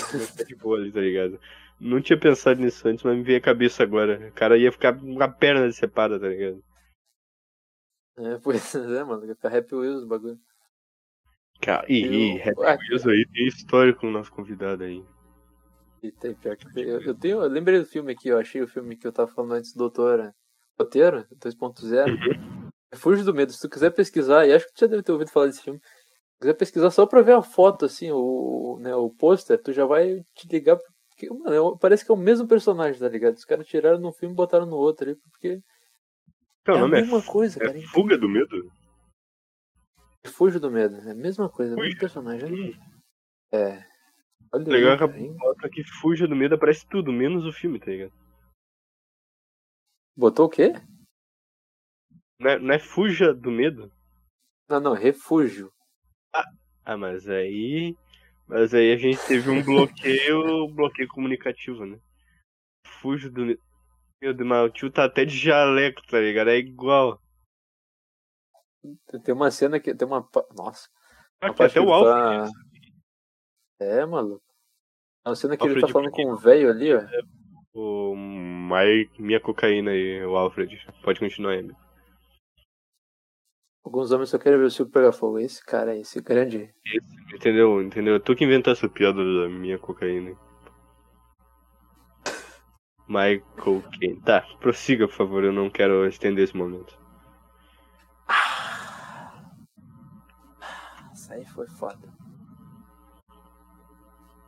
de 0.46 0.54
boa 0.56 0.78
ali, 0.78 0.90
tá 0.90 1.00
ligado? 1.00 1.38
Não 1.78 2.00
tinha 2.00 2.18
pensado 2.18 2.58
nisso 2.58 2.88
antes, 2.88 3.04
mas 3.04 3.18
me 3.18 3.22
veio 3.22 3.36
a 3.36 3.40
cabeça 3.42 3.82
agora. 3.82 4.28
O 4.30 4.32
cara 4.32 4.56
ia 4.56 4.72
ficar 4.72 4.98
com 4.98 5.22
a 5.22 5.28
perna 5.28 5.66
decepada, 5.66 6.18
tá 6.18 6.26
ligado? 6.26 6.62
É, 8.16 8.38
pois 8.42 8.74
é, 8.74 9.04
mano. 9.04 9.26
Fica 9.26 9.58
Happy 9.58 9.74
Wheels 9.74 10.04
o 10.04 10.06
bagulho. 10.06 10.40
Cara, 11.60 11.84
e, 11.86 12.36
e 12.36 12.40
Happy 12.40 12.88
Wheels 12.88 13.06
aí 13.06 13.26
tem 13.30 13.46
história 13.46 13.92
com 13.92 14.06
o 14.06 14.10
nosso 14.10 14.32
convidado 14.32 14.84
aí. 14.84 15.04
Pior 16.12 16.56
que 16.56 16.66
eu, 16.78 17.00
eu 17.00 17.14
tenho. 17.14 17.42
Eu 17.42 17.48
lembrei 17.48 17.78
do 17.78 17.86
filme 17.86 18.12
aqui, 18.12 18.28
eu 18.28 18.38
achei 18.38 18.62
o 18.62 18.68
filme 18.68 18.96
que 18.96 19.06
eu 19.06 19.12
tava 19.12 19.30
falando 19.30 19.52
antes, 19.54 19.74
Doutora 19.74 20.34
Roteiro, 20.78 21.26
2.0. 21.36 22.70
Fuge 22.94 23.22
do 23.22 23.34
medo. 23.34 23.52
Se 23.52 23.60
tu 23.60 23.68
quiser 23.68 23.90
pesquisar, 23.90 24.46
e 24.46 24.52
acho 24.52 24.66
que 24.66 24.74
tu 24.74 24.80
já 24.80 24.86
deve 24.86 25.02
ter 25.02 25.12
ouvido 25.12 25.30
falar 25.30 25.46
desse 25.46 25.62
filme. 25.62 25.80
Se 25.80 26.40
quiser 26.40 26.54
pesquisar 26.54 26.90
só 26.90 27.06
pra 27.06 27.22
ver 27.22 27.32
a 27.32 27.42
foto, 27.42 27.84
assim, 27.84 28.10
o, 28.12 28.78
né, 28.80 28.94
o 28.94 29.10
pôster, 29.10 29.60
tu 29.62 29.72
já 29.72 29.86
vai 29.86 30.22
te 30.34 30.48
ligar. 30.48 30.78
Porque, 31.08 31.28
mano, 31.30 31.74
é- 31.74 31.78
parece 31.80 32.04
que 32.04 32.10
é 32.10 32.14
o 32.14 32.18
mesmo 32.18 32.46
personagem, 32.46 33.00
tá 33.00 33.08
ligado? 33.08 33.36
Os 33.36 33.44
caras 33.44 33.66
tiraram 33.66 33.98
num 33.98 34.12
filme 34.12 34.34
e 34.34 34.36
botaram 34.36 34.66
no 34.66 34.76
outro 34.76 35.06
ali, 35.06 35.16
porque 35.16 35.60
é 36.68 36.72
a 36.72 36.78
é, 36.78 36.86
mesma 36.86 37.22
coisa, 37.22 37.58
cara. 37.58 37.78
é 37.78 37.82
Fuga 37.82 38.18
do 38.18 38.28
Medo? 38.28 38.70
Fuge 40.26 40.58
do 40.58 40.70
medo. 40.70 40.96
É 40.96 41.12
a 41.12 41.14
mesma 41.14 41.48
coisa, 41.48 41.72
é 41.72 41.76
o 41.76 41.80
mesmo 41.80 42.00
personagem. 42.00 42.74
É. 43.52 43.84
Olha 44.52 44.64
Legal 44.70 44.92
aí, 44.92 44.98
que 44.98 45.04
a 45.04 45.08
cara, 45.08 45.20
hein? 45.20 45.36
foto 45.38 45.66
aqui 45.66 45.84
Fuja 45.84 46.26
do 46.26 46.36
Medo 46.36 46.54
aparece 46.54 46.86
tudo, 46.88 47.12
menos 47.12 47.44
o 47.44 47.52
filme, 47.52 47.78
tá 47.78 47.86
ligado? 47.86 48.12
Botou 50.16 50.46
o 50.46 50.48
quê? 50.48 50.72
Não 52.38 52.50
é, 52.50 52.58
não 52.58 52.74
é 52.74 52.78
Fuja 52.78 53.34
do 53.34 53.50
Medo? 53.50 53.92
Não, 54.68 54.80
não, 54.80 54.92
refúgio. 54.94 55.72
Ah, 56.84 56.96
mas 56.96 57.28
aí. 57.28 57.96
Mas 58.46 58.72
aí 58.74 58.92
a 58.92 58.96
gente 58.96 59.18
teve 59.26 59.50
um 59.50 59.62
bloqueio, 59.62 60.68
bloqueio 60.74 61.08
comunicativo, 61.08 61.84
né? 61.84 61.98
Fuja 62.86 63.28
do 63.30 63.44
Medo. 63.44 63.60
Meu 64.22 64.32
Deus, 64.32 64.48
mas 64.48 64.66
o 64.66 64.70
tio 64.70 64.90
tá 64.90 65.04
até 65.04 65.24
de 65.24 65.36
jaleco, 65.36 66.00
tá 66.06 66.18
ligado? 66.20 66.48
É 66.48 66.56
igual. 66.56 67.20
Tem 69.24 69.34
uma 69.34 69.50
cena 69.50 69.80
que. 69.80 69.94
Tem 69.94 70.06
uma. 70.06 70.26
Nossa. 70.56 70.88
Ah, 71.40 71.46
Uma 71.48 71.54
que 71.54 71.62
até 71.64 71.72
que 71.74 71.80
o 71.80 71.92
Alfred. 71.92 72.52
tá- 72.52 72.65
É, 73.78 74.04
maluco. 74.06 74.42
É 75.24 75.28
uma 75.28 75.36
cena 75.36 75.56
que 75.56 75.64
ele 75.64 75.74
Alfred 75.74 75.86
tá 75.86 75.92
falando 75.92 76.10
com 76.12 76.30
o 76.30 76.36
velho 76.36 76.70
ali, 76.70 76.94
ó. 76.94 77.02
O 77.74 78.14
Mai, 78.14 79.10
minha 79.18 79.40
cocaína 79.40 79.90
aí, 79.90 80.24
o 80.24 80.36
Alfred. 80.36 80.78
Pode 81.02 81.20
continuar 81.20 81.52
aí. 81.52 81.70
Alguns 83.84 84.10
homens 84.10 84.30
só 84.30 84.38
querem 84.38 84.58
ver 84.58 84.64
o 84.64 84.70
circo 84.70 84.90
pegar 84.90 85.12
fogo. 85.12 85.38
Esse 85.38 85.64
cara 85.64 85.92
aí, 85.92 86.00
esse 86.00 86.20
grande. 86.20 86.74
Entendeu? 87.32 87.82
Entendeu? 87.82 88.18
Tu 88.18 88.34
que 88.34 88.44
inventou 88.44 88.72
essa 88.72 88.88
piada 88.88 89.18
da 89.18 89.48
minha 89.48 89.78
cocaína. 89.78 90.36
Michael 93.08 93.82
Caine. 94.00 94.20
Tá, 94.22 94.42
prossiga, 94.58 95.06
por 95.06 95.14
favor. 95.14 95.44
Eu 95.44 95.52
não 95.52 95.70
quero 95.70 96.06
estender 96.06 96.44
esse 96.44 96.56
momento. 96.56 96.98
Isso 101.14 101.32
aí 101.32 101.44
foi 101.44 101.68
foda. 101.68 102.15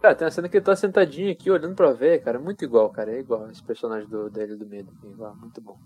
Cara, 0.00 0.14
tem 0.14 0.24
uma 0.24 0.30
cena 0.30 0.48
que 0.48 0.56
ele 0.56 0.64
tá 0.64 0.76
sentadinho 0.76 1.32
aqui 1.32 1.50
olhando 1.50 1.74
pra 1.74 1.92
ver, 1.92 2.22
cara. 2.22 2.38
É 2.38 2.40
muito 2.40 2.64
igual, 2.64 2.88
cara. 2.90 3.10
É 3.10 3.18
igual 3.18 3.50
esse 3.50 3.62
personagem 3.62 4.08
do, 4.08 4.30
dele 4.30 4.56
do 4.56 4.66
medo. 4.66 4.92
É 5.04 5.08
igual, 5.08 5.34
muito 5.36 5.60
bom. 5.60 5.76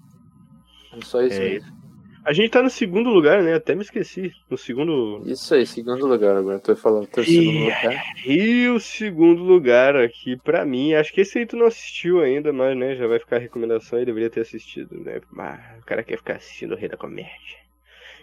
É 0.93 1.05
só 1.05 1.23
isso 1.23 1.41
É 1.41 1.49
mesmo. 1.49 1.83
A 2.25 2.33
gente 2.33 2.51
tá 2.51 2.63
no 2.63 2.71
segundo 2.71 3.11
lugar, 3.11 3.43
né? 3.43 3.55
Até 3.55 3.75
me 3.75 3.83
esqueci. 3.83 4.33
No 4.49 4.57
segundo. 4.57 5.23
Isso 5.29 5.55
aí, 5.55 5.67
segundo 5.67 6.07
lugar 6.07 6.37
agora. 6.37 6.61
Tu 6.61 6.69
vai 6.69 6.77
falar 6.77 7.01
o 7.01 7.07
teu 7.07 7.25
Ih, 7.25 7.27
segundo 7.27 7.59
lugar. 7.59 8.05
E 8.25 8.69
o 8.69 8.79
segundo 8.79 9.43
lugar 9.43 9.97
aqui, 9.97 10.37
pra 10.37 10.65
mim, 10.65 10.95
acho 10.95 11.13
que 11.13 11.23
esse 11.23 11.39
aí 11.39 11.47
tu 11.47 11.57
não 11.57 11.67
assistiu 11.67 12.21
ainda, 12.21 12.53
mas 12.53 12.77
né, 12.77 12.95
já 12.95 13.09
vai 13.09 13.19
ficar 13.19 13.37
a 13.37 13.41
recomendação 13.41 14.01
e 14.01 14.05
deveria 14.05 14.31
ter 14.31 14.41
assistido, 14.43 15.01
né? 15.01 15.21
Mas 15.33 15.81
o 15.81 15.85
cara 15.85 16.05
quer 16.05 16.17
ficar 16.17 16.37
assistindo 16.37 16.75
o 16.75 16.77
Rei 16.77 16.89
da 16.89 16.97
Comédia. 16.97 17.62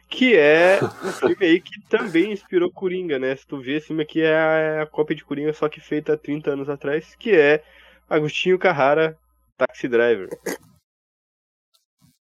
Que 0.09 0.35
é 0.35 0.79
um 0.83 1.11
filme 1.11 1.37
aí 1.39 1.61
que 1.61 1.79
também 1.87 2.31
inspirou 2.31 2.71
Coringa, 2.71 3.19
né? 3.19 3.35
Se 3.35 3.45
tu 3.45 3.61
vê, 3.61 3.77
esse 3.77 3.87
filme 3.87 4.03
aqui 4.03 4.21
é 4.21 4.35
a, 4.35 4.81
é 4.81 4.85
cópia 4.87 5.15
de 5.15 5.23
Coringa, 5.23 5.53
só 5.53 5.69
que 5.69 5.79
feita 5.79 6.13
há 6.13 6.17
30 6.17 6.51
anos 6.51 6.67
atrás, 6.67 7.15
que 7.15 7.31
é 7.35 7.63
Agostinho 8.09 8.57
Carrara, 8.57 9.17
Taxi 9.55 9.87
Driver. 9.87 10.29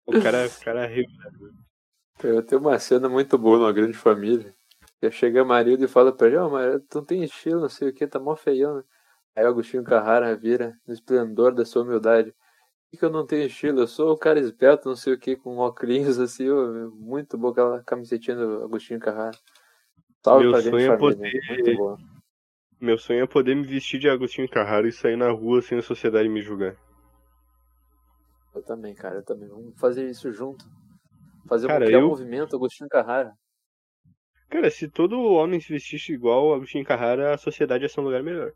O 0.06 0.20
cara, 0.22 0.46
o 0.46 0.64
cara 0.64 0.86
riu. 0.86 1.06
Eu 2.22 2.42
tenho 2.42 2.60
uma 2.60 2.78
cena 2.78 3.08
muito 3.08 3.38
boa 3.38 3.58
numa 3.58 3.72
grande 3.72 3.96
família. 3.96 4.54
Já 5.02 5.10
chega 5.10 5.44
marido 5.44 5.84
e 5.84 5.88
fala 5.88 6.12
pra 6.12 6.26
ele, 6.26 6.36
ó, 6.36 6.48
mas 6.48 6.82
tu 6.88 6.98
não 6.98 7.04
tem 7.04 7.22
estilo, 7.22 7.60
não 7.60 7.68
sei 7.68 7.88
o 7.88 7.92
que, 7.92 8.06
tá 8.06 8.18
mó 8.18 8.34
feião, 8.34 8.76
né? 8.76 8.82
Aí 9.36 9.44
o 9.44 9.48
Agostinho 9.48 9.84
Carrara 9.84 10.36
vira 10.36 10.76
no 10.86 10.92
esplendor 10.92 11.54
da 11.54 11.64
sua 11.64 11.82
humildade. 11.82 12.34
Por 12.90 12.98
que, 12.98 13.04
eu 13.04 13.10
não 13.10 13.26
tenho 13.26 13.46
estilo? 13.46 13.80
Eu 13.80 13.86
sou 13.86 14.12
o 14.12 14.18
cara 14.18 14.40
esperto, 14.40 14.88
não 14.88 14.96
sei 14.96 15.12
o 15.14 15.18
que, 15.18 15.36
com 15.36 15.58
óculos 15.58 16.18
assim, 16.18 16.48
ó, 16.48 16.88
muito 16.90 17.36
boa 17.36 17.52
aquela 17.52 17.82
camisetinha 17.84 18.36
do 18.36 18.64
Agostinho 18.64 18.98
Carrara. 18.98 19.36
Salve 20.24 20.44
Meu 20.44 20.52
pra 20.52 20.60
grande 20.62 20.70
sonho 20.84 20.92
é 20.92 20.96
poder- 20.96 21.40
muito 21.48 21.76
boa. 21.76 21.98
Meu 22.80 22.96
sonho 22.98 23.22
é 23.22 23.26
poder 23.26 23.54
me 23.56 23.66
vestir 23.66 23.98
de 23.98 24.08
Agostinho 24.08 24.48
Carrara 24.48 24.86
e 24.88 24.92
sair 24.92 25.16
na 25.16 25.30
rua 25.30 25.60
sem 25.60 25.78
a 25.78 25.82
sociedade 25.82 26.28
me 26.28 26.40
julgar. 26.40 26.76
Eu 28.54 28.62
também, 28.62 28.94
cara, 28.94 29.16
eu 29.16 29.24
também. 29.24 29.48
Vamos 29.48 29.78
fazer 29.78 30.08
isso 30.08 30.32
junto. 30.32 30.64
Fazer 31.48 31.66
Cara, 31.66 31.84
criar 31.86 31.98
eu- 31.98 32.06
um 32.06 32.08
movimento 32.10 32.54
Agostinho 32.56 32.88
Carrara. 32.88 33.32
Cara, 34.48 34.70
se 34.70 34.88
todo 34.88 35.20
homem 35.20 35.60
se 35.60 35.72
vestisse 35.72 36.12
igual 36.12 36.46
o 36.46 36.54
Agostinho 36.54 36.84
Carrara, 36.84 37.34
a 37.34 37.38
sociedade 37.38 37.84
ia 37.84 37.88
ser 37.88 38.00
um 38.00 38.04
lugar 38.04 38.22
melhor. 38.22 38.52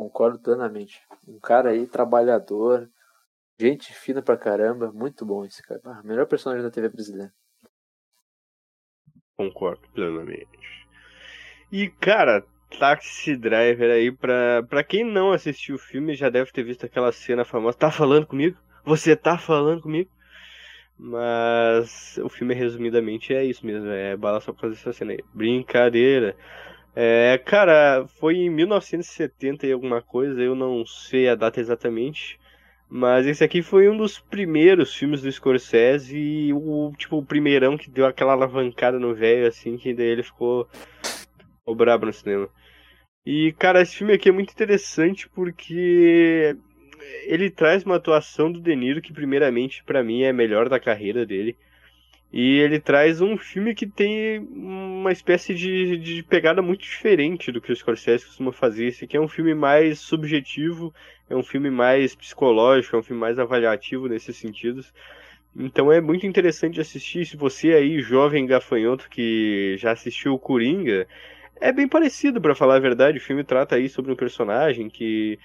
Concordo 0.00 0.38
plenamente. 0.38 0.98
Um 1.28 1.38
cara 1.38 1.72
aí, 1.72 1.86
trabalhador, 1.86 2.88
gente 3.60 3.92
fina 3.92 4.22
pra 4.22 4.34
caramba, 4.34 4.90
muito 4.90 5.26
bom 5.26 5.44
esse 5.44 5.62
cara. 5.62 5.78
Ah, 5.84 6.02
melhor 6.02 6.26
personagem 6.26 6.64
da 6.64 6.70
TV 6.70 6.88
brasileira. 6.88 7.30
Concordo 9.36 9.86
plenamente. 9.92 10.48
E, 11.70 11.90
cara, 11.90 12.42
Taxi 12.78 13.36
Driver 13.36 13.90
aí, 13.90 14.10
pra, 14.10 14.62
pra 14.62 14.82
quem 14.82 15.04
não 15.04 15.32
assistiu 15.32 15.74
o 15.74 15.78
filme, 15.78 16.14
já 16.14 16.30
deve 16.30 16.50
ter 16.50 16.62
visto 16.62 16.86
aquela 16.86 17.12
cena 17.12 17.44
famosa. 17.44 17.76
Tá 17.76 17.90
falando 17.90 18.26
comigo? 18.26 18.56
Você 18.86 19.14
tá 19.14 19.36
falando 19.36 19.82
comigo? 19.82 20.10
Mas 20.96 22.16
o 22.24 22.30
filme, 22.30 22.54
resumidamente, 22.54 23.34
é 23.34 23.44
isso 23.44 23.66
mesmo. 23.66 23.86
É 23.90 24.16
bala 24.16 24.40
só 24.40 24.50
por 24.50 24.62
causa 24.62 24.76
dessa 24.76 24.94
cena 24.94 25.12
aí. 25.12 25.22
Brincadeira. 25.34 26.34
É, 26.94 27.38
cara, 27.38 28.06
foi 28.18 28.36
em 28.36 28.50
1970 28.50 29.66
e 29.66 29.72
alguma 29.72 30.02
coisa, 30.02 30.40
eu 30.42 30.54
não 30.54 30.84
sei 30.84 31.28
a 31.28 31.34
data 31.34 31.60
exatamente. 31.60 32.38
Mas 32.88 33.24
esse 33.26 33.44
aqui 33.44 33.62
foi 33.62 33.88
um 33.88 33.96
dos 33.96 34.18
primeiros 34.18 34.92
filmes 34.94 35.22
do 35.22 35.30
Scorsese 35.30 36.16
e 36.18 36.52
o 36.52 36.92
tipo 36.98 37.18
o 37.18 37.24
primeirão 37.24 37.78
que 37.78 37.88
deu 37.88 38.04
aquela 38.04 38.32
alavancada 38.32 38.98
no 38.98 39.14
velho, 39.14 39.46
assim, 39.46 39.76
que 39.76 39.94
daí 39.94 40.06
ele 40.08 40.24
ficou, 40.24 40.68
ficou 41.60 41.74
brabo 41.76 42.06
no 42.06 42.12
cinema. 42.12 42.48
E, 43.24 43.52
cara, 43.52 43.82
esse 43.82 43.96
filme 43.96 44.14
aqui 44.14 44.28
é 44.28 44.32
muito 44.32 44.52
interessante 44.52 45.28
porque 45.28 46.56
ele 47.26 47.50
traz 47.50 47.84
uma 47.84 47.96
atuação 47.96 48.50
do 48.50 48.60
De 48.60 48.74
Niro 48.74 49.00
que, 49.00 49.12
primeiramente, 49.12 49.84
para 49.84 50.02
mim 50.02 50.22
é 50.22 50.30
a 50.30 50.32
melhor 50.32 50.68
da 50.68 50.80
carreira 50.80 51.24
dele. 51.24 51.56
E 52.32 52.58
ele 52.58 52.78
traz 52.78 53.20
um 53.20 53.36
filme 53.36 53.74
que 53.74 53.86
tem 53.86 54.38
uma 54.38 55.10
espécie 55.10 55.52
de, 55.52 55.96
de 55.96 56.22
pegada 56.22 56.62
muito 56.62 56.82
diferente 56.82 57.50
do 57.50 57.60
que 57.60 57.72
o 57.72 57.76
Scorsese 57.76 58.24
costuma 58.24 58.52
fazer. 58.52 58.86
Esse 58.86 59.04
aqui 59.04 59.16
é 59.16 59.20
um 59.20 59.26
filme 59.26 59.52
mais 59.52 59.98
subjetivo, 59.98 60.94
é 61.28 61.34
um 61.34 61.42
filme 61.42 61.70
mais 61.70 62.14
psicológico, 62.14 62.94
é 62.94 62.98
um 63.00 63.02
filme 63.02 63.20
mais 63.20 63.38
avaliativo 63.38 64.06
nesses 64.06 64.36
sentidos. 64.36 64.92
Então 65.56 65.90
é 65.90 66.00
muito 66.00 66.24
interessante 66.24 66.80
assistir. 66.80 67.26
Se 67.26 67.36
você 67.36 67.74
aí, 67.74 68.00
jovem 68.00 68.46
gafanhoto 68.46 69.08
que 69.10 69.74
já 69.78 69.90
assistiu 69.90 70.34
o 70.34 70.38
Coringa, 70.38 71.08
é 71.60 71.72
bem 71.72 71.88
parecido, 71.88 72.40
para 72.40 72.54
falar 72.54 72.76
a 72.76 72.80
verdade. 72.80 73.18
O 73.18 73.20
filme 73.20 73.42
trata 73.42 73.74
aí 73.74 73.88
sobre 73.88 74.12
um 74.12 74.16
personagem 74.16 74.88
que 74.88 75.38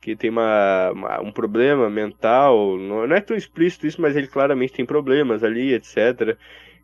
que 0.00 0.16
tem 0.16 0.30
uma, 0.30 0.90
uma, 0.92 1.20
um 1.20 1.32
problema 1.32 1.90
mental, 1.90 2.78
não, 2.78 3.04
é 3.04 3.20
tão 3.20 3.36
explícito 3.36 3.86
isso, 3.86 4.00
mas 4.00 4.16
ele 4.16 4.28
claramente 4.28 4.72
tem 4.72 4.86
problemas 4.86 5.42
ali, 5.42 5.74
etc. 5.74 6.36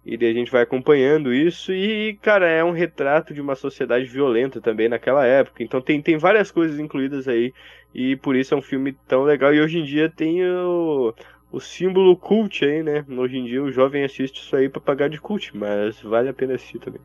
E 0.04 0.16
a 0.16 0.32
gente 0.34 0.50
vai 0.52 0.62
acompanhando 0.62 1.32
isso 1.32 1.72
e, 1.72 2.18
cara, 2.20 2.46
é 2.46 2.62
um 2.62 2.72
retrato 2.72 3.32
de 3.32 3.40
uma 3.40 3.54
sociedade 3.54 4.04
violenta 4.04 4.60
também 4.60 4.88
naquela 4.88 5.24
época. 5.24 5.62
Então 5.62 5.80
tem, 5.80 6.02
tem 6.02 6.18
várias 6.18 6.50
coisas 6.50 6.78
incluídas 6.78 7.26
aí 7.26 7.54
e 7.94 8.14
por 8.16 8.36
isso 8.36 8.52
é 8.52 8.56
um 8.56 8.62
filme 8.62 8.92
tão 9.08 9.22
legal. 9.22 9.54
E 9.54 9.60
hoje 9.62 9.78
em 9.78 9.84
dia 9.84 10.10
tem 10.10 10.44
o, 10.46 11.14
o 11.50 11.58
símbolo 11.58 12.14
cult 12.18 12.62
aí, 12.64 12.82
né? 12.82 13.02
Hoje 13.08 13.38
em 13.38 13.44
dia 13.46 13.62
o 13.62 13.72
jovem 13.72 14.04
assiste 14.04 14.42
isso 14.42 14.54
aí 14.54 14.68
pra 14.68 14.80
pagar 14.80 15.08
de 15.08 15.18
cult, 15.18 15.56
mas 15.56 15.98
vale 16.02 16.28
a 16.28 16.34
pena 16.34 16.54
assistir 16.54 16.80
também. 16.80 17.00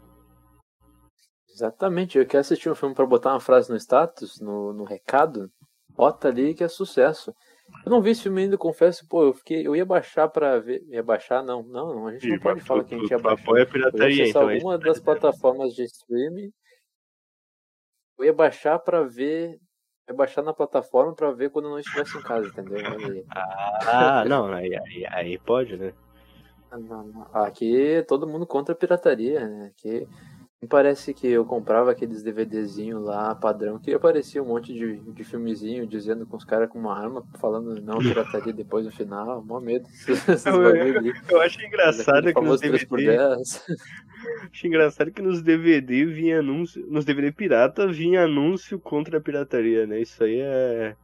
Exatamente, 1.54 2.18
eu 2.18 2.26
quero 2.26 2.42
assistir 2.42 2.70
um 2.70 2.76
filme 2.76 2.96
para 2.96 3.06
botar 3.06 3.32
uma 3.32 3.40
frase 3.40 3.70
no 3.70 3.78
status, 3.78 4.40
no, 4.42 4.74
no 4.74 4.84
recado, 4.84 5.50
Bota 6.00 6.30
ali 6.30 6.54
que 6.54 6.64
é 6.64 6.68
sucesso. 6.70 7.36
Eu 7.86 7.92
não 7.92 8.02
vi 8.02 8.12
esse 8.12 8.24
filme 8.24 8.44
ainda, 8.44 8.58
confesso, 8.58 9.06
pô, 9.06 9.24
eu 9.24 9.34
fiquei, 9.34 9.68
eu 9.68 9.76
ia 9.76 9.86
baixar 9.86 10.30
pra 10.30 10.58
ver, 10.58 10.82
ia 10.88 11.04
baixar, 11.04 11.44
não, 11.44 11.62
não, 11.62 11.94
não 11.94 12.08
a 12.08 12.14
gente 12.14 12.30
não 12.30 12.40
pode 12.40 12.62
falar 12.62 12.86
que 12.86 12.96
a 12.96 12.98
gente 12.98 13.12
ia 13.12 13.20
baixar. 13.20 13.44
Apoia 13.44 13.64
a 13.64 13.66
pirataria, 13.66 14.24
eu 14.24 14.30
então. 14.30 14.50
alguma 14.50 14.78
das 14.78 14.98
plataformas 15.02 15.74
de 15.74 15.84
streaming, 15.84 16.54
eu 18.18 18.26
ia 18.26 18.34
baixar 18.34 18.80
pra 18.80 19.04
ver, 19.04 19.60
ia 20.08 20.16
baixar 20.16 20.42
na 20.42 20.54
plataforma 20.54 21.14
pra 21.14 21.34
ver 21.34 21.50
quando 21.50 21.66
eu 21.66 21.72
não 21.72 21.80
estivesse 21.80 22.18
em 22.18 22.22
casa, 22.22 22.48
entendeu? 22.48 22.78
Ah, 23.82 24.24
não, 24.26 24.54
aí, 24.54 24.74
aí, 24.74 25.06
aí 25.06 25.38
pode, 25.38 25.76
né? 25.76 25.94
Aqui 27.34 28.06
todo 28.08 28.26
mundo 28.26 28.48
contra 28.48 28.74
a 28.74 28.78
pirataria, 28.78 29.46
né? 29.46 29.74
Aqui 29.76 30.08
parece 30.68 31.14
que 31.14 31.28
eu 31.28 31.46
comprava 31.46 31.92
aqueles 31.92 32.22
DVDzinhos 32.22 33.04
lá, 33.04 33.34
padrão, 33.34 33.80
que 33.80 33.94
aparecia 33.94 34.44
um 34.44 34.48
monte 34.48 34.74
de, 34.74 34.98
de 34.98 35.24
filmezinho 35.24 35.88
dizendo 35.88 36.26
com 36.26 36.36
os 36.36 36.44
caras 36.44 36.70
com 36.70 36.78
uma 36.78 36.98
arma, 36.98 37.24
falando 37.40 37.82
não 37.82 38.00
pirataria 38.04 38.52
depois 38.52 38.86
no 38.86 38.92
final, 38.92 39.42
mó 39.44 39.60
medo. 39.62 39.88
eu, 40.46 40.76
eu, 40.76 41.14
eu 41.30 41.42
acho 41.42 41.62
engraçado 41.62 42.34
que 42.34 42.42
nos 42.42 42.60
DVD. 42.60 43.18
acho 44.52 44.68
engraçado 44.68 45.12
que 45.12 45.22
nos 45.22 45.42
DVD 45.42 46.06
vinha 46.06 46.40
anúncio. 46.40 46.86
Nos 46.90 47.06
DVD 47.06 47.32
pirata 47.32 47.88
vinha 47.88 48.26
anúncio 48.26 48.78
contra 48.80 49.18
a 49.18 49.22
pirataria, 49.22 49.88
né? 49.88 50.02
Isso 50.02 50.22
aí 50.22 50.42
é, 50.42 50.96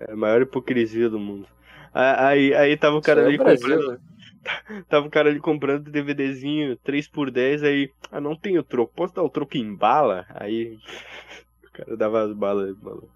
é 0.00 0.12
a 0.12 0.16
maior 0.16 0.40
hipocrisia 0.40 1.10
do 1.10 1.18
mundo. 1.18 1.46
Aí, 1.92 2.54
aí 2.54 2.76
tava 2.76 2.96
o 2.96 3.02
cara 3.02 3.24
ali 3.24 3.34
é 3.34 3.38
comprando. 3.38 3.92
Né? 3.92 3.98
Tava 4.88 5.06
o 5.06 5.10
cara 5.10 5.28
ali 5.28 5.40
comprando 5.40 5.90
DVDzinho 5.90 6.76
3 6.78 7.08
por 7.08 7.30
10 7.30 7.62
aí, 7.62 7.90
ah, 8.10 8.20
não 8.20 8.36
tenho 8.36 8.62
troco, 8.62 8.92
posso 8.94 9.14
dar 9.14 9.22
o 9.22 9.30
troco 9.30 9.56
em 9.56 9.74
bala? 9.74 10.26
Aí 10.30 10.78
o 11.64 11.72
cara 11.72 11.96
dava 11.96 12.22
as 12.24 12.32
balas, 12.32 12.76
mano. 12.80 13.08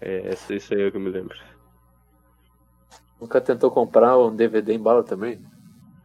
É, 0.00 0.30
isso 0.50 0.74
aí 0.74 0.82
é 0.82 0.86
o 0.88 0.90
que 0.90 0.96
eu 0.96 1.00
me 1.00 1.10
lembro. 1.10 1.36
Nunca 3.20 3.40
tentou 3.40 3.70
comprar 3.70 4.18
um 4.18 4.34
DVD 4.34 4.74
em 4.74 4.78
bala 4.78 5.02
também? 5.02 5.40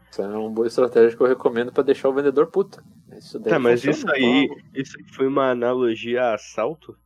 Isso 0.10 0.22
é 0.22 0.28
uma 0.28 0.50
boa 0.50 0.68
estratégia 0.68 1.16
que 1.16 1.22
eu 1.22 1.28
recomendo 1.28 1.72
para 1.72 1.84
deixar 1.84 2.10
o 2.10 2.14
vendedor 2.14 2.48
puto. 2.48 2.82
Isso 3.18 3.40
tá, 3.42 3.60
mas 3.60 3.84
isso 3.84 4.10
aí, 4.10 4.48
isso 4.74 4.98
aí 4.98 5.06
foi 5.14 5.28
uma 5.28 5.52
analogia 5.52 6.24
a 6.24 6.36
assalto? 6.36 6.98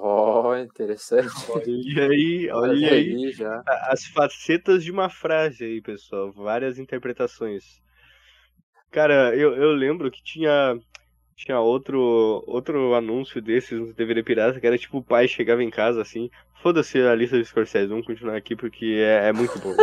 Oh, 0.00 0.56
interessante. 0.56 1.28
Olha 1.48 2.08
aí, 2.08 2.48
olha, 2.50 2.72
olha 2.72 2.92
aí, 2.92 3.14
aí 3.14 3.32
já. 3.32 3.62
as 3.66 4.04
facetas 4.06 4.84
de 4.84 4.90
uma 4.90 5.08
frase 5.08 5.64
aí, 5.64 5.80
pessoal. 5.80 6.32
Várias 6.32 6.78
interpretações. 6.78 7.82
Cara, 8.90 9.34
eu, 9.36 9.54
eu 9.54 9.72
lembro 9.72 10.10
que 10.10 10.22
tinha 10.22 10.78
tinha 11.36 11.60
outro 11.60 12.42
outro 12.46 12.94
anúncio 12.94 13.40
desses 13.40 13.78
no 13.78 13.92
DVD 13.92 14.22
Pirata, 14.22 14.58
que 14.58 14.66
era 14.66 14.78
tipo 14.78 14.98
o 14.98 15.04
pai 15.04 15.28
chegava 15.28 15.62
em 15.62 15.70
casa 15.70 16.02
assim, 16.02 16.30
foda-se 16.62 16.98
a 17.00 17.14
lista 17.14 17.38
de 17.38 17.44
Scorsese, 17.44 17.86
vamos 17.88 18.06
continuar 18.06 18.36
aqui 18.36 18.56
porque 18.56 18.96
é, 18.98 19.28
é 19.28 19.32
muito 19.32 19.58
bom. 19.60 19.74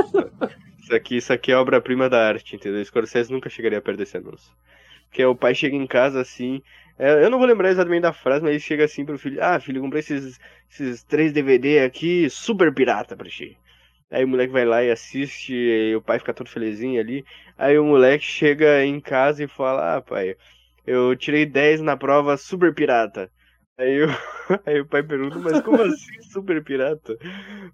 isso 0.80 0.94
aqui, 0.96 1.18
isso 1.18 1.32
aqui 1.32 1.52
é 1.52 1.58
obra-prima 1.58 2.10
da 2.10 2.28
arte, 2.28 2.56
entendeu? 2.56 2.84
Scorsese 2.84 3.32
nunca 3.32 3.50
chegaria 3.50 3.82
perto 3.82 3.98
desse 3.98 4.18
anúncio. 4.18 4.52
Que 5.12 5.22
é 5.22 5.28
o 5.28 5.36
pai 5.36 5.56
chega 5.56 5.76
em 5.76 5.88
casa 5.88 6.20
assim, 6.20 6.62
eu 6.98 7.30
não 7.30 7.38
vou 7.38 7.48
lembrar 7.48 7.70
exatamente 7.70 8.04
da 8.04 8.14
frase, 8.14 8.42
mas 8.42 8.52
ele 8.52 8.60
chega 8.60 8.86
assim 8.86 9.06
pro 9.06 9.18
filho: 9.18 9.44
Ah, 9.44 9.60
filho, 9.60 9.82
comprei 9.82 10.00
esses, 10.00 10.40
esses 10.70 11.04
três 11.04 11.34
DVD 11.34 11.80
aqui, 11.80 12.30
super 12.30 12.74
pirata 12.74 13.16
pra 13.16 13.30
ti. 13.30 13.58
Aí 14.12 14.24
o 14.24 14.28
moleque 14.28 14.54
vai 14.54 14.66
lá 14.66 14.84
e 14.84 14.92
assiste, 14.92 15.54
e 15.54 15.96
o 15.96 16.02
pai 16.02 16.20
fica 16.20 16.34
todo 16.34 16.50
felizinho 16.50 17.00
ali. 17.02 17.26
Aí 17.58 17.78
o 17.78 17.86
moleque 17.86 18.24
chega 18.24 18.84
em 18.86 19.00
casa 19.00 19.44
e 19.44 19.48
fala: 19.48 19.98
Ah, 19.98 20.02
pai, 20.02 20.36
eu 20.86 21.16
tirei 21.16 21.46
10 21.46 21.82
na 21.82 21.98
prova 21.98 22.38
super 22.38 22.74
pirata. 22.74 23.32
Aí, 23.78 23.94
eu, 23.96 24.08
aí 24.66 24.80
o 24.80 24.86
pai 24.86 25.04
pergunta, 25.04 25.38
mas 25.40 25.62
como 25.62 25.82
assim 25.82 26.22
super 26.32 26.64
pirata? 26.64 27.18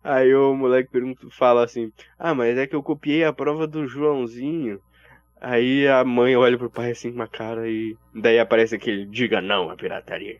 Aí 0.03 0.34
o 0.34 0.55
moleque 0.55 0.89
pergunta, 0.91 1.28
fala 1.32 1.63
assim, 1.63 1.91
ah, 2.17 2.34
mas 2.34 2.57
é 2.57 2.65
que 2.67 2.76
eu 2.76 2.82
copiei 2.84 3.24
a 3.24 3.34
prova 3.34 3.67
do 3.67 3.88
Joãozinho. 3.88 4.82
Aí 5.41 5.87
a 5.87 6.03
mãe 6.03 6.35
olha 6.35 6.55
pro 6.55 6.69
pai 6.69 6.91
assim 6.91 7.09
com 7.09 7.15
uma 7.15 7.27
cara 7.27 7.67
e 7.67 7.97
daí 8.13 8.37
aparece 8.37 8.75
aquele 8.75 9.07
diga 9.07 9.41
não 9.41 9.71
à 9.71 9.75
pirataria. 9.75 10.39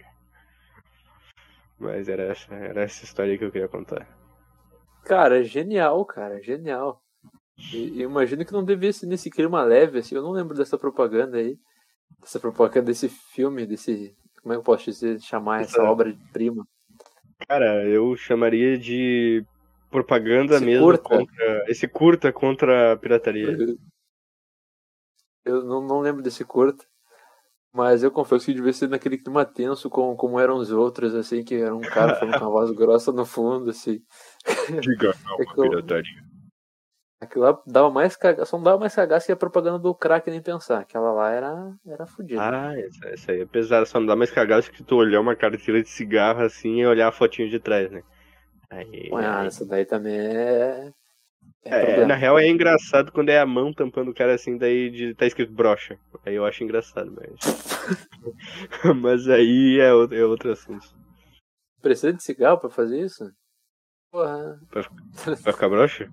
Mas 1.79 2.07
era 2.07 2.21
essa, 2.25 2.53
era 2.53 2.83
essa 2.83 3.03
história 3.03 3.35
que 3.35 3.43
eu 3.43 3.51
queria 3.51 3.67
contar. 3.67 4.07
Cara, 5.03 5.43
genial, 5.43 6.05
cara, 6.05 6.39
genial. 6.43 7.01
E, 7.73 8.03
imagino 8.03 8.45
que 8.45 8.53
não 8.53 8.63
devia 8.63 8.93
ser 8.93 9.07
nesse 9.07 9.31
clima 9.31 9.63
leve, 9.63 9.97
assim, 9.97 10.13
eu 10.13 10.21
não 10.21 10.29
lembro 10.29 10.55
dessa 10.55 10.77
propaganda 10.77 11.37
aí. 11.37 11.57
Dessa 12.19 12.39
propaganda 12.39 12.85
desse 12.85 13.09
filme, 13.09 13.65
desse. 13.65 14.13
Como 14.43 14.53
é 14.53 14.55
que 14.55 14.59
eu 14.59 14.63
posso 14.63 14.85
dizer, 14.85 15.19
chamar 15.19 15.61
essa, 15.61 15.79
essa 15.79 15.89
obra-prima? 15.89 16.63
Cara, 17.47 17.83
eu 17.87 18.15
chamaria 18.15 18.77
de 18.77 19.43
propaganda 19.89 20.57
esse 20.57 20.65
mesmo 20.65 20.85
curta. 20.85 21.03
contra. 21.03 21.65
Esse 21.67 21.87
curta 21.87 22.31
contra 22.31 22.93
a 22.93 22.97
pirataria. 22.97 23.57
Eu 25.45 25.63
não, 25.63 25.81
não 25.81 25.99
lembro 25.99 26.21
desse 26.21 26.43
curta. 26.45 26.85
Mas 27.73 28.03
eu 28.03 28.11
confesso 28.11 28.45
que 28.45 28.53
devia 28.53 28.73
ser 28.73 28.89
naquele 28.89 29.17
clima 29.17 29.45
tenso 29.45 29.89
com, 29.89 30.13
como 30.15 30.39
eram 30.39 30.57
os 30.57 30.71
outros, 30.71 31.15
assim, 31.15 31.41
que 31.41 31.55
era 31.55 31.73
um 31.73 31.79
cara 31.79 32.15
falando 32.15 32.37
com 32.37 32.45
uma 32.45 32.51
voz 32.51 32.71
grossa 32.71 33.13
no 33.13 33.25
fundo, 33.25 33.69
assim. 33.69 34.01
Diga 34.81 35.13
não, 35.23 35.39
é 35.39 35.43
uma 35.43 35.55
pirataria. 35.55 36.31
Aquilo 37.21 37.45
lá 37.45 37.61
dava 37.67 37.89
mais 37.91 38.15
cagaço, 38.17 38.49
só 38.49 38.57
não 38.57 38.63
dava 38.63 38.79
mais 38.79 38.95
cagaço 38.95 39.27
que 39.27 39.31
a 39.31 39.37
propaganda 39.37 39.77
do 39.77 39.93
crack 39.93 40.29
nem 40.29 40.41
pensar. 40.41 40.79
Aquela 40.79 41.13
lá 41.13 41.31
era, 41.31 41.73
era 41.87 42.07
fodida. 42.07 42.41
Ah, 42.41 42.77
essa, 42.77 43.07
essa 43.09 43.31
aí 43.31 43.41
é 43.41 43.45
pesada, 43.45 43.85
só 43.85 43.99
não 43.99 44.07
dá 44.07 44.15
mais 44.15 44.31
cagaço 44.31 44.71
que 44.71 44.83
tu 44.83 44.95
olhar 44.95 45.21
uma 45.21 45.35
carteira 45.35 45.83
de 45.83 45.89
cigarro 45.89 46.41
assim 46.41 46.81
e 46.81 46.85
olhar 46.85 47.07
a 47.07 47.11
fotinho 47.11 47.47
de 47.47 47.59
trás, 47.59 47.91
né? 47.91 48.01
Aí, 48.71 49.11
ah, 49.13 49.41
aí... 49.41 49.47
essa 49.47 49.63
daí 49.65 49.85
também 49.85 50.17
é, 50.17 50.91
é, 51.64 52.05
na 52.05 52.16
real 52.16 52.39
é 52.39 52.47
engraçado 52.47 53.12
quando 53.12 53.30
é 53.30 53.39
a 53.39 53.45
mão 53.45 53.72
tampando 53.72 54.09
o 54.09 54.14
cara 54.14 54.34
assim, 54.34 54.57
daí 54.57 54.89
de, 54.89 55.14
tá 55.14 55.26
escrito 55.28 55.53
brocha. 55.53 55.99
Aí 56.26 56.36
eu 56.36 56.45
acho 56.45 56.64
engraçado, 56.64 57.12
mas. 57.12 57.36
mas 59.01 59.28
aí 59.30 59.80
é 59.80 59.93
outro, 59.93 60.18
é 60.18 60.26
outro 60.26 60.51
assunto. 60.51 60.88
Precisa 61.82 62.14
de 62.14 62.24
cigarro 62.24 62.59
pra 62.59 62.70
fazer 62.70 62.99
isso? 63.05 63.32
Porra. 64.12 64.59
Pra, 64.70 64.84
pra 65.24 65.53
ficar 65.53 65.70
brocha? 65.70 66.12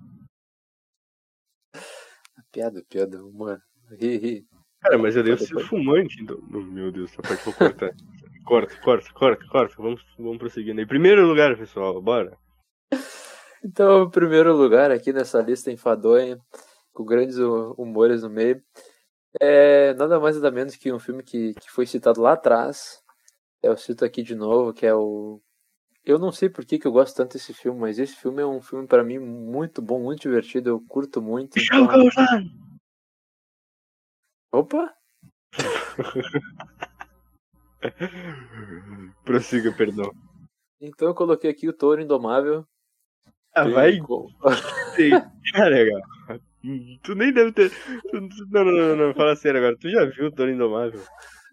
Piada, 2.51 2.83
piada, 2.89 3.21
mano. 3.33 3.61
Ri, 3.91 4.17
ri. 4.17 4.47
Cara, 4.81 4.97
mas 4.97 5.15
eu 5.15 5.23
devo 5.23 5.43
ser 5.43 5.59
fumante, 5.65 6.21
então. 6.21 6.39
Oh, 6.51 6.61
meu 6.61 6.91
Deus, 6.91 7.11
essa 7.11 7.21
parte 7.21 7.43
vou 7.43 7.53
cortar. 7.53 7.91
corta, 8.45 8.75
corta, 8.81 9.13
corta, 9.13 9.47
corta. 9.47 9.75
Vamos, 9.77 10.05
vamos 10.17 10.37
prosseguindo. 10.37 10.81
Em 10.81 10.87
primeiro 10.87 11.27
lugar, 11.27 11.57
pessoal, 11.57 12.01
bora. 12.01 12.37
Então, 13.63 14.03
o 14.03 14.09
primeiro 14.09 14.55
lugar 14.55 14.91
aqui 14.91 15.11
nessa 15.11 15.41
lista 15.41 15.71
enfadonha, 15.71 16.39
com 16.93 17.03
grandes 17.03 17.37
humores 17.37 18.23
no 18.23 18.29
meio, 18.29 18.63
é 19.39 19.93
nada 19.93 20.19
mais 20.19 20.35
nada 20.35 20.51
menos 20.51 20.75
que 20.75 20.91
um 20.91 20.99
filme 20.99 21.23
que, 21.23 21.53
que 21.55 21.69
foi 21.69 21.85
citado 21.85 22.21
lá 22.21 22.33
atrás. 22.33 23.01
Eu 23.61 23.77
cito 23.77 24.05
aqui 24.05 24.23
de 24.23 24.35
novo, 24.35 24.73
que 24.73 24.85
é 24.85 24.93
o. 24.93 25.41
Eu 26.05 26.17
não 26.17 26.31
sei 26.31 26.49
por 26.49 26.65
que, 26.65 26.79
que 26.79 26.87
eu 26.87 26.91
gosto 26.91 27.15
tanto 27.15 27.33
desse 27.33 27.53
filme, 27.53 27.79
mas 27.79 27.99
esse 27.99 28.15
filme 28.15 28.41
é 28.41 28.45
um 28.45 28.61
filme 28.61 28.87
para 28.87 29.03
mim 29.03 29.19
muito 29.19 29.81
bom, 29.81 30.01
muito 30.01 30.21
divertido, 30.21 30.69
eu 30.69 30.81
curto 30.87 31.21
muito. 31.21 31.59
Então... 31.59 31.87
Opa! 34.51 34.93
Prossiga, 39.23 39.71
perdão. 39.71 40.11
Então 40.81 41.09
eu 41.09 41.13
coloquei 41.13 41.51
aqui 41.51 41.67
o 41.67 41.73
Touro 41.73 42.01
Indomável. 42.01 42.65
Ah, 43.55 43.67
vai. 43.67 43.99
Sim, 44.95 45.13
é. 45.13 46.39
Tu 47.03 47.15
nem 47.15 47.33
deve 47.33 47.51
ter. 47.51 47.71
Não, 48.51 48.65
não, 48.65 48.71
não, 48.71 48.95
não, 48.95 49.13
fala 49.13 49.35
sério 49.35 49.59
agora. 49.59 49.77
Tu 49.77 49.89
já 49.89 50.05
viu 50.05 50.27
o 50.27 50.31
Toro 50.31 50.51
Indomável? 50.51 51.01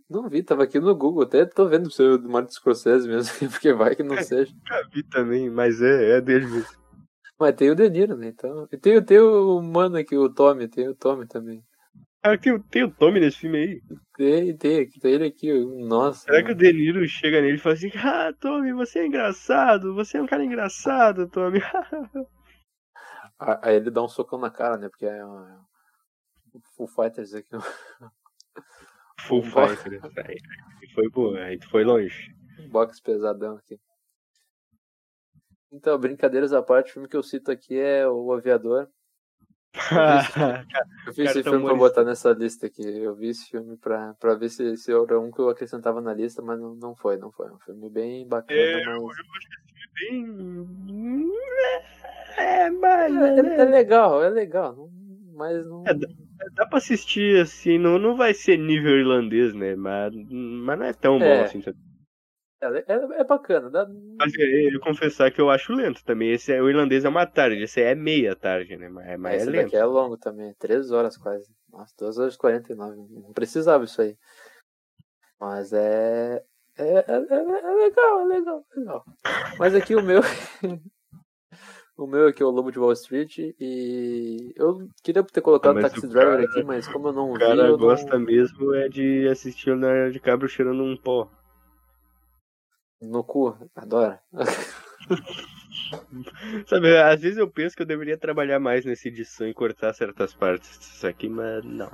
Não 0.09 0.29
vi, 0.29 0.43
tava 0.43 0.63
aqui 0.63 0.79
no 0.79 0.95
Google, 0.95 1.25
até 1.25 1.45
tô 1.45 1.67
vendo 1.67 1.87
o 1.87 1.91
seu 1.91 2.21
Martin 2.23 2.53
Scorsese 2.53 3.09
mesmo, 3.09 3.33
porque 3.51 3.73
vai 3.73 3.97
que 3.97 4.05
não 4.05 4.17
seja. 4.23 4.53
Já 4.67 4.83
vi 4.93 5.03
também, 5.03 5.51
mas 5.51 5.83
é, 5.83 6.19
é 6.19 6.21
dele 6.21 6.47
mesmo. 6.47 6.87
Mas 7.39 7.55
tem 7.55 7.71
o 7.71 7.75
De 7.75 7.91
Niro, 7.91 8.17
né? 8.17 8.29
Então, 8.29 8.69
e 8.73 8.79
tem, 8.79 9.03
tem 9.03 9.19
o 9.19 9.61
mano 9.61 9.97
aqui, 9.97 10.17
o 10.17 10.33
Tommy, 10.33 10.69
tem 10.69 10.89
o 10.89 10.95
Tommy 10.95 11.27
também. 11.27 11.63
Ah, 12.27 12.37
tem, 12.37 12.61
tem 12.61 12.83
o 12.83 12.91
Tommy 12.91 13.21
nesse 13.21 13.39
filme 13.39 13.59
aí? 13.59 13.83
Tem, 14.17 14.57
tem, 14.57 14.91
tem 14.91 15.13
ele 15.13 15.27
aqui, 15.27 15.53
nossa. 15.87 16.25
Será 16.25 16.43
mano. 16.43 16.47
que 16.47 16.53
o 16.53 16.57
De 16.57 16.73
Niro 16.73 17.07
chega 17.07 17.41
nele 17.41 17.55
e 17.55 17.61
fala 17.61 17.77
assim, 17.77 17.91
ah, 17.95 18.33
Tommy, 18.41 18.73
você 18.73 18.99
é 18.99 19.07
engraçado, 19.07 19.95
você 19.95 20.19
é 20.19 20.23
um 20.23 20.27
cara 20.27 20.45
engraçado, 20.45 21.29
Tommy. 21.29 21.61
Aí 23.39 23.77
ele 23.77 23.93
dá 23.93 24.03
um 24.03 24.09
socão 24.09 24.41
na 24.41 24.51
cara, 24.51 24.77
né? 24.77 24.89
Porque 24.89 25.07
é, 25.07 25.19
é 25.19 25.25
Full 26.77 26.89
Fighters 26.89 27.33
aqui. 27.33 27.51
Full 29.21 29.43
Fighters. 29.43 30.03
Aí 30.27 30.39
foi 30.95 31.09
boa, 31.11 31.39
aí 31.39 31.61
foi 31.71 31.85
longe. 31.85 32.35
Box 32.71 33.01
pesadão 33.01 33.57
aqui. 33.57 33.79
Então, 35.71 35.97
brincadeiras 35.99 36.53
à 36.53 36.63
parte, 36.63 36.91
o 36.91 36.93
filme 36.95 37.09
que 37.09 37.17
eu 37.17 37.23
cito 37.23 37.53
aqui 37.53 37.79
é 37.79 38.09
O 38.09 38.33
Aviador. 38.33 38.89
Eu 41.07 41.13
vi 41.13 41.23
esse, 41.23 41.43
filme 41.43 41.65
pra 41.65 41.75
botar 41.75 42.05
nessa 42.05 42.33
lista 42.33 42.67
aqui. 42.67 42.83
Eu 42.83 43.15
vi 43.15 43.29
esse 43.29 43.51
filme 43.51 43.77
pra, 43.77 44.15
pra 44.15 44.35
ver 44.35 44.49
se, 44.49 44.77
se 44.77 44.93
era 44.93 45.21
um 45.21 45.31
que 45.31 45.41
eu 45.41 45.49
acrescentava 45.49 46.01
na 46.01 46.15
lista, 46.15 46.43
mas 46.43 46.59
não, 46.59 46.75
não 46.75 46.95
foi, 46.95 47.17
não 47.17 47.31
foi. 47.31 47.49
É 47.49 47.53
um 47.53 47.59
filme 47.59 47.91
bem 47.91 48.27
bacana. 48.27 48.59
É, 48.61 48.85
mas... 48.85 48.97
Eu 48.97 49.09
acho 49.09 49.23
que 49.23 49.29
esse 49.39 50.11
filme 50.11 50.67
bem. 50.85 51.31
É, 52.37 52.71
mas. 52.71 53.15
É, 53.15 53.41
é, 53.41 53.61
é 53.61 53.65
legal, 53.65 54.23
é 54.23 54.31
legal. 54.31 54.89
Mas 55.35 55.67
não. 55.67 55.85
É, 55.87 55.95
dá, 55.95 56.09
dá 56.55 56.67
pra 56.67 56.79
assistir 56.79 57.41
assim, 57.41 57.79
não, 57.79 57.99
não 57.99 58.17
vai 58.17 58.33
ser 58.33 58.57
nível 58.57 58.99
irlandês, 58.99 59.53
né? 59.55 59.77
Mas, 59.77 60.15
mas 60.15 60.79
não 60.79 60.87
é 60.87 60.93
tão 60.93 61.19
bom 61.19 61.25
é. 61.25 61.45
assim. 61.45 61.63
É, 61.67 61.73
é, 62.75 63.21
é 63.21 63.25
bacana. 63.25 63.71
Dá... 63.71 63.87
Mas 64.19 64.33
eu, 64.35 64.73
eu 64.73 64.81
confessar 64.81 65.31
que 65.31 65.41
eu 65.41 65.51
acho 65.51 65.73
lento 65.73 66.05
também. 66.05 66.33
Esse 66.33 66.53
é, 66.53 66.63
o 66.63 66.69
irlandês 66.69 67.05
é 67.05 67.09
uma 67.09 67.27
tarde, 67.27 67.63
esse 67.63 67.81
é 67.81 67.95
meia 67.95 68.35
tarde, 68.35 68.77
né? 68.77 68.89
Mas, 68.89 69.19
mas 69.19 69.43
esse 69.43 69.49
é 69.49 69.53
lento. 69.53 69.65
daqui 69.65 69.77
é 69.77 69.85
longo 69.85 70.17
também, 70.17 70.55
3 70.59 70.91
horas 70.91 71.17
quase. 71.17 71.47
Nossa, 71.71 71.95
2 71.99 72.19
horas 72.19 72.35
e 72.35 72.39
49. 72.39 72.97
Não 72.97 73.33
precisava 73.33 73.85
isso 73.85 74.01
aí. 74.01 74.17
Mas 75.41 75.73
é. 75.73 76.43
É, 76.79 76.99
é, 76.99 77.05
é, 77.09 77.75
legal, 77.75 78.21
é 78.21 78.25
legal, 78.25 78.67
é 78.75 78.79
legal. 78.79 79.05
Mas 79.59 79.75
aqui 79.75 79.95
o 79.95 80.03
meu. 80.03 80.21
O 81.99 82.07
meu 82.07 82.29
aqui 82.29 82.43
é 82.43 82.47
o 82.47 82.51
Lobo 82.51 82.71
de 82.71 82.79
Wall 82.79 82.93
Street 82.93 83.39
e 83.39 84.53
eu 84.55 84.87
queria 85.03 85.25
ter 85.25 85.41
colocado 85.41 85.79
o 85.79 85.81
Taxi 85.81 86.07
Driver 86.07 86.45
aqui, 86.45 86.63
mas 86.63 86.87
como 86.87 87.09
eu 87.09 87.13
não 87.15 87.33
vi. 87.33 87.37
O 87.37 87.39
cara 87.39 87.69
eu 87.69 87.79
gosta 87.79 88.19
não... 88.19 88.27
mesmo 88.27 88.75
é 88.75 88.87
de 88.87 89.27
assistir 89.29 89.71
o 89.71 89.77
Leonardo 89.77 90.13
DiCaprio 90.13 90.47
cheirando 90.47 90.85
um 90.85 90.95
pó. 90.95 91.31
No 93.07 93.25
cu, 93.25 93.57
adora. 93.75 94.21
Sabe, 96.67 96.99
às 96.99 97.21
vezes 97.21 97.39
eu 97.39 97.49
penso 97.49 97.77
que 97.77 97.83
eu 97.83 97.87
deveria 97.87 98.19
trabalhar 98.19 98.59
mais 98.59 98.85
nessa 98.85 99.07
edição 99.07 99.49
e 99.49 99.55
cortar 99.55 99.93
certas 99.93 100.35
partes 100.35 100.79
disso 100.79 101.07
aqui, 101.07 101.29
mas 101.29 101.65
não. 101.65 101.91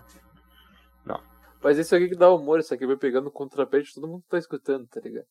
Não. 1.05 1.21
Mas 1.63 1.79
isso 1.79 1.95
aqui 1.95 2.09
que 2.09 2.17
dá 2.17 2.31
humor, 2.31 2.61
isso 2.61 2.73
aqui 2.73 2.87
vai 2.87 2.97
pegando 2.97 3.27
o 3.27 3.33
contrapente, 3.33 3.95
todo 3.95 4.09
mundo 4.09 4.25
tá 4.29 4.39
escutando, 4.39 4.87
tá 4.87 5.01
ligado? 5.01 5.27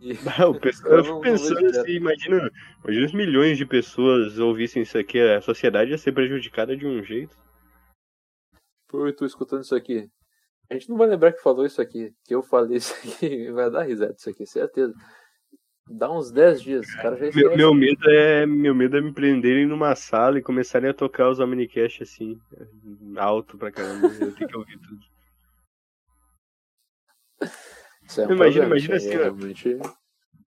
E... 0.00 0.12
o 0.44 0.60
pessoal, 0.60 0.98
eu 0.98 1.04
fico 1.04 1.20
pensando 1.20 1.66
assim, 1.66 1.92
imagina, 1.92 2.50
imagina 2.82 3.06
os 3.06 3.14
milhões 3.14 3.56
de 3.56 3.64
pessoas 3.64 4.38
ouvissem 4.38 4.82
isso 4.82 4.98
aqui, 4.98 5.18
a 5.18 5.40
sociedade 5.40 5.90
ia 5.90 5.98
ser 5.98 6.12
prejudicada 6.12 6.76
de 6.76 6.86
um 6.86 7.02
jeito. 7.02 7.34
Pô, 8.88 9.06
eu 9.06 9.16
tô 9.16 9.24
escutando 9.24 9.62
isso 9.62 9.74
aqui. 9.74 10.10
A 10.70 10.74
gente 10.74 10.88
não 10.88 10.96
vai 10.96 11.06
lembrar 11.08 11.32
que 11.32 11.42
falou 11.42 11.66
isso 11.66 11.80
aqui, 11.80 12.12
que 12.24 12.34
eu 12.34 12.42
falei 12.42 12.78
isso 12.78 12.94
aqui, 12.94 13.50
vai 13.52 13.70
dar 13.70 13.82
risada 13.82 14.14
isso 14.16 14.30
aqui, 14.30 14.46
certeza. 14.46 14.94
Dá 15.86 16.10
uns 16.10 16.32
10 16.32 16.62
dias, 16.62 16.94
cara 16.94 17.14
já 17.16 17.30
meu, 17.38 17.54
meu 17.54 17.74
medo 17.74 18.08
é 18.08 18.46
Meu 18.46 18.74
medo 18.74 18.96
é 18.96 19.02
me 19.02 19.12
prenderem 19.12 19.66
numa 19.66 19.94
sala 19.94 20.38
e 20.38 20.42
começarem 20.42 20.88
a 20.88 20.94
tocar 20.94 21.28
os 21.28 21.40
Omnicast 21.40 22.02
assim, 22.02 22.38
alto 23.16 23.58
pra 23.58 23.70
caramba. 23.70 24.06
Eu 24.06 24.34
tenho 24.34 24.48
que 24.48 24.56
ouvir 24.56 24.78
tudo. 24.78 25.00
É 28.18 28.26
um 28.26 28.32
imagina, 28.32 28.66
imagina 28.66 28.96
assim, 28.96 29.08
realmente... 29.08 29.78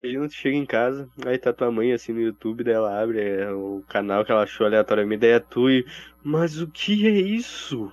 Imagina 0.02 0.28
tu 0.28 0.34
chega 0.34 0.56
em 0.56 0.64
casa, 0.64 1.10
aí 1.26 1.36
tá 1.36 1.52
tua 1.52 1.70
mãe 1.70 1.92
assim 1.92 2.12
no 2.12 2.20
YouTube, 2.20 2.64
daí 2.64 2.74
ela 2.74 3.02
abre 3.02 3.20
é, 3.20 3.50
o 3.50 3.84
canal 3.88 4.24
que 4.24 4.32
ela 4.32 4.44
achou 4.44 4.66
aleatoriamente, 4.66 5.20
daí 5.20 5.32
é 5.32 5.40
tu 5.40 5.68
e. 5.68 5.84
Mas 6.22 6.60
o 6.60 6.68
que 6.68 7.06
é 7.06 7.10
isso? 7.10 7.92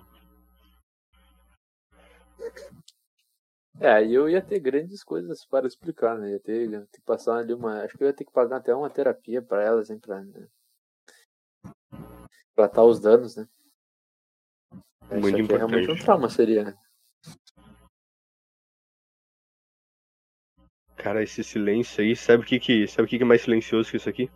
É, 3.80 3.92
aí 3.92 4.14
eu 4.14 4.28
ia 4.28 4.42
ter 4.42 4.60
grandes 4.60 5.04
coisas 5.04 5.46
para 5.46 5.68
explicar, 5.68 6.18
né? 6.18 6.32
Ia 6.32 6.40
ter, 6.40 6.70
ter 6.70 7.00
que 7.00 7.06
passar 7.06 7.38
ali 7.38 7.54
uma. 7.54 7.84
Acho 7.84 7.98
que 7.98 8.04
eu 8.04 8.08
ia 8.08 8.14
ter 8.14 8.26
que 8.26 8.32
pagar 8.32 8.58
até 8.58 8.74
uma 8.74 8.90
terapia 8.90 9.42
para 9.42 9.64
elas, 9.64 9.90
hein? 9.90 10.00
Pra, 10.00 10.22
né? 10.22 10.48
tratar 12.58 12.84
os 12.84 13.00
danos, 13.00 13.36
né? 13.36 13.48
Muito 15.12 15.40
importante. 15.40 15.54
É 15.54 15.58
realmente 15.58 15.92
um 15.92 16.04
trauma, 16.04 16.28
seria, 16.28 16.64
né? 16.64 16.78
Cara, 20.96 21.22
esse 21.22 21.44
silêncio 21.44 22.04
aí, 22.04 22.16
sabe 22.16 22.44
o 22.44 22.46
que 22.46 22.60
que, 22.60 22.88
sabe 22.88 23.06
o 23.06 23.08
que 23.08 23.18
que 23.18 23.24
é 23.24 23.28
mais 23.28 23.44
silencioso 23.44 23.92
que 23.92 23.98
isso 23.98 24.10
aqui? 24.10 24.32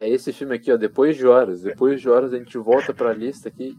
É 0.00 0.08
esse 0.08 0.32
filme 0.32 0.54
aqui, 0.54 0.72
ó, 0.72 0.76
depois 0.76 1.16
de 1.16 1.26
horas. 1.26 1.62
Depois 1.62 2.00
de 2.00 2.08
horas 2.08 2.32
a 2.32 2.38
gente 2.38 2.56
volta 2.56 2.94
pra 2.94 3.12
lista 3.12 3.48
aqui. 3.48 3.76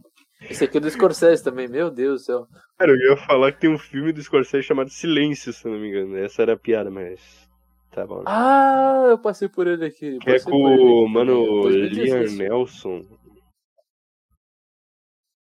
Esse 0.49 0.65
aqui 0.65 0.77
é 0.77 0.79
do 0.79 0.89
Scorsese 0.89 1.43
também, 1.43 1.67
meu 1.67 1.89
Deus 1.89 2.21
do 2.21 2.25
céu. 2.25 2.47
Cara, 2.77 2.91
eu 2.91 2.97
ia 2.97 3.17
falar 3.17 3.51
que 3.51 3.61
tem 3.61 3.69
um 3.69 3.77
filme 3.77 4.11
do 4.11 4.21
Scorsese 4.21 4.67
chamado 4.67 4.89
Silêncio, 4.89 5.53
se 5.53 5.65
não 5.67 5.79
me 5.79 5.89
engano. 5.89 6.17
Essa 6.17 6.41
era 6.41 6.53
a 6.53 6.57
piada, 6.57 6.91
mas. 6.91 7.47
Tá 7.91 8.05
bom. 8.05 8.19
Né? 8.19 8.23
Ah, 8.27 9.05
eu 9.09 9.19
passei 9.19 9.47
por 9.47 9.67
ele 9.67 9.85
aqui. 9.85 10.17
Que 10.19 10.31
é 10.31 10.39
com 10.39 10.51
o 10.51 11.07
mano 11.07 11.67
Liam 11.69 12.25
Nelson. 12.35 13.01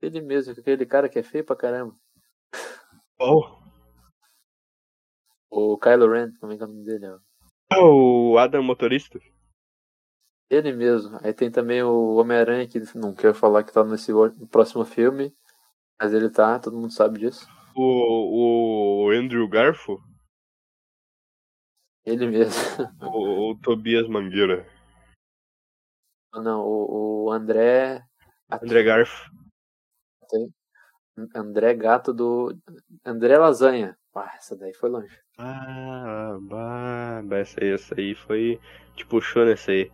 Ele 0.01 0.21
mesmo, 0.21 0.53
aquele 0.53 0.85
cara 0.85 1.09
que 1.09 1.19
é 1.19 1.23
feio 1.23 1.45
pra 1.45 1.55
caramba. 1.55 1.95
Oh. 3.21 3.45
O 5.49 5.79
Kylo 5.79 6.11
Ren, 6.11 6.33
como 6.41 6.53
é 6.53 6.57
que 6.57 6.63
é 6.63 6.67
o 6.67 6.69
nome 6.69 6.85
dele? 6.85 7.07
O 7.81 8.37
Adam 8.37 8.63
Motorista. 8.65 9.21
Ele 10.53 10.71
mesmo. 10.71 11.19
Aí 11.23 11.33
tem 11.33 11.51
também 11.51 11.83
o 11.83 12.17
Homem-Aranha, 12.17 12.69
que 12.69 12.79
não 12.95 13.15
quero 13.15 13.35
falar 13.35 13.65
que 13.65 13.73
tá 13.73 13.83
nesse 13.83 14.13
próximo 14.51 14.85
filme, 14.85 15.35
mas 15.99 16.13
ele 16.13 16.29
tá, 16.29 16.59
todo 16.59 16.77
mundo 16.77 16.93
sabe 16.93 17.21
disso. 17.21 17.49
O, 17.75 19.07
o 19.07 19.11
Andrew 19.11 19.49
Garfo? 19.49 19.99
Ele 22.05 22.27
mesmo. 22.27 22.53
O, 23.01 23.53
o 23.53 23.59
Tobias 23.61 24.07
Mangueira. 24.07 24.67
Não, 26.35 26.61
o, 26.61 27.25
o 27.25 27.33
André. 27.33 28.05
André 28.51 28.83
Garfo. 28.83 29.31
Tem. 30.29 30.53
André 31.35 31.73
Gato 31.75 32.13
do. 32.13 32.55
André 33.07 33.39
Lasanha. 33.39 33.97
Ah, 34.15 34.35
essa 34.37 34.55
daí 34.55 34.75
foi 34.75 34.91
longe. 34.91 35.19
Ah, 35.39 36.37
bah, 36.43 37.23
essa 37.39 37.59
aí, 37.65 37.71
essa 37.73 37.95
aí 37.99 38.15
foi. 38.15 38.61
Te 38.95 39.07
puxou 39.07 39.47
nessa 39.47 39.71
aí. 39.71 39.91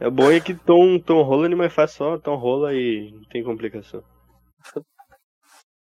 É 0.00 0.10
bom 0.10 0.30
é 0.30 0.40
que 0.40 0.54
Tom, 0.54 0.98
Tom 0.98 1.22
Holland, 1.22 1.54
mas 1.54 1.72
faz 1.72 1.92
só 1.92 2.18
Tom 2.18 2.36
Rola 2.36 2.74
e 2.74 3.12
não 3.12 3.24
tem 3.24 3.44
complicação. 3.44 4.02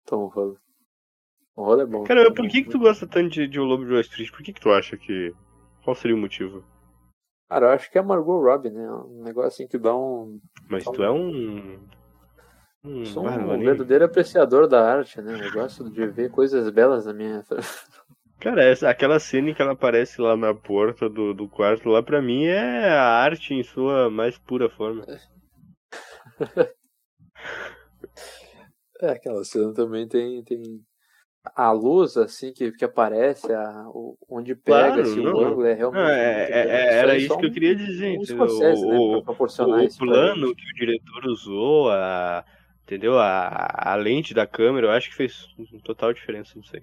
Tom 0.06 0.26
Rola. 0.26 0.56
Tom 1.54 1.64
Rola 1.64 1.82
é 1.82 1.86
bom. 1.86 2.04
Cara, 2.04 2.32
por 2.32 2.48
que, 2.48 2.62
que 2.62 2.70
tu 2.70 2.78
gosta 2.78 3.06
tanto 3.06 3.30
de, 3.30 3.48
de 3.48 3.58
O 3.58 3.64
Lobo 3.64 3.84
de 3.84 3.92
Wall 3.92 4.00
Street? 4.02 4.30
Por 4.30 4.42
que, 4.42 4.52
que 4.52 4.60
tu 4.60 4.70
acha 4.70 4.96
que. 4.96 5.34
Qual 5.82 5.94
seria 5.94 6.16
o 6.16 6.20
motivo? 6.20 6.64
Cara, 7.48 7.66
eu 7.66 7.70
acho 7.70 7.90
que 7.90 7.98
é 7.98 8.02
Margot 8.02 8.40
Robbie, 8.40 8.70
né? 8.70 8.90
Um 8.90 9.22
negócio 9.22 9.48
assim 9.48 9.68
que 9.68 9.78
dá 9.78 9.94
um. 9.94 10.40
Mas 10.68 10.84
tu 10.84 11.02
é 11.02 11.10
um. 11.10 11.78
Hum, 12.84 13.04
Sou 13.06 13.26
um 13.26 13.58
verdadeiro 13.58 14.04
apreciador 14.04 14.68
da 14.68 14.88
arte, 14.88 15.20
né? 15.20 15.46
Eu 15.46 15.52
gosto 15.52 15.90
de 15.90 16.06
ver 16.06 16.30
coisas 16.30 16.70
belas 16.70 17.06
na 17.06 17.12
minha. 17.12 17.44
Cara, 18.40 18.62
essa, 18.64 18.88
aquela 18.88 19.18
cena 19.18 19.54
que 19.54 19.60
ela 19.60 19.72
aparece 19.72 20.20
lá 20.20 20.36
na 20.36 20.54
porta 20.54 21.08
do, 21.08 21.34
do 21.34 21.48
quarto, 21.48 21.88
lá 21.88 22.02
pra 22.02 22.22
mim 22.22 22.44
é 22.44 22.88
a 22.88 23.02
arte 23.02 23.54
em 23.54 23.62
sua 23.62 24.10
mais 24.10 24.38
pura 24.38 24.68
forma. 24.68 25.04
É, 29.00 29.10
aquela 29.10 29.44
cena 29.44 29.72
também 29.74 30.08
tem, 30.08 30.42
tem 30.42 30.80
a 31.54 31.70
luz, 31.72 32.16
assim, 32.16 32.52
que, 32.52 32.72
que 32.72 32.84
aparece, 32.84 33.52
a, 33.52 33.88
o, 33.88 34.16
onde 34.28 34.54
pega, 34.54 34.80
Claro, 34.80 35.02
assim, 35.02 35.20
não. 35.20 35.34
o 35.34 35.40
ângulo 35.40 35.66
é 35.66 35.74
realmente. 35.74 36.02
Ah, 36.06 36.12
é- 36.12 36.50
é- 36.50 36.94
é- 36.94 36.98
era 36.98 37.16
isso 37.16 37.36
que 37.38 37.46
eu 37.46 37.52
queria 37.52 37.74
dizer, 37.76 38.18
um? 38.18 38.24
Scorsese, 38.24 38.86
né, 38.86 38.96
O- 38.98 39.16
O 39.58 39.88
plano 39.98 40.54
que 40.54 40.70
o 40.70 40.74
diretor 40.74 41.26
usou, 41.26 41.90
a, 41.90 42.44
entendeu? 42.84 43.18
A, 43.18 43.92
a 43.92 43.94
lente 43.96 44.32
da 44.34 44.46
câmera, 44.46 44.86
eu 44.86 44.90
acho 44.92 45.08
que 45.10 45.16
fez 45.16 45.46
total 45.84 46.12
diferença, 46.12 46.52
não 46.56 46.64
sei. 46.64 46.82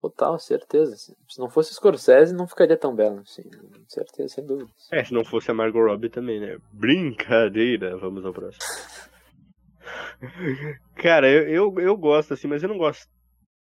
Total, 0.00 0.38
certeza. 0.38 0.96
Se 0.96 1.38
não 1.38 1.50
fosse 1.50 1.74
Scorsese, 1.74 2.34
não 2.34 2.46
ficaria 2.46 2.76
tão 2.76 2.94
belo, 2.94 3.20
assim. 3.20 3.42
Certeza, 3.88 4.34
sem 4.34 4.46
dúvida. 4.46 4.70
É, 4.92 5.02
se 5.04 5.12
não 5.12 5.24
fosse 5.24 5.50
a 5.50 5.54
Margot 5.54 5.84
Robbie 5.84 6.08
também, 6.08 6.38
né? 6.38 6.56
Brincadeira, 6.72 7.96
vamos 7.96 8.24
ao 8.24 8.32
próximo. 8.32 8.62
Cara, 10.94 11.28
eu, 11.28 11.48
eu, 11.48 11.80
eu 11.80 11.96
gosto, 11.96 12.34
assim, 12.34 12.46
mas 12.46 12.62
eu 12.62 12.68
não 12.68 12.78
gosto 12.78 13.08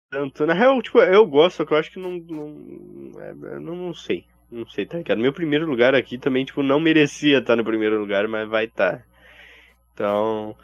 tanto. 0.10 0.46
Na 0.46 0.54
real, 0.54 0.82
tipo, 0.82 1.00
eu 1.00 1.26
gosto, 1.26 1.58
só 1.58 1.66
que 1.66 1.74
eu 1.74 1.78
acho 1.78 1.92
que 1.92 2.00
não. 2.00 2.18
Não, 2.18 3.22
é, 3.22 3.34
não, 3.60 3.76
não 3.76 3.94
sei. 3.94 4.26
Não 4.52 4.68
sei, 4.68 4.86
tá 4.86 4.98
ligado? 4.98 5.20
Meu 5.20 5.32
primeiro 5.32 5.66
lugar 5.68 5.94
aqui 5.94 6.18
também, 6.18 6.44
tipo, 6.44 6.64
não 6.64 6.80
merecia 6.80 7.38
estar 7.38 7.56
no 7.56 7.64
primeiro 7.64 8.00
lugar, 8.00 8.28
mas 8.28 8.50
vai 8.50 8.66
estar. 8.66 9.06
Então. 9.94 10.56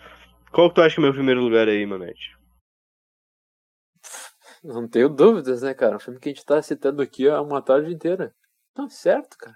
Qual 0.52 0.70
que 0.70 0.76
tu 0.76 0.82
acha 0.82 0.96
que 0.96 1.02
é 1.02 1.04
o 1.04 1.06
meu 1.06 1.14
primeiro 1.14 1.42
lugar 1.42 1.68
aí, 1.68 1.86
Manete? 1.86 2.35
Não 4.66 4.88
tenho 4.88 5.08
dúvidas, 5.10 5.62
né, 5.62 5.76
cara? 5.76 5.98
Um 5.98 6.00
filme 6.00 6.20
que 6.20 6.28
a 6.28 6.32
gente 6.34 6.44
tá 6.44 6.60
citando 6.60 7.00
aqui 7.00 7.30
há 7.30 7.40
uma 7.40 7.62
tarde 7.62 7.94
inteira. 7.94 8.36
Tá 8.74 8.90
certo, 8.90 9.38
cara. 9.38 9.56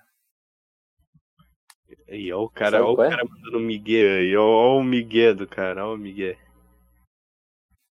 Aí, 2.08 2.32
ó 2.32 2.44
o 2.44 2.50
cara, 2.50 2.86
ó 2.86 2.94
o 2.94 3.04
é? 3.04 3.10
cara 3.10 3.26
mandando 3.26 3.60
migué 3.60 4.20
aí, 4.20 4.38
ó, 4.38 4.44
ó 4.44 4.78
o 4.78 4.84
migué 4.84 5.34
do 5.34 5.48
cara, 5.48 5.88
ó 5.88 5.96
o 5.96 5.98
migué. 5.98 6.38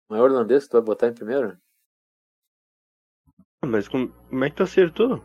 Não 0.09 0.17
é 0.17 0.21
o 0.21 0.25
irlandês 0.25 0.63
que 0.63 0.69
tu 0.69 0.73
vai 0.73 0.81
botar 0.81 1.07
em 1.07 1.13
primeiro? 1.13 1.57
Ah, 3.61 3.67
Mas 3.67 3.89
como, 3.89 4.13
como 4.29 4.45
é 4.45 4.49
que 4.49 4.55
tu 4.55 4.63
acertou? 4.63 5.21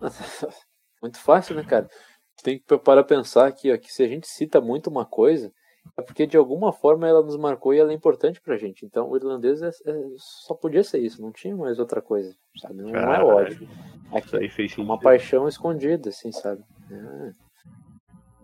Muito 1.00 1.20
fácil, 1.20 1.54
né, 1.54 1.62
cara? 1.64 1.88
Tu 2.36 2.42
tem 2.42 2.58
que 2.58 2.78
parar 2.78 3.02
a 3.02 3.04
pensar 3.04 3.46
aqui, 3.46 3.72
ó, 3.72 3.78
que 3.78 3.92
se 3.92 4.02
a 4.02 4.08
gente 4.08 4.26
cita 4.26 4.60
muito 4.60 4.90
uma 4.90 5.06
coisa, 5.06 5.52
é 5.98 6.02
porque 6.02 6.26
de 6.26 6.36
alguma 6.36 6.72
forma 6.72 7.06
ela 7.08 7.22
nos 7.22 7.36
marcou 7.36 7.74
e 7.74 7.78
ela 7.78 7.92
é 7.92 7.94
importante 7.94 8.40
pra 8.40 8.56
gente. 8.56 8.84
Então 8.84 9.10
o 9.10 9.16
irlandês 9.16 9.60
é- 9.62 9.68
é- 9.68 10.04
só 10.16 10.54
podia 10.54 10.82
ser 10.82 10.98
isso, 11.00 11.20
não 11.20 11.32
tinha 11.32 11.54
mais 11.56 11.78
outra 11.78 12.00
coisa, 12.00 12.34
sabe? 12.60 12.82
Não, 12.82 12.90
não 12.90 13.14
é 13.14 13.22
ódio. 13.22 13.68
É 14.12 14.18
Isso 14.18 14.28
que 14.30 14.36
aí 14.36 14.48
fez 14.48 14.70
é 14.72 14.74
sentido. 14.74 14.84
uma 14.84 14.98
paixão 14.98 15.48
escondida, 15.48 16.08
assim, 16.10 16.30
sabe? 16.32 16.62
É. 16.90 17.32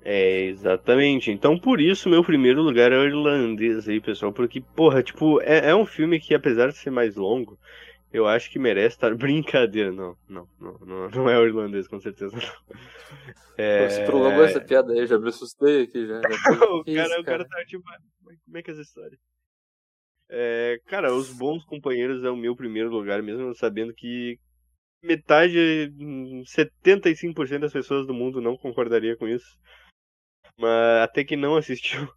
É, 0.05 0.41
exatamente. 0.45 1.31
Então, 1.31 1.59
por 1.59 1.81
isso, 1.81 2.09
meu 2.09 2.25
primeiro 2.25 2.63
lugar 2.63 2.93
é 2.93 2.97
o 2.97 3.05
irlandês 3.05 3.89
aí, 3.89 4.01
pessoal. 4.01 4.33
Porque, 4.33 4.61
porra, 4.61 5.03
tipo, 5.03 5.41
é, 5.43 5.71
é 5.71 5.75
um 5.75 5.85
filme 5.85 6.19
que, 6.21 6.35
apesar 6.35 6.69
de 6.69 6.79
ser 6.79 6.91
mais 6.91 7.17
longo, 7.17 7.59
eu 8.13 8.27
acho 8.27 8.51
que 8.51 8.59
merece 8.59 8.97
estar. 8.97 9.15
Brincadeira, 9.17 9.93
não, 9.93 10.17
não, 10.29 10.49
não, 10.61 11.09
não, 11.11 11.29
é 11.29 11.39
o 11.39 11.47
irlandês, 11.47 11.89
com 11.89 12.01
certeza 12.01 12.37
não. 12.37 12.77
É... 13.61 13.89
Você 13.89 14.05
prolongou 14.05 14.45
essa 14.45 14.61
piada 14.61 14.93
aí, 14.93 15.05
já 15.05 15.19
me 15.19 15.29
assustei 15.29 15.83
aqui 15.83 16.07
já. 16.07 16.21
o, 16.71 16.85
cara, 16.85 17.21
o 17.21 17.25
cara 17.25 17.45
tá 17.45 17.65
tipo, 17.65 17.83
como 18.45 18.57
é 18.57 18.63
que 18.63 18.71
é 18.71 18.73
essa 18.73 18.83
história? 18.83 19.19
É, 20.31 20.79
cara, 20.87 21.13
Os 21.13 21.33
Bons 21.33 21.65
Companheiros 21.65 22.23
é 22.23 22.31
o 22.31 22.37
meu 22.37 22.55
primeiro 22.55 22.89
lugar, 22.89 23.21
mesmo 23.21 23.53
sabendo 23.57 23.93
que 23.93 24.39
metade, 25.03 25.93
hum, 25.99 26.43
75% 26.45 27.59
das 27.59 27.73
pessoas 27.73 28.07
do 28.07 28.15
mundo 28.15 28.41
não 28.41 28.57
concordaria 28.57 29.17
com 29.17 29.27
isso. 29.27 29.59
Mas 30.57 31.03
até 31.03 31.25
que 31.25 31.37
não 31.37 31.57
assistiu. 31.57 32.09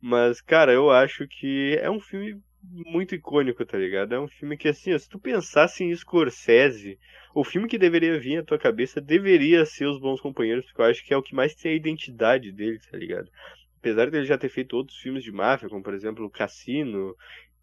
Mas, 0.00 0.40
cara, 0.40 0.72
eu 0.72 0.90
acho 0.90 1.26
que 1.28 1.78
é 1.80 1.90
um 1.90 2.00
filme 2.00 2.40
muito 2.70 3.14
icônico, 3.14 3.64
tá 3.64 3.78
ligado? 3.78 4.14
É 4.14 4.20
um 4.20 4.28
filme 4.28 4.56
que, 4.56 4.68
assim, 4.68 4.94
ó, 4.94 4.98
se 4.98 5.08
tu 5.08 5.18
pensasse 5.18 5.84
em 5.84 5.94
Scorsese, 5.94 6.98
o 7.34 7.44
filme 7.44 7.68
que 7.68 7.78
deveria 7.78 8.18
vir 8.18 8.38
à 8.38 8.44
tua 8.44 8.58
cabeça 8.58 9.00
deveria 9.00 9.64
ser 9.64 9.86
Os 9.86 10.00
Bons 10.00 10.20
Companheiros, 10.20 10.64
porque 10.66 10.80
eu 10.80 10.86
acho 10.86 11.04
que 11.04 11.14
é 11.14 11.16
o 11.16 11.22
que 11.22 11.34
mais 11.34 11.54
tem 11.54 11.72
a 11.72 11.76
identidade 11.76 12.52
dele, 12.52 12.78
tá 12.90 12.96
ligado? 12.96 13.30
Apesar 13.78 14.10
dele 14.10 14.24
já 14.24 14.38
ter 14.38 14.48
feito 14.48 14.76
outros 14.76 14.98
filmes 14.98 15.22
de 15.22 15.30
máfia, 15.30 15.68
como 15.68 15.82
por 15.82 15.94
exemplo 15.94 16.30
Cassino 16.30 17.14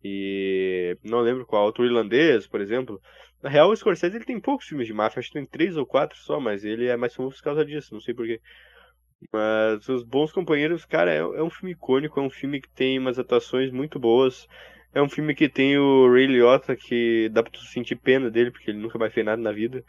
e 0.03 0.97
não 1.03 1.21
lembro 1.21 1.45
qual, 1.45 1.65
outro 1.65 1.85
irlandês, 1.85 2.47
por 2.47 2.61
exemplo. 2.61 3.01
Na 3.41 3.49
real, 3.49 3.69
o 3.69 3.75
Scorsese 3.75 4.15
ele 4.15 4.25
tem 4.25 4.39
poucos 4.39 4.67
filmes 4.67 4.87
de 4.87 4.93
máfia, 4.93 5.19
acho 5.19 5.29
que 5.29 5.33
tem 5.39 5.45
três 5.45 5.75
ou 5.75 5.85
quatro 5.85 6.17
só, 6.17 6.39
mas 6.39 6.63
ele 6.63 6.87
é 6.87 6.95
mais 6.95 7.13
famoso 7.13 7.37
por 7.37 7.43
causa 7.43 7.65
disso, 7.65 7.93
não 7.93 8.01
sei 8.01 8.13
porquê. 8.13 8.39
Mas 9.31 9.87
Os 9.89 10.03
Bons 10.03 10.31
Companheiros, 10.31 10.85
cara, 10.85 11.11
é, 11.13 11.17
é 11.17 11.43
um 11.43 11.49
filme 11.49 11.73
icônico, 11.73 12.19
é 12.19 12.23
um 12.23 12.29
filme 12.29 12.61
que 12.61 12.69
tem 12.69 12.99
umas 12.99 13.19
atuações 13.19 13.71
muito 13.71 13.99
boas. 13.99 14.47
É 14.93 15.01
um 15.01 15.09
filme 15.09 15.33
que 15.33 15.49
tem 15.49 15.77
o 15.77 16.11
Ray 16.11 16.27
Liotta, 16.27 16.75
que 16.75 17.29
dá 17.29 17.41
pra 17.41 17.51
tu 17.51 17.61
sentir 17.65 17.95
pena 17.95 18.29
dele, 18.29 18.51
porque 18.51 18.69
ele 18.69 18.79
nunca 18.79 18.99
mais 18.99 19.13
fez 19.13 19.25
nada 19.25 19.41
na 19.41 19.51
vida. 19.51 19.83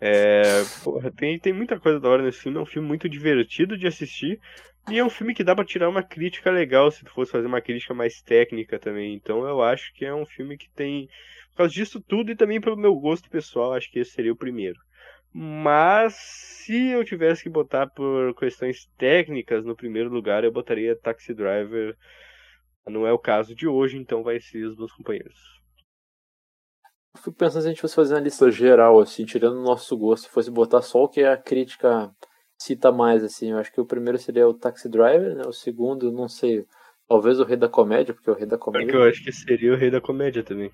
É, 0.00 0.62
porra, 0.82 1.10
tem, 1.10 1.38
tem 1.38 1.52
muita 1.52 1.78
coisa 1.78 1.98
da 1.98 2.08
hora 2.08 2.22
nesse 2.22 2.40
filme, 2.40 2.58
é 2.58 2.60
um 2.60 2.66
filme 2.66 2.86
muito 2.86 3.08
divertido 3.08 3.76
de 3.76 3.86
assistir. 3.86 4.40
E 4.90 4.98
é 4.98 5.04
um 5.04 5.10
filme 5.10 5.34
que 5.34 5.44
dá 5.44 5.54
pra 5.54 5.64
tirar 5.64 5.88
uma 5.88 6.02
crítica 6.02 6.50
legal 6.50 6.90
se 6.90 7.04
tu 7.04 7.10
fosse 7.10 7.30
fazer 7.30 7.46
uma 7.46 7.60
crítica 7.60 7.92
mais 7.92 8.22
técnica 8.22 8.78
também. 8.78 9.14
Então 9.14 9.46
eu 9.46 9.62
acho 9.62 9.92
que 9.94 10.04
é 10.04 10.14
um 10.14 10.24
filme 10.24 10.56
que 10.56 10.70
tem. 10.70 11.08
Por 11.50 11.58
causa 11.58 11.74
disso 11.74 12.00
tudo 12.00 12.30
e 12.30 12.36
também 12.36 12.60
pelo 12.60 12.76
meu 12.76 12.94
gosto 12.94 13.28
pessoal, 13.28 13.74
acho 13.74 13.90
que 13.90 13.98
esse 13.98 14.12
seria 14.12 14.32
o 14.32 14.36
primeiro. 14.36 14.78
Mas 15.32 16.14
se 16.14 16.88
eu 16.88 17.04
tivesse 17.04 17.42
que 17.42 17.50
botar 17.50 17.86
por 17.88 18.34
questões 18.34 18.86
técnicas 18.96 19.64
no 19.64 19.76
primeiro 19.76 20.08
lugar, 20.08 20.42
eu 20.42 20.50
botaria 20.50 20.96
Taxi 20.96 21.34
Driver. 21.34 21.96
Não 22.88 23.06
é 23.06 23.12
o 23.12 23.18
caso 23.18 23.54
de 23.54 23.66
hoje, 23.66 23.96
então 23.98 24.22
vai 24.22 24.40
ser 24.40 24.64
os 24.64 24.76
meus 24.76 24.92
companheiros. 24.92 25.38
Eu 27.16 27.22
fico 27.22 27.36
pensando 27.36 27.62
se 27.62 27.68
a 27.68 27.70
gente 27.70 27.80
fosse 27.80 27.94
fazer 27.96 28.14
uma 28.14 28.20
lista 28.20 28.50
geral, 28.50 29.00
assim, 29.00 29.24
tirando 29.24 29.56
o 29.58 29.62
nosso 29.62 29.96
gosto, 29.96 30.28
fosse 30.30 30.50
botar 30.50 30.82
só 30.82 31.04
o 31.04 31.08
que 31.08 31.22
a 31.24 31.36
crítica 31.36 32.14
cita 32.60 32.92
mais, 32.92 33.24
assim. 33.24 33.50
Eu 33.50 33.58
acho 33.58 33.72
que 33.72 33.80
o 33.80 33.86
primeiro 33.86 34.18
seria 34.18 34.46
o 34.48 34.54
Taxi 34.54 34.88
Driver, 34.88 35.34
né? 35.34 35.42
O 35.46 35.52
segundo, 35.52 36.12
não 36.12 36.28
sei, 36.28 36.64
talvez 37.08 37.40
o 37.40 37.44
Rei 37.44 37.56
da 37.56 37.68
Comédia, 37.68 38.14
porque 38.14 38.30
o 38.30 38.34
Rei 38.34 38.46
da 38.46 38.58
Comédia. 38.58 38.90
que 38.90 38.96
eu 38.96 39.02
acho 39.02 39.22
que 39.24 39.32
seria 39.32 39.72
o 39.72 39.76
rei 39.76 39.90
da 39.90 40.00
comédia 40.00 40.42
também. 40.44 40.70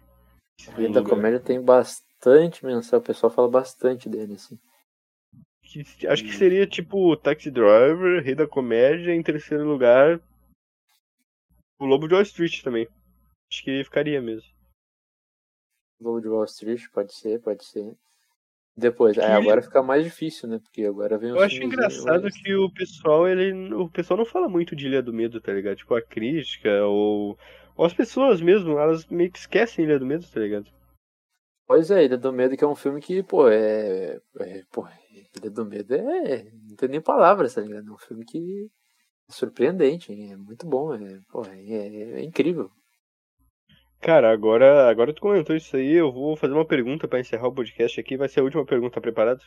O 0.69 0.71
Rei 0.73 0.93
da 0.93 1.03
Comédia 1.03 1.41
tem 1.41 1.61
bastante 1.61 2.65
menção, 2.65 2.99
o 2.99 3.03
pessoal 3.03 3.31
fala 3.33 3.49
bastante 3.49 4.09
dele, 4.09 4.35
assim. 4.35 4.59
Que- 5.63 6.07
acho 6.07 6.23
que 6.25 6.35
seria 6.35 6.67
tipo 6.67 7.17
Taxi 7.17 7.51
Driver, 7.51 8.23
Rei 8.23 8.35
da 8.35 8.47
Comédia, 8.47 9.15
em 9.15 9.23
terceiro 9.23 9.65
lugar, 9.65 10.21
o 11.79 11.87
Lobo 11.87 12.09
de 12.09 12.15
Wall 12.15 12.23
Street 12.23 12.63
também. 12.63 12.87
Acho 13.51 13.63
que 13.63 13.85
ficaria 13.85 14.21
mesmo. 14.21 14.49
Lobo 16.01 16.21
de 16.21 16.29
Wall 16.29 16.45
Street, 16.45 16.83
pode 16.93 17.15
ser, 17.15 17.41
pode 17.41 17.65
ser. 17.65 17.97
Depois, 18.77 19.17
é, 19.17 19.21
Que- 19.21 19.27
agora 19.27 19.63
fica 19.63 19.83
mais 19.83 20.03
difícil, 20.05 20.49
né? 20.49 20.59
Porque 20.59 20.85
agora 20.85 21.17
vem 21.17 21.31
o 21.31 21.37
Eu 21.37 21.43
acho 21.43 21.63
engraçado 21.63 22.29
que 22.29 22.55
o 22.55 22.69
pessoal, 22.73 23.29
ele. 23.29 23.73
O 23.73 23.89
pessoal 23.89 24.19
não 24.19 24.25
fala 24.27 24.49
muito 24.49 24.75
de 24.75 24.87
Ilha 24.87 25.01
do 25.01 25.13
Medo, 25.13 25.41
tá 25.41 25.53
ligado? 25.53 25.77
Tipo, 25.77 25.95
a 25.95 26.03
crítica, 26.03 26.85
ou. 26.85 27.39
Ou 27.77 27.85
as 27.85 27.95
pessoas 27.95 28.41
mesmo, 28.41 28.79
elas 28.79 29.07
meio 29.07 29.31
que 29.31 29.39
esquecem 29.39 29.85
Ilha 29.85 29.99
do 29.99 30.07
Medo, 30.07 30.27
tá 30.29 30.41
ligado? 30.41 30.71
Pois 31.67 31.91
é, 31.91 32.05
Ilha 32.05 32.19
do 32.19 32.33
Medo, 32.33 32.57
que 32.57 32.65
é 32.65 32.67
um 32.67 32.75
filme 32.75 33.01
que, 33.01 33.23
pô, 33.23 33.49
é. 33.49 34.21
é 34.41 34.63
pô, 34.73 34.87
Ilha 35.37 35.51
do 35.51 35.65
Medo 35.65 35.95
é. 35.95 36.51
Não 36.69 36.77
tem 36.77 36.89
nem 36.89 37.01
palavras, 37.01 37.55
tá 37.55 37.61
ligado? 37.61 37.89
É 37.89 37.93
um 37.93 37.99
filme 37.99 38.25
que 38.25 38.39
é 38.39 38.69
surpreendente, 39.29 40.13
é 40.13 40.37
muito 40.37 40.67
bom, 40.67 40.95
é, 40.95 41.21
pô, 41.31 41.45
é, 41.47 42.21
é 42.21 42.23
incrível. 42.23 42.71
Cara, 44.01 44.31
agora, 44.31 44.89
agora 44.89 45.15
tu 45.15 45.21
comentou 45.21 45.57
isso 45.57 45.77
aí, 45.77 45.93
eu 45.95 46.13
vou 46.13 46.37
fazer 46.37 46.53
uma 46.53 46.67
pergunta 46.67 47.09
pra 47.09 47.21
encerrar 47.21 47.49
o 47.49 47.55
podcast 47.55 47.99
aqui. 47.99 48.17
Vai 48.17 48.29
ser 48.29 48.41
a 48.41 48.43
última 48.43 48.65
pergunta, 48.65 48.97
tá 48.97 49.01
preparado? 49.01 49.43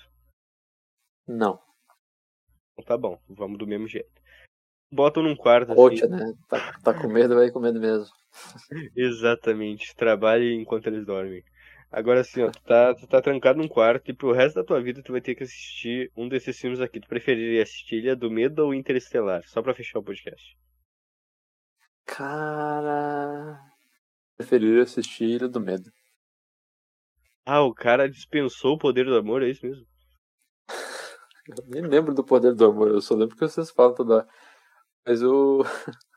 Não, 1.27 1.59
Então 2.73 2.85
tá 2.85 2.97
bom, 2.97 3.19
vamos 3.29 3.57
do 3.59 3.67
mesmo 3.67 3.87
jeito. 3.87 4.09
Botam 4.91 5.21
num 5.21 5.35
quarto 5.35 5.73
assim. 5.73 5.75
Coach, 5.75 6.07
né? 6.07 6.33
Tá, 6.47 6.79
tá 6.81 6.93
com 6.93 7.07
medo, 7.07 7.35
vai 7.35 7.51
com 7.51 7.59
medo 7.59 7.79
mesmo. 7.79 8.07
Exatamente, 8.95 9.93
trabalhe 9.95 10.55
enquanto 10.55 10.87
eles 10.87 11.05
dormem. 11.05 11.43
Agora 11.91 12.19
assim, 12.19 12.43
ó, 12.43 12.51
tu 12.51 12.61
tá, 12.63 12.93
tu 12.93 13.07
tá 13.07 13.21
trancado 13.21 13.59
num 13.59 13.67
quarto 13.67 14.11
e 14.11 14.13
pro 14.13 14.33
resto 14.33 14.55
da 14.55 14.63
tua 14.63 14.81
vida 14.81 15.01
tu 15.01 15.13
vai 15.13 15.21
ter 15.21 15.35
que 15.35 15.43
assistir 15.43 16.11
um 16.15 16.27
desses 16.27 16.59
filmes 16.59 16.81
aqui. 16.81 16.99
Tu 16.99 17.07
preferiria 17.07 17.63
assistir 17.63 17.97
Ilha 17.97 18.15
do 18.15 18.29
Medo 18.29 18.65
ou 18.65 18.73
Interestelar? 18.73 19.41
Só 19.47 19.61
pra 19.61 19.73
fechar 19.73 19.99
o 19.99 20.03
podcast. 20.03 20.57
Cara. 22.05 23.59
Preferiria 24.37 24.83
assistir 24.83 25.25
Ilha 25.25 25.47
do 25.47 25.59
Medo. 25.59 25.89
Ah, 27.45 27.61
o 27.61 27.73
cara 27.73 28.09
dispensou 28.09 28.73
o 28.75 28.77
poder 28.77 29.05
do 29.05 29.15
amor, 29.15 29.41
é 29.41 29.49
isso 29.49 29.65
mesmo? 29.65 29.85
Eu 31.47 31.65
nem 31.67 31.81
lembro 31.81 32.13
do 32.13 32.23
poder 32.23 32.53
do 32.53 32.65
amor, 32.65 32.89
eu 32.89 32.99
só 32.99 33.15
lembro 33.15 33.37
que 33.37 33.47
vocês 33.47 33.71
falam 33.71 33.95
toda 33.95 34.15
hora. 34.15 34.27
Mas 35.05 35.23
o. 35.23 35.63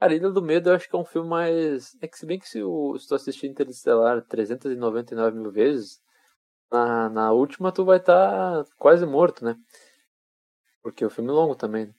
Cara, 0.00 0.14
Ilha 0.14 0.30
do 0.30 0.40
Medo 0.40 0.70
eu 0.70 0.74
acho 0.74 0.88
que 0.88 0.96
é 0.96 0.98
um 0.98 1.04
filme 1.04 1.28
mais. 1.28 1.94
É 2.00 2.08
que 2.08 2.18
se 2.18 2.24
bem 2.24 2.38
que 2.38 2.48
se, 2.48 2.62
o... 2.62 2.98
se 2.98 3.06
tu 3.06 3.14
assistir 3.14 3.46
Interestelar 3.46 4.22
399 4.22 5.36
mil 5.38 5.50
vezes, 5.52 6.00
na, 6.72 7.10
na 7.10 7.32
última 7.32 7.70
tu 7.70 7.84
vai 7.84 7.98
estar 7.98 8.64
tá 8.64 8.70
quase 8.78 9.04
morto, 9.04 9.44
né? 9.44 9.56
Porque 10.82 11.04
o 11.04 11.10
filme 11.10 11.28
é 11.28 11.34
longo 11.34 11.54
também. 11.54 11.86
Né? 11.86 11.94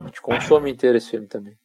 A 0.00 0.06
gente 0.06 0.22
consome 0.22 0.70
inteiro 0.70 0.96
esse 0.96 1.10
filme 1.10 1.26
também. 1.26 1.58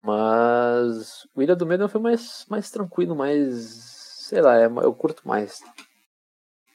Mas 0.00 1.26
o 1.34 1.42
Ilha 1.42 1.56
do 1.56 1.66
Medo 1.66 1.82
é 1.82 1.86
um 1.86 1.88
filme 1.88 2.04
mais, 2.04 2.46
mais 2.48 2.70
tranquilo, 2.70 3.16
mais. 3.16 3.56
sei 4.28 4.40
lá, 4.40 4.56
é, 4.56 4.66
eu 4.66 4.94
curto 4.94 5.26
mais. 5.26 5.60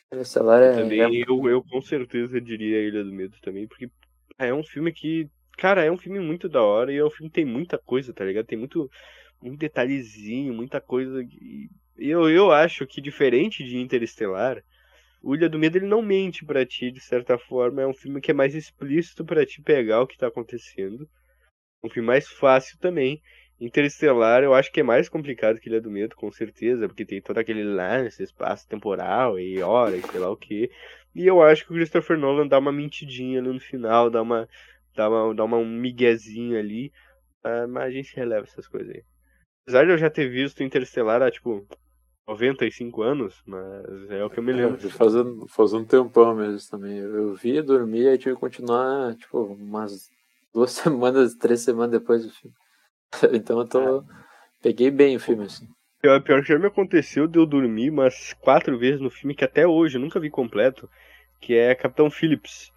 Interestelar 0.07 0.61
é. 0.61 0.74
Também 0.74 1.01
é... 1.01 1.05
Eu, 1.05 1.49
eu 1.49 1.64
com 1.64 1.82
certeza 1.82 2.41
diria 2.41 2.86
Ilha 2.86 3.05
do 3.05 3.14
Medo 3.14 3.38
também, 3.41 3.70
porque 3.70 3.89
é 4.38 4.53
um 4.53 4.64
filme 4.64 4.91
que. 4.91 5.30
Cara, 5.58 5.84
é 5.84 5.91
um 5.91 5.97
filme 5.97 6.20
muito 6.20 6.49
da 6.49 6.62
hora 6.62 6.91
e 6.91 6.97
é 6.97 7.06
um 7.06 7.10
filme 7.10 7.30
que 7.30 7.36
tem 7.36 7.45
muita 7.45 7.78
coisa, 7.78 8.14
tá 8.14 8.26
ligado? 8.26 8.45
Tem 8.45 8.58
muito, 8.58 8.89
muito 9.41 9.60
detalhezinho, 9.60 10.54
muita 10.54 10.82
coisa. 10.82 11.22
E 11.22 11.70
eu, 11.97 12.30
eu 12.30 12.51
acho 12.51 12.86
que 12.88 12.99
diferente 13.01 13.64
de 13.64 13.78
Interestelar, 13.78 14.64
o 15.22 15.36
Ilha 15.36 15.47
do 15.47 15.60
Medo 15.60 15.78
ele 15.78 15.88
não 15.88 16.01
mente 16.01 16.43
para 16.45 16.66
ti, 16.66 16.91
de 16.91 16.99
certa 16.99 17.38
forma. 17.38 17.82
É 17.82 17.88
um 17.88 17.93
filme 17.93 18.20
que 18.20 18.32
é 18.32 18.34
mais 18.34 18.56
explícito 18.56 19.24
para 19.24 19.45
te 19.45 19.62
pegar 19.62 20.01
o 20.01 20.08
que 20.08 20.18
tá 20.18 20.28
acontecendo. 20.28 21.08
Um 21.84 21.89
filme 21.89 22.08
mais 22.08 22.28
fácil 22.28 22.78
também. 22.80 23.22
Interestelar 23.60 24.43
eu 24.43 24.54
acho 24.54 24.72
que 24.72 24.82
é 24.82 24.84
mais 24.84 25.08
complicado 25.08 25.60
que 25.60 25.70
Ilha 25.70 25.80
do 25.80 25.89
Medo, 25.89 26.16
com 26.16 26.30
certeza, 26.32 26.88
porque 26.88 27.06
tem 27.06 27.22
todo 27.22 27.38
aquele 27.38 27.64
lance, 27.64 28.22
espaço 28.22 28.68
temporal 28.68 29.39
e 29.39 29.62
hora 29.62 29.95
e 29.95 30.01
sei 30.01 30.20
lá 30.20 30.30
o 30.30 30.36
que. 30.36 30.70
E 31.16 31.28
eu 31.28 31.41
acho 31.41 31.66
que 31.66 31.72
o 31.72 31.76
Christopher 31.76 32.18
Nolan 32.18 32.47
dá 32.47 32.58
uma 32.58 32.72
mentidinha 32.72 33.39
ali 33.39 33.47
no 33.47 33.60
final, 33.60 34.10
dá 34.10 34.22
uma, 34.22 34.49
dá 34.96 35.10
uma, 35.10 35.34
dá 35.34 35.44
uma 35.44 35.58
um 35.58 35.66
miguezinho 35.66 36.58
ali, 36.58 36.91
uh, 37.46 37.68
mas 37.68 37.84
a 37.84 37.91
gente 37.91 38.16
releva 38.16 38.46
essas 38.46 38.68
coisas 38.68 38.89
aí. 38.94 39.04
Apesar 39.64 39.86
de 39.86 39.91
eu 39.91 39.98
já 39.98 40.10
ter 40.10 40.30
visto 40.30 40.64
Interestelar 40.64 41.22
há, 41.22 41.32
tipo, 41.32 41.66
95 42.28 43.02
anos, 43.02 43.41
mas 43.46 44.10
é 44.10 44.24
o 44.24 44.30
que 44.30 44.39
eu 44.39 44.44
me 44.44 44.52
é, 44.52 44.56
lembro. 44.56 44.76
É, 44.86 44.89
faz, 44.89 45.16
um, 45.16 45.48
faz 45.48 45.74
um 45.74 45.84
tempão 45.84 46.36
mesmo 46.36 46.70
também. 46.70 46.98
Eu 46.98 47.34
vi, 47.36 47.62
dormi 47.62 48.06
e 48.06 48.18
tive 48.18 48.36
que 48.36 48.41
continuar, 48.41 49.16
tipo, 49.16 49.39
umas 49.44 50.10
duas 50.54 50.72
semanas, 50.74 51.36
três 51.36 51.62
semanas 51.62 51.91
depois 51.91 52.26
do 52.26 52.32
filme. 52.32 52.56
Então 53.34 53.60
eu 53.60 53.68
tô. 53.68 54.00
É. 54.00 54.04
Peguei 54.62 54.89
bem 54.89 55.18
o 55.18 55.20
filme, 55.20 55.46
assim. 55.46 55.68
Pior, 56.02 56.22
pior 56.22 56.41
que 56.41 56.50
já 56.50 56.60
me 56.60 56.68
aconteceu 56.68 57.28
de 57.28 57.38
eu 57.38 57.46
dormir 57.46 57.89
umas 57.89 58.34
quatro 58.41 58.78
vezes 58.78 59.00
no 59.00 59.10
filme 59.10 59.36
que 59.36 59.46
até 59.46 59.68
hoje 59.68 59.98
eu 59.98 60.02
nunca 60.02 60.20
vi 60.20 60.30
completo, 60.30 60.89
que 61.39 61.54
é 61.54 61.76
Capitão 61.76 62.10
Phillips. 62.10 62.73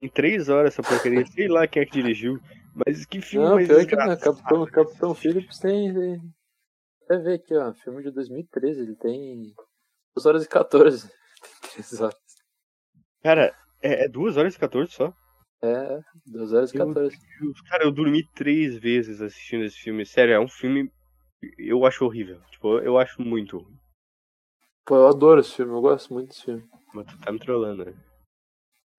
Em 0.00 0.08
três 0.08 0.48
horas 0.48 0.74
essa 0.74 0.82
porcaria, 0.82 1.24
sei 1.26 1.48
lá 1.48 1.66
quem 1.66 1.82
é 1.82 1.86
que 1.86 1.92
dirigiu. 1.92 2.38
Mas 2.74 3.04
que 3.04 3.20
filme 3.20 3.46
não, 3.46 3.54
mais 3.56 3.66
pior 3.66 3.86
que 3.86 3.96
não, 3.96 4.16
Capitão, 4.16 4.66
Capitão 4.66 5.14
Phillips 5.14 5.58
tem. 5.58 5.90
Até 7.04 7.18
ver 7.18 7.34
aqui, 7.34 7.54
ó. 7.56 7.72
Filme 7.74 8.02
de 8.02 8.10
2013, 8.12 8.80
ele 8.82 8.96
tem 8.96 9.54
2 10.14 10.26
horas 10.26 10.44
e 10.44 10.48
14. 10.48 11.08
Tem 11.74 11.82
3 11.82 12.00
horas. 12.00 12.18
Cara, 13.22 13.54
é 13.80 14.08
2 14.08 14.36
horas 14.36 14.54
e 14.54 14.58
14 14.58 14.92
só? 14.92 15.14
É, 15.62 16.00
2 16.26 16.52
horas 16.52 16.70
e 16.72 16.78
14. 16.78 17.16
Deus, 17.40 17.60
cara, 17.62 17.84
eu 17.84 17.92
dormi 17.92 18.24
três 18.34 18.76
vezes 18.76 19.20
assistindo 19.20 19.64
esse 19.64 19.78
filme. 19.78 20.04
Sério, 20.04 20.34
é 20.34 20.40
um 20.40 20.48
filme. 20.48 20.90
Eu 21.56 21.84
acho 21.84 22.04
horrível. 22.04 22.40
Tipo, 22.50 22.78
eu 22.78 22.98
acho 22.98 23.22
muito 23.22 23.58
ruim. 23.58 23.78
Pô, 24.84 24.96
eu 24.96 25.08
adoro 25.08 25.40
esse 25.40 25.54
filme, 25.54 25.72
eu 25.72 25.80
gosto 25.80 26.12
muito 26.12 26.28
desse 26.28 26.44
filme. 26.44 26.64
Mas 26.94 27.06
tu 27.06 27.18
tá 27.20 27.30
me 27.30 27.38
trollando, 27.38 27.84
né? 27.84 27.94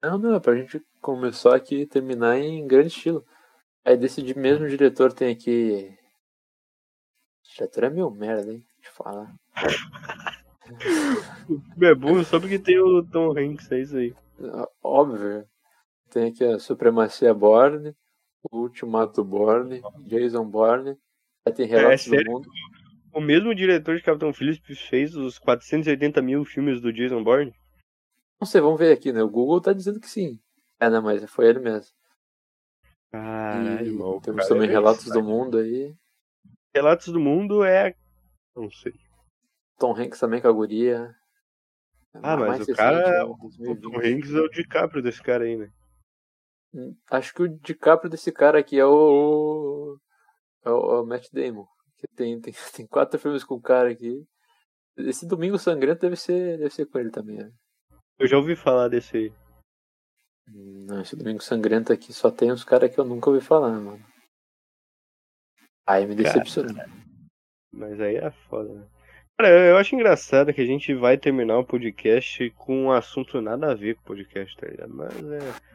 Não, 0.03 0.17
não, 0.17 0.35
é 0.35 0.39
pra 0.39 0.55
gente 0.55 0.81
começar 1.01 1.55
aqui 1.55 1.81
e 1.81 1.87
terminar 1.87 2.37
em 2.37 2.67
grande 2.67 2.87
estilo. 2.87 3.25
Aí 3.83 3.97
desse 3.97 4.21
mesmo 4.35 4.67
diretor 4.67 5.13
tem 5.13 5.31
aqui. 5.31 5.97
O 7.43 7.53
diretor 7.53 7.85
é 7.85 7.89
meio 7.89 8.11
merda, 8.11 8.51
hein? 8.51 8.63
Eu 8.85 8.91
falar. 8.91 9.33
é 11.81 11.95
bom 11.95 12.23
só 12.23 12.39
porque 12.39 12.59
tem 12.59 12.79
o 12.79 13.03
Tom 13.03 13.37
Hanks, 13.37 13.71
é 13.71 13.79
isso 13.79 13.97
aí. 13.97 14.13
Óbvio. 14.83 15.45
Tem 16.09 16.27
aqui 16.27 16.43
a 16.43 16.59
Supremacia 16.59 17.33
Borne, 17.33 17.95
o 18.51 18.61
Ultimato 18.61 19.23
Borne, 19.23 19.81
Jason 20.07 20.45
Borne. 20.45 20.97
Aí 21.45 21.53
tem 21.53 21.67
Relatos 21.67 22.11
é, 22.11 22.23
do 22.23 22.31
Mundo. 22.31 22.49
O 23.13 23.19
mesmo 23.19 23.55
diretor 23.55 23.95
de 23.95 24.03
Capitão 24.03 24.31
Phillips 24.31 24.79
fez 24.81 25.15
os 25.15 25.39
480 25.39 26.21
mil 26.21 26.45
filmes 26.45 26.79
do 26.79 26.93
Jason 26.93 27.23
Bourne? 27.23 27.53
Não 28.39 28.47
sei, 28.47 28.61
vamos 28.61 28.79
ver 28.79 28.93
aqui, 28.93 29.11
né? 29.11 29.21
O 29.21 29.29
Google 29.29 29.59
tá 29.59 29.73
dizendo 29.73 29.99
que 29.99 30.09
sim. 30.09 30.39
É, 30.79 30.89
né? 30.89 30.99
Mas 30.99 31.29
foi 31.29 31.47
ele 31.47 31.59
mesmo. 31.59 31.93
Caralho, 33.11 33.85
irmão. 33.85 34.19
Temos 34.19 34.47
também 34.47 34.69
é 34.69 34.71
Relatos 34.71 35.05
do 35.05 35.23
Mundo 35.23 35.57
aí. 35.57 35.95
Relatos 36.73 37.07
do 37.07 37.19
Mundo 37.19 37.63
é. 37.63 37.95
Não 38.55 38.69
sei. 38.69 38.93
Tom 39.77 39.95
Hanks 39.95 40.19
também 40.19 40.41
com 40.41 40.47
a 40.47 40.51
guria. 40.51 41.15
Ah, 42.13 42.37
mas 42.37 42.67
o 42.67 42.75
cara. 42.75 43.23
Né? 43.23 43.23
O 43.23 43.75
Tom 43.75 43.97
Hanks 43.97 44.33
é 44.33 44.39
o 44.39 44.49
DiCaprio 44.49 45.01
desse 45.01 45.21
cara 45.21 45.45
aí, 45.45 45.57
né? 45.57 45.71
Acho 47.09 47.33
que 47.33 47.43
o 47.43 47.47
DiCaprio 47.47 48.09
desse 48.09 48.31
cara 48.31 48.59
aqui 48.59 48.77
é 48.79 48.85
o. 48.85 49.97
É 50.63 50.69
o, 50.69 50.97
é 50.97 51.01
o 51.01 51.05
Matt 51.05 51.27
Damon. 51.31 51.65
Que 51.97 52.07
tem, 52.15 52.39
tem, 52.39 52.53
tem 52.75 52.87
quatro 52.87 53.19
filmes 53.19 53.43
com 53.43 53.55
o 53.55 53.61
cara 53.61 53.89
aqui. 53.89 54.23
Esse 54.97 55.25
Domingo 55.25 55.57
Sangrento 55.57 56.01
deve 56.01 56.15
ser, 56.15 56.57
deve 56.57 56.69
ser 56.69 56.85
com 56.85 56.99
ele 56.99 57.09
também, 57.09 57.37
né? 57.37 57.51
Eu 58.19 58.27
já 58.27 58.37
ouvi 58.37 58.55
falar 58.55 58.89
desse 58.89 59.15
aí. 59.15 59.33
Não, 60.51 61.01
esse 61.01 61.15
Domingo 61.15 61.41
Sangrento 61.41 61.93
aqui 61.93 62.11
só 62.11 62.31
tem 62.31 62.51
os 62.51 62.63
caras 62.63 62.93
que 62.93 62.99
eu 62.99 63.05
nunca 63.05 63.29
ouvi 63.29 63.41
falar, 63.41 63.79
mano. 63.79 64.03
Aí 65.87 66.05
me 66.05 66.15
decepcionou. 66.15 66.75
mas 67.71 67.99
aí 67.99 68.15
é 68.15 68.31
foda, 68.49 68.73
né? 68.73 68.87
Cara, 69.37 69.69
eu 69.69 69.77
acho 69.77 69.95
engraçado 69.95 70.53
que 70.53 70.61
a 70.61 70.65
gente 70.65 70.93
vai 70.93 71.17
terminar 71.17 71.57
o 71.57 71.65
podcast 71.65 72.49
com 72.51 72.85
um 72.85 72.91
assunto 72.91 73.39
nada 73.39 73.71
a 73.71 73.75
ver 73.75 73.95
com 73.95 74.01
o 74.01 74.05
podcast, 74.05 74.55
tá 74.57 74.67
ligado? 74.67 74.93
Mas 74.93 75.15
é. 75.31 75.69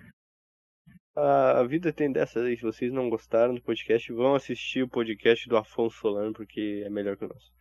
A 1.16 1.62
vida 1.62 1.92
tem 1.92 2.10
dessas 2.12 2.44
aí. 2.44 2.56
Se 2.56 2.62
vocês 2.62 2.92
não 2.92 3.08
gostaram 3.08 3.54
do 3.54 3.62
podcast, 3.62 4.12
vão 4.12 4.34
assistir 4.34 4.82
o 4.82 4.88
podcast 4.88 5.48
do 5.48 5.56
Afonso 5.56 5.96
Solano, 5.96 6.32
porque 6.32 6.82
é 6.84 6.90
melhor 6.90 7.16
que 7.16 7.24
o 7.24 7.28
nosso. 7.28 7.52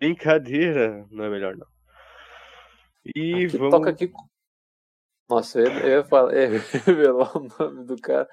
Brincadeira, 0.00 1.06
não 1.10 1.24
é 1.24 1.30
melhor 1.30 1.56
não. 1.56 1.66
E 3.14 3.44
aqui, 3.44 3.56
vamos. 3.58 3.70
Toca 3.70 3.90
aqui. 3.90 4.10
Nossa, 5.28 5.60
eu 5.60 5.66
ia, 5.66 5.80
eu 5.80 5.88
ia, 5.98 6.04
falar, 6.04 6.32
revelar 6.84 7.36
o 7.36 7.48
nome 7.58 7.84
do 7.84 7.96
cara. 7.96 8.28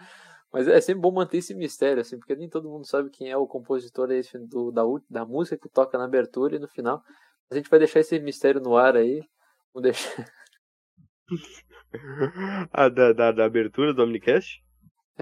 Mas 0.52 0.68
é 0.68 0.82
sempre 0.82 1.02
bom 1.02 1.12
manter 1.12 1.38
esse 1.38 1.54
mistério, 1.54 2.02
assim, 2.02 2.18
porque 2.18 2.36
nem 2.36 2.50
todo 2.50 2.70
mundo 2.70 2.86
sabe 2.86 3.10
quem 3.12 3.30
é 3.30 3.38
o 3.38 3.48
compositor 3.48 4.12
esse 4.12 4.38
do, 4.40 4.72
da, 4.72 4.82
da 5.10 5.26
música 5.26 5.58
que 5.58 5.70
toca 5.70 5.98
na 5.98 6.06
abertura 6.06 6.56
e 6.56 6.60
no 6.60 6.68
final. 6.68 7.04
A 7.52 7.56
gente 7.56 7.70
vai 7.70 7.80
deixar 7.80 8.00
esse 8.00 8.20
mistério 8.20 8.60
no 8.60 8.76
ar 8.76 8.96
aí. 8.96 9.22
Vamos 9.74 9.84
deixar. 9.84 10.26
A 12.72 12.90
da, 12.90 13.14
da, 13.14 13.32
da 13.32 13.46
abertura 13.46 13.94
do 13.94 14.04
Omnicast? 14.04 14.64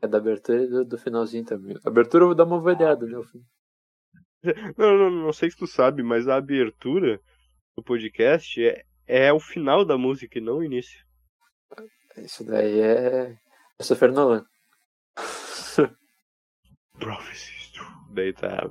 É, 0.02 0.08
da 0.08 0.18
abertura 0.18 0.64
e 0.64 0.68
do, 0.68 0.86
do 0.86 0.98
finalzinho 0.98 1.46
também. 1.46 1.78
A 1.86 1.90
abertura 1.90 2.24
eu 2.24 2.28
vou 2.28 2.36
dar 2.36 2.46
uma 2.46 2.60
variada, 2.60 3.06
né? 3.06 3.18
Não, 4.78 4.98
não, 4.98 5.10
não 5.10 5.34
sei 5.34 5.50
se 5.50 5.58
tu 5.58 5.66
sabe, 5.66 6.04
mas 6.04 6.28
a 6.28 6.36
abertura 6.36 7.20
do 7.76 7.84
podcast 7.84 8.64
é, 8.64 8.84
é 9.06 9.34
o 9.34 9.40
final 9.40 9.84
da 9.84 9.98
música 9.98 10.38
e 10.38 10.42
não 10.42 10.60
o 10.60 10.64
início. 10.64 11.07
Isso 12.18 12.44
daí 12.46 12.80
é. 12.80 13.38
Christopher 13.78 14.12
Nolan. 14.12 14.46
Prophecies. 17.00 17.58
Daí 18.12 18.34
tá. 18.34 18.70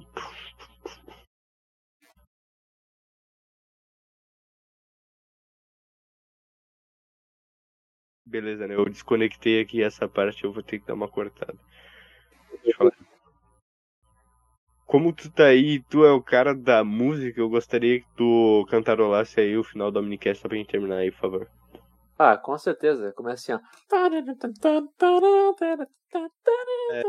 Beleza, 8.26 8.66
né? 8.66 8.74
Eu 8.74 8.84
desconectei 8.88 9.60
aqui 9.60 9.82
essa 9.82 10.08
parte, 10.08 10.42
eu 10.42 10.52
vou 10.52 10.62
ter 10.62 10.80
que 10.80 10.86
dar 10.86 10.94
uma 10.94 11.08
cortada. 11.08 11.56
Como 14.84 15.12
tu 15.12 15.30
tá 15.30 15.46
aí, 15.46 15.80
tu 15.84 16.04
é 16.04 16.10
o 16.12 16.22
cara 16.22 16.54
da 16.54 16.82
música, 16.82 17.40
eu 17.40 17.48
gostaria 17.48 18.00
que 18.00 18.06
tu 18.16 18.66
cantarolasse 18.68 19.40
aí 19.40 19.56
o 19.56 19.62
final 19.62 19.92
do 19.92 20.00
Omnicast 20.00 20.42
só 20.42 20.48
pra 20.48 20.56
gente 20.56 20.70
terminar 20.70 20.96
aí, 20.96 21.12
por 21.12 21.20
favor. 21.20 21.50
Ah, 22.18 22.36
com 22.36 22.56
certeza. 22.58 23.12
Começa 23.12 23.54
assim, 23.54 23.62
ó. 23.62 23.68
É. 26.92 27.02